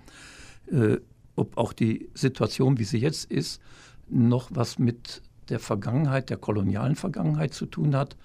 äh, 0.72 0.97
ob 1.36 1.59
auch 1.59 1.72
die 1.72 2.09
Situation, 2.14 2.78
wie 2.78 2.84
sie 2.84 2.99
jetzt 2.99 3.30
ist, 3.30 3.61
noch 4.09 4.49
was 4.53 4.78
mit 4.78 5.20
der 5.51 5.61
Vergangenheit, 5.61 6.30
der 6.30 6.38
kolonialen 6.38 6.97
Vergangenheit 6.97 7.53
zu 7.53 7.66
tun 7.66 7.94
hat? 7.94 8.16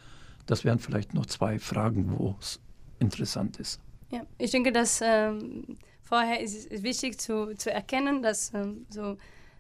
Das 0.46 0.64
wären 0.64 0.80
vielleicht 0.80 1.14
noch 1.14 1.26
zwei 1.26 1.60
Fragen, 1.60 2.18
wo 2.18 2.36
es 2.40 2.60
interessant 3.00 3.60
ist. 3.60 3.82
Ja, 4.10 4.22
ich 4.38 4.52
denke, 4.52 4.72
dass 4.72 5.02
ähm, 5.04 5.78
vorher 6.12 6.42
ist 6.42 6.70
es 6.70 6.84
wichtig 6.84 7.18
zu, 7.22 7.56
zu 7.56 7.72
erkennen, 7.72 8.22
dass 8.22 8.54
ähm, 8.54 8.86
so 8.90 9.16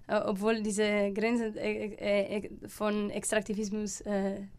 äh, 0.08 0.20
obwohl 0.26 0.62
diese 0.62 1.14
Grenzen 1.14 1.56
äh, 1.56 2.39
äh, 2.39 2.49
von 2.68 3.10
Extraktivismus 3.10 4.04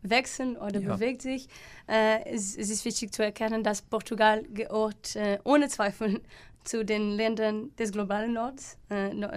wechseln 0.03 0.57
oder 0.57 0.81
ja. 0.81 0.95
bewegt 0.95 1.21
sich. 1.23 1.49
Es, 1.87 2.57
es, 2.57 2.71
ist 2.71 2.85
wichtig 2.87 3.13
zu 3.13 3.23
erkennen, 3.23 3.63
dass 3.63 3.83
Portugal 3.83 4.43
gehört 4.55 5.19
ohne 5.45 5.69
Zweifel 5.69 6.23
zu 6.65 6.85
den 6.85 7.17
Ländern 7.17 7.71
des 7.77 7.93
globalen 7.93 8.33
Nords, 8.33 8.79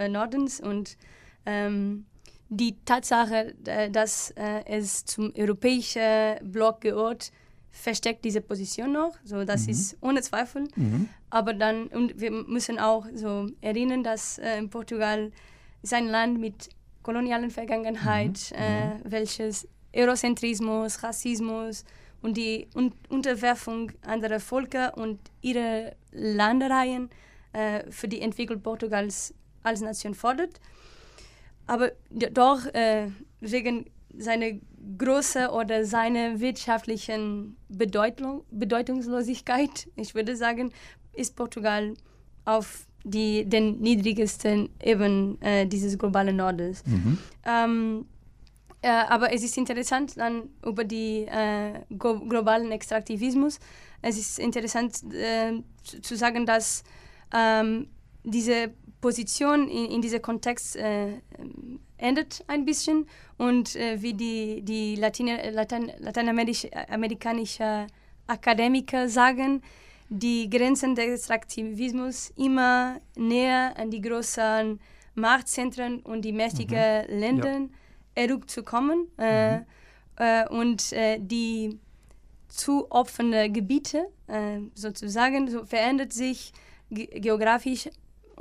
Nordens 0.08 0.60
und 0.60 0.96
ähm, 1.44 2.06
die 2.48 2.76
Tatsache, 2.84 3.54
dass 3.90 4.32
es 4.64 5.04
zum 5.04 5.32
europäischen 5.36 6.38
Block 6.52 6.80
gehört, 6.80 7.32
versteckt 7.70 8.24
diese 8.24 8.40
Position 8.40 8.92
noch. 8.92 9.14
So, 9.24 9.44
das 9.44 9.64
mhm. 9.64 9.70
ist 9.70 9.96
ohne 10.00 10.22
Zweifel. 10.22 10.64
Mhm. 10.76 11.08
Aber 11.30 11.54
dann, 11.54 11.86
und 11.88 12.20
wir 12.20 12.30
müssen 12.30 12.78
auch 12.78 13.06
so 13.14 13.48
erinnern, 13.60 14.02
dass 14.02 14.38
äh, 14.38 14.62
Portugal 14.66 15.30
ist 15.82 15.92
ein 15.92 16.08
Land 16.08 16.40
mit 16.40 16.70
kolonialen 17.02 17.50
Vergangenheit, 17.50 18.52
mhm. 18.52 18.62
äh, 18.62 18.86
mhm. 18.86 19.00
welches 19.04 19.68
Eurozentrismus, 19.94 21.02
Rassismus 21.02 21.84
und 22.22 22.36
die 22.36 22.68
Un 22.74 22.92
Unterwerfung 23.08 23.92
anderer 24.02 24.40
Völker 24.40 24.96
und 24.96 25.18
ihrer 25.42 25.92
Landereien 26.12 27.10
äh, 27.52 27.90
für 27.90 28.08
die 28.08 28.20
Entwicklung 28.20 28.60
Portugals 28.60 29.32
als 29.62 29.80
Nation 29.80 30.14
fordert. 30.14 30.60
Aber 31.66 31.92
doch 32.10 32.66
äh, 32.74 33.08
wegen 33.40 33.86
seiner 34.16 34.52
großen 34.98 35.48
oder 35.48 35.84
seiner 35.84 36.40
wirtschaftlichen 36.40 37.56
Bedeutung, 37.68 38.44
Bedeutungslosigkeit, 38.50 39.88
ich 39.96 40.14
würde 40.14 40.36
sagen, 40.36 40.72
ist 41.12 41.36
Portugal 41.36 41.94
auf 42.44 42.86
die, 43.04 43.44
den 43.44 43.80
niedrigsten 43.80 44.68
Ebenen 44.82 45.40
äh, 45.40 45.66
dieses 45.66 45.98
globalen 45.98 46.36
Nordens. 46.36 46.84
Mhm. 46.86 47.18
Ähm, 47.44 48.06
äh, 48.82 48.88
aber 48.88 49.32
es 49.32 49.42
ist 49.42 49.56
interessant 49.56 50.16
dann 50.16 50.50
über 50.64 50.84
den 50.84 51.28
äh, 51.28 51.80
globalen 51.98 52.72
Extraktivismus. 52.72 53.58
Es 54.02 54.18
ist 54.18 54.38
interessant 54.38 55.02
äh, 55.12 55.62
zu, 55.82 56.00
zu, 56.02 56.16
sagen, 56.16 56.46
dass 56.46 56.84
ähm, 57.34 57.88
diese 58.22 58.72
Position 59.00 59.68
in, 59.68 59.86
in 59.86 60.02
diesem 60.02 60.20
Kontext 60.20 60.76
äh, 60.76 61.14
ändert 61.98 62.44
ein 62.46 62.64
bisschen 62.64 63.06
und 63.38 63.76
äh, 63.76 64.00
wie 64.02 64.14
die, 64.14 64.62
die 64.62 64.96
Latin, 64.96 65.28
Latein, 65.52 65.92
lateinamerikanische 65.98 67.86
Akademiker 68.26 69.08
sagen, 69.08 69.62
die 70.08 70.48
Grenzen 70.48 70.94
des 70.94 71.06
Extraktivismus 71.06 72.32
immer 72.36 73.00
näher 73.16 73.74
an 73.76 73.90
die 73.90 74.00
großen 74.00 74.78
Machtzentren 75.14 76.00
und 76.00 76.22
die 76.24 76.32
mächtigen 76.32 77.06
mhm. 77.08 77.18
Länder 77.18 77.60
ja. 78.16 78.38
zu 78.46 78.62
kommen 78.62 79.08
äh, 79.18 79.58
mhm. 79.58 79.64
äh, 80.16 80.48
und 80.48 80.92
äh, 80.92 81.18
die 81.20 81.78
zu 82.48 82.90
offene 82.90 83.50
Gebiete 83.50 84.06
äh, 84.28 84.60
sozusagen 84.74 85.48
so 85.48 85.64
verändert 85.64 86.12
sich 86.12 86.52
ge 86.90 87.06
geografisch 87.20 87.88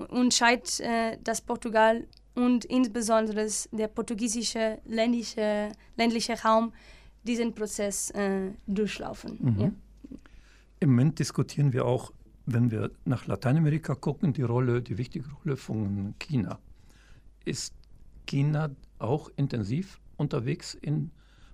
und 0.09 0.33
scheint 0.33 0.79
äh, 0.79 1.17
das 1.23 1.41
Portugal 1.41 2.05
und 2.35 2.65
insbesondere 2.65 3.47
der 3.71 3.87
portugiesische 3.87 4.79
ländliche, 4.85 5.71
ländliche 5.95 6.41
Raum 6.41 6.73
diesen 7.23 7.53
Prozess 7.53 8.11
äh, 8.11 8.51
durchlaufen. 8.67 9.37
Mhm. 9.41 9.59
Ja. 9.59 9.71
Im 10.81 10.89
Moment 10.89 11.17
diskutieren 11.19 11.73
wir 11.73 11.85
auch, 11.85 12.11
wenn 12.45 12.69
wir 12.69 12.91
nach 13.05 13.25
Lateinamerika 13.25 13.95
gucken, 13.95 14.33
die 14.33 14.43
Rolle, 14.43 14.81
die 14.81 14.97
wichtige 14.97 15.25
Rolle 15.43 15.57
von 15.57 16.13
China. 16.19 16.59
Ist 17.45 17.73
China 18.27 18.69
auch 18.99 19.31
intensiv 19.35 19.99
unterwegs 20.17 20.75
in 20.75 21.11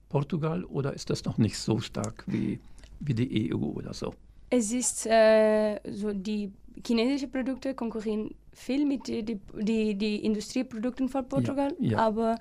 Portugal 0.09 0.65
oder 0.65 0.93
ist 0.93 1.09
das 1.09 1.23
noch 1.23 1.37
nicht 1.37 1.57
so 1.57 1.79
stark 1.79 2.25
wie, 2.27 2.59
wie 2.99 3.13
die 3.13 3.53
EU 3.53 3.57
oder 3.57 3.93
so? 3.93 4.13
Es 4.49 4.73
ist 4.73 5.05
äh, 5.05 5.79
so, 5.89 6.11
die 6.11 6.51
chinesischen 6.85 7.31
Produkte 7.31 7.73
konkurrieren 7.73 8.31
viel 8.53 8.85
mit 8.85 9.07
den 9.07 9.25
die, 9.25 9.39
die, 9.53 9.95
die 9.95 10.25
Industrieprodukten 10.25 11.09
von 11.09 11.27
Portugal, 11.27 11.73
ja, 11.79 11.91
ja. 11.91 11.97
aber 11.99 12.37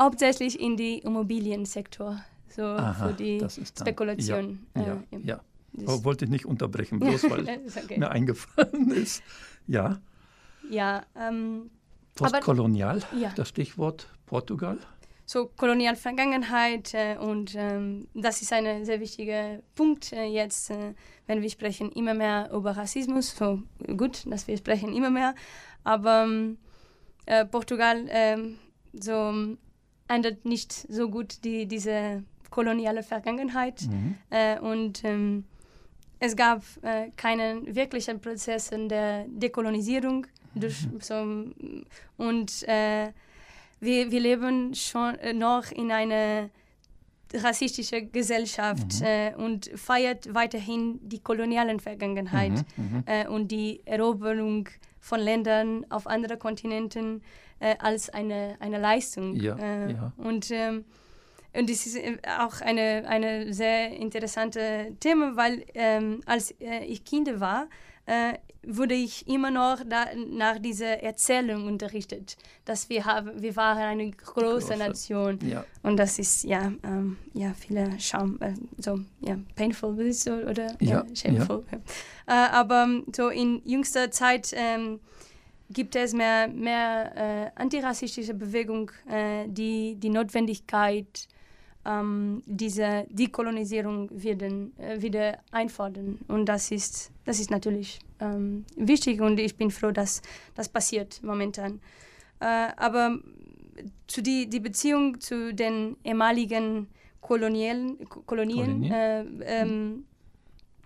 hauptsächlich 0.00 0.60
in 0.60 0.76
den 0.76 1.00
Immobiliensektor, 1.00 2.22
so 2.48 2.62
Aha, 2.62 3.08
für 3.08 3.14
die 3.14 3.44
Spekulation. 3.48 4.66
Ja, 4.76 5.02
äh, 5.10 5.18
ja. 5.24 5.40
Aber 5.86 6.04
wollte 6.04 6.26
ich 6.26 6.30
nicht 6.30 6.46
unterbrechen, 6.46 6.98
bloß 7.00 7.30
weil 7.30 7.48
okay. 7.84 7.98
mir 7.98 8.10
eingefallen 8.10 8.90
ist. 8.94 9.22
Ja. 9.66 10.00
Ja. 10.70 11.04
Ähm, 11.16 11.70
Postkolonial, 12.14 13.02
das 13.36 13.48
Stichwort 13.48 14.06
Portugal 14.26 14.78
so 15.32 15.46
koloniale 15.56 15.96
Vergangenheit 15.96 16.92
äh, 16.92 17.16
und 17.16 17.54
ähm, 17.56 18.06
das 18.12 18.42
ist 18.42 18.52
ein 18.52 18.84
sehr 18.84 19.00
wichtiger 19.00 19.60
Punkt 19.74 20.12
äh, 20.12 20.24
jetzt, 20.24 20.70
äh, 20.70 20.92
wenn 21.26 21.40
wir 21.40 21.48
sprechen 21.48 21.90
immer 21.92 22.12
mehr 22.12 22.50
über 22.52 22.76
Rassismus. 22.76 23.34
So 23.34 23.62
gut, 23.96 24.24
dass 24.26 24.46
wir 24.46 24.58
sprechen 24.58 24.94
immer 24.94 25.08
mehr, 25.08 25.34
aber 25.84 26.24
ähm, 26.24 26.58
äh, 27.24 27.46
Portugal 27.46 28.04
ähm, 28.10 28.58
so 28.92 29.56
ändert 30.06 30.44
nicht 30.44 30.72
so 30.72 31.08
gut 31.08 31.42
die, 31.44 31.64
diese 31.66 32.24
koloniale 32.50 33.02
Vergangenheit 33.02 33.80
mhm. 33.88 34.16
Äh, 34.28 34.58
und 34.60 35.02
ähm, 35.02 35.44
es 36.18 36.36
gab 36.36 36.62
äh, 36.82 37.10
keinen 37.16 37.74
wirklichen 37.74 38.20
Prozess 38.20 38.70
der 38.70 39.24
Dekolonisierung 39.28 40.26
durch, 40.54 40.86
mhm. 40.86 41.00
so, 41.00 41.14
und 42.18 42.66
wir, 43.82 44.10
wir 44.10 44.20
leben 44.20 44.74
schon 44.74 45.16
äh, 45.16 45.32
noch 45.32 45.70
in 45.72 45.90
einer 45.90 46.48
rassistischen 47.34 48.12
Gesellschaft 48.12 49.00
mhm. 49.00 49.06
äh, 49.06 49.34
und 49.34 49.70
feiert 49.74 50.32
weiterhin 50.34 51.00
die 51.02 51.18
kolonialen 51.18 51.80
Vergangenheit 51.80 52.52
mhm, 52.76 52.84
mhm, 52.84 53.04
äh, 53.06 53.26
und 53.26 53.48
die 53.48 53.80
Eroberung 53.84 54.68
von 55.00 55.18
Ländern 55.20 55.84
auf 55.90 56.06
anderen 56.06 56.38
Kontinenten 56.38 57.22
äh, 57.58 57.74
als 57.78 58.08
eine, 58.10 58.56
eine 58.60 58.78
Leistung. 58.78 59.34
Ja, 59.34 59.56
äh, 59.56 59.92
ja. 59.92 60.12
Und, 60.16 60.50
ähm, 60.52 60.84
und 61.52 61.68
das 61.68 61.86
ist 61.86 61.96
äh, 61.96 62.18
auch 62.38 62.60
eine, 62.60 63.04
eine 63.08 63.52
sehr 63.52 63.90
interessante 63.90 64.94
Thema, 65.00 65.36
weil 65.36 65.64
ähm, 65.74 66.20
als 66.26 66.54
ich 66.60 67.04
Kind 67.04 67.40
war, 67.40 67.66
wurde 68.66 68.94
ich 68.94 69.26
immer 69.26 69.50
noch 69.50 69.78
da, 69.88 70.06
nach 70.30 70.58
dieser 70.58 71.02
Erzählung 71.02 71.66
unterrichtet, 71.66 72.36
dass 72.64 72.88
wir 72.88 73.04
haben, 73.04 73.42
wir 73.42 73.56
waren 73.56 73.78
eine 73.78 74.10
große, 74.10 74.68
große. 74.68 74.76
Nation 74.76 75.38
ja. 75.42 75.64
und 75.82 75.96
das 75.96 76.18
ist 76.18 76.44
ja, 76.44 76.72
ähm, 76.84 77.18
ja 77.34 77.52
viele 77.54 77.98
Scham, 77.98 78.38
äh, 78.40 78.54
so 78.78 79.00
ja 79.20 79.36
painful 79.56 80.12
so, 80.12 80.32
oder 80.32 80.76
ja, 80.80 81.04
ja 81.04 81.04
shameful. 81.14 81.64
Ja. 81.72 81.78
Äh, 82.26 82.50
aber 82.50 83.02
so 83.14 83.28
in 83.28 83.62
jüngster 83.64 84.10
Zeit 84.10 84.52
ähm, 84.54 85.00
gibt 85.70 85.96
es 85.96 86.12
mehr, 86.12 86.48
mehr 86.48 87.52
äh, 87.56 87.60
antirassistische 87.60 88.34
Bewegung, 88.34 88.90
äh, 89.10 89.48
die 89.48 89.96
die 89.96 90.10
Notwendigkeit 90.10 91.28
ähm, 91.84 92.42
diese 92.46 93.06
Dekolonisierung 93.10 94.08
werden, 94.12 94.72
äh, 94.78 95.00
wieder 95.00 95.38
einfordern. 95.50 96.18
Und 96.28 96.46
das 96.46 96.70
ist, 96.70 97.10
das 97.24 97.40
ist 97.40 97.50
natürlich 97.50 97.98
ähm, 98.20 98.64
wichtig 98.76 99.20
und 99.20 99.38
ich 99.40 99.56
bin 99.56 99.70
froh, 99.70 99.90
dass 99.90 100.22
das 100.54 100.68
passiert 100.68 101.22
momentan. 101.22 101.80
Äh, 102.40 102.68
aber 102.76 103.18
zu 104.06 104.22
die, 104.22 104.48
die 104.48 104.60
Beziehung 104.60 105.20
zu 105.20 105.54
den 105.54 105.96
ehemaligen 106.04 106.88
Kolonien, 107.20 107.98
Kolonien, 108.26 108.84
äh, 108.84 109.24
ähm, 109.44 110.04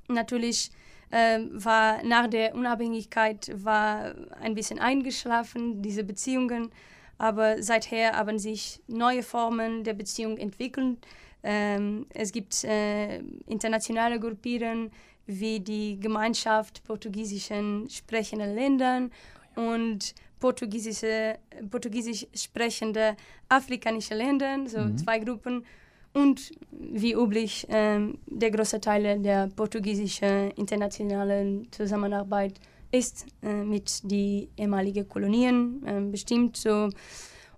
natürlich 0.08 0.70
äh, 1.10 1.40
war 1.52 2.02
nach 2.04 2.28
der 2.28 2.54
Unabhängigkeit 2.54 3.50
war 3.64 4.14
ein 4.40 4.54
bisschen 4.54 4.78
eingeschlafen, 4.78 5.82
diese 5.82 6.04
Beziehungen 6.04 6.70
aber 7.18 7.62
seither 7.62 8.12
haben 8.12 8.38
sich 8.38 8.80
neue 8.86 9.22
Formen 9.22 9.84
der 9.84 9.94
Beziehung 9.94 10.36
entwickelt. 10.38 10.98
Ähm, 11.42 12.06
es 12.12 12.32
gibt 12.32 12.64
äh, 12.64 13.18
internationale 13.46 14.18
Gruppierungen 14.18 14.90
wie 15.26 15.60
die 15.60 15.98
Gemeinschaft 15.98 16.84
portugiesischen 16.84 17.88
sprechenden 17.90 18.54
Ländern 18.54 19.10
und 19.56 20.14
portugiesische, 20.38 21.38
portugiesisch 21.70 22.26
sprechende 22.34 23.16
afrikanische 23.48 24.14
Länder, 24.14 24.58
so 24.66 24.80
mhm. 24.80 24.98
zwei 24.98 25.18
Gruppen. 25.18 25.64
Und 26.12 26.52
wie 26.70 27.12
üblich 27.12 27.66
ähm, 27.68 28.18
der 28.26 28.50
große 28.50 28.80
Teil 28.80 29.18
der 29.20 29.48
portugiesischen 29.54 30.50
internationalen 30.52 31.70
Zusammenarbeit 31.70 32.54
ist 32.90 33.26
äh, 33.42 33.64
mit 33.64 34.00
den 34.10 34.48
ehemaligen 34.56 35.08
Kolonien 35.08 35.82
äh, 35.86 36.00
bestimmt. 36.00 36.56
So. 36.56 36.90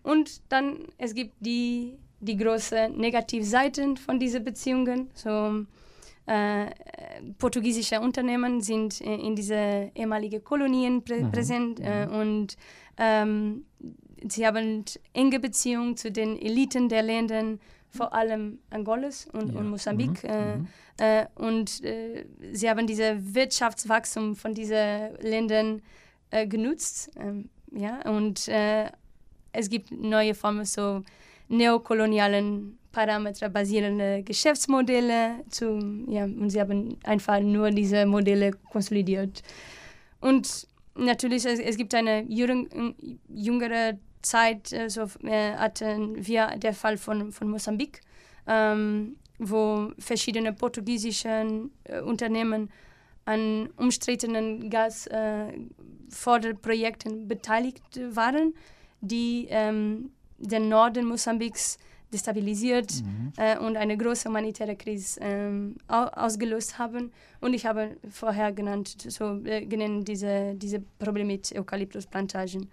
Und 0.03 0.41
dann 0.49 0.87
es 0.97 1.15
gibt 1.15 1.35
die, 1.41 1.99
die 2.21 2.37
großen 2.37 2.97
Negativseiten 2.97 3.97
von 3.97 4.19
diesen 4.19 4.45
Beziehungen. 4.45 5.11
So, 5.15 5.65
äh, 6.29 6.67
portugiesische 7.39 8.01
Unternehmen 8.01 8.61
sind 8.61 9.01
äh, 9.01 9.15
in 9.15 9.35
diese 9.35 9.91
ehemaligen 9.95 10.45
Kolonien 10.45 11.03
prä 11.03 11.23
mhm. 11.23 11.33
präsent 11.33 11.81
äh, 11.81 12.07
mhm. 12.07 12.15
und 12.15 12.57
ähm, 12.99 13.65
sie 14.29 14.47
haben 14.47 14.85
enge 15.15 15.41
Beziehungen 15.41 15.97
zu 15.97 16.13
den 16.13 16.39
Eliten 16.39 16.91
der 16.91 17.03
Länder 17.03 17.57
vor 17.91 18.13
allem 18.13 18.59
Angolas 18.71 19.27
und, 19.33 19.53
ja. 19.53 19.59
und 19.59 19.71
Mosambik. 19.71 20.23
Mhm. 20.25 20.31
Äh, 20.31 20.57
mhm. 20.57 20.67
äh, 20.99 21.27
und 21.37 21.85
äh, 21.85 22.25
sie 22.53 22.69
haben 22.69 22.87
dieses 22.87 23.35
Wirtschaftswachstum 23.35 24.37
von 24.37 24.55
diesen 24.55 25.17
Ländern 25.21 25.83
äh, 26.31 26.47
genutzt. 26.47 27.11
Ähm, 27.19 27.49
ja, 27.73 28.01
und 28.11 28.49
äh, 28.49 28.91
es 29.53 29.69
gibt 29.69 29.91
neue 29.91 30.35
Formen, 30.35 30.65
so 30.65 31.03
neokolonialen 31.49 32.79
Parameter 32.93 33.49
basierende 33.49 34.23
Geschäftsmodelle. 34.23 35.45
Zu, 35.51 36.05
ja, 36.09 36.25
und 36.25 36.51
sie 36.51 36.61
haben 36.61 36.99
einfach 37.05 37.41
nur 37.41 37.71
diese 37.71 38.07
Modelle 38.07 38.53
konsolidiert. 38.71 39.43
Und 40.21 40.67
natürlich, 40.95 41.45
es, 41.47 41.59
es 41.59 41.77
gibt 41.77 41.95
eine 41.95 42.27
jüngere 43.29 43.99
Zeit 44.23 44.73
äh, 44.73 44.89
so, 44.89 45.03
äh, 45.23 45.53
hatten 45.55 46.27
wir 46.27 46.57
der 46.57 46.73
Fall 46.75 46.97
von, 46.97 47.31
von 47.33 47.51
Mosambik, 47.51 48.01
ähm, 48.47 49.17
wo 49.39 49.91
verschiedene 49.99 50.53
portugiesische 50.53 51.69
äh, 51.85 52.01
Unternehmen 52.01 52.71
an 53.25 53.71
umstrittenen 53.77 54.71
Gasförderprojekten 54.71 57.13
äh, 57.13 57.27
beteiligt 57.27 57.83
waren, 58.13 58.55
die 59.01 59.47
ähm, 59.51 60.11
den 60.39 60.69
Norden 60.69 61.07
Mosambiks 61.07 61.79
destabilisiert 62.13 63.03
mhm. 63.03 63.33
äh, 63.37 63.59
und 63.59 63.77
eine 63.77 63.97
große 63.97 64.29
humanitäre 64.29 64.77
Krise 64.77 65.21
ähm, 65.21 65.77
ausgelöst 65.89 66.79
haben. 66.79 67.13
Und 67.41 67.55
ich 67.55 67.67
habe 67.67 67.97
vorher 68.11 68.53
genannt, 68.53 68.97
so 69.09 69.41
äh, 69.45 69.67
genannt 69.67 70.09
diese, 70.09 70.55
diese 70.55 70.81
Probleme 70.99 71.33
mit 71.33 71.55
Eukalyptusplantagen. 71.55 72.71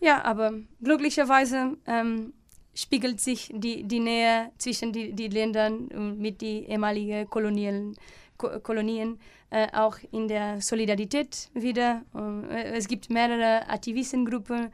Ja, 0.00 0.24
aber 0.24 0.52
glücklicherweise 0.82 1.76
ähm, 1.86 2.34
spiegelt 2.74 3.20
sich 3.20 3.50
die, 3.54 3.84
die 3.84 4.00
Nähe 4.00 4.50
zwischen 4.58 4.92
den 4.92 5.16
die 5.16 5.28
Ländern 5.28 6.18
mit 6.18 6.42
den 6.42 6.64
ehemaligen 6.64 7.28
kolonialen 7.30 7.96
Ko 8.36 8.60
Kolonien 8.60 9.18
äh, 9.50 9.68
auch 9.72 9.96
in 10.10 10.26
der 10.26 10.60
Solidarität 10.60 11.48
wieder. 11.54 12.02
Äh, 12.50 12.76
es 12.76 12.88
gibt 12.88 13.10
mehrere 13.10 13.68
Aktivistengruppen 13.68 14.72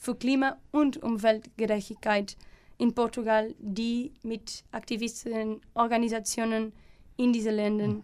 für 0.00 0.14
Klima- 0.14 0.56
und 0.72 1.02
Umweltgerechtigkeit 1.02 2.36
in 2.78 2.94
Portugal, 2.94 3.54
die 3.58 4.12
mit 4.22 4.64
Aktivisten, 4.72 5.60
Organisationen 5.74 6.72
in 7.16 7.32
diesen 7.32 7.54
Ländern 7.54 8.02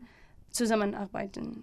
zusammenarbeiten. 0.50 1.60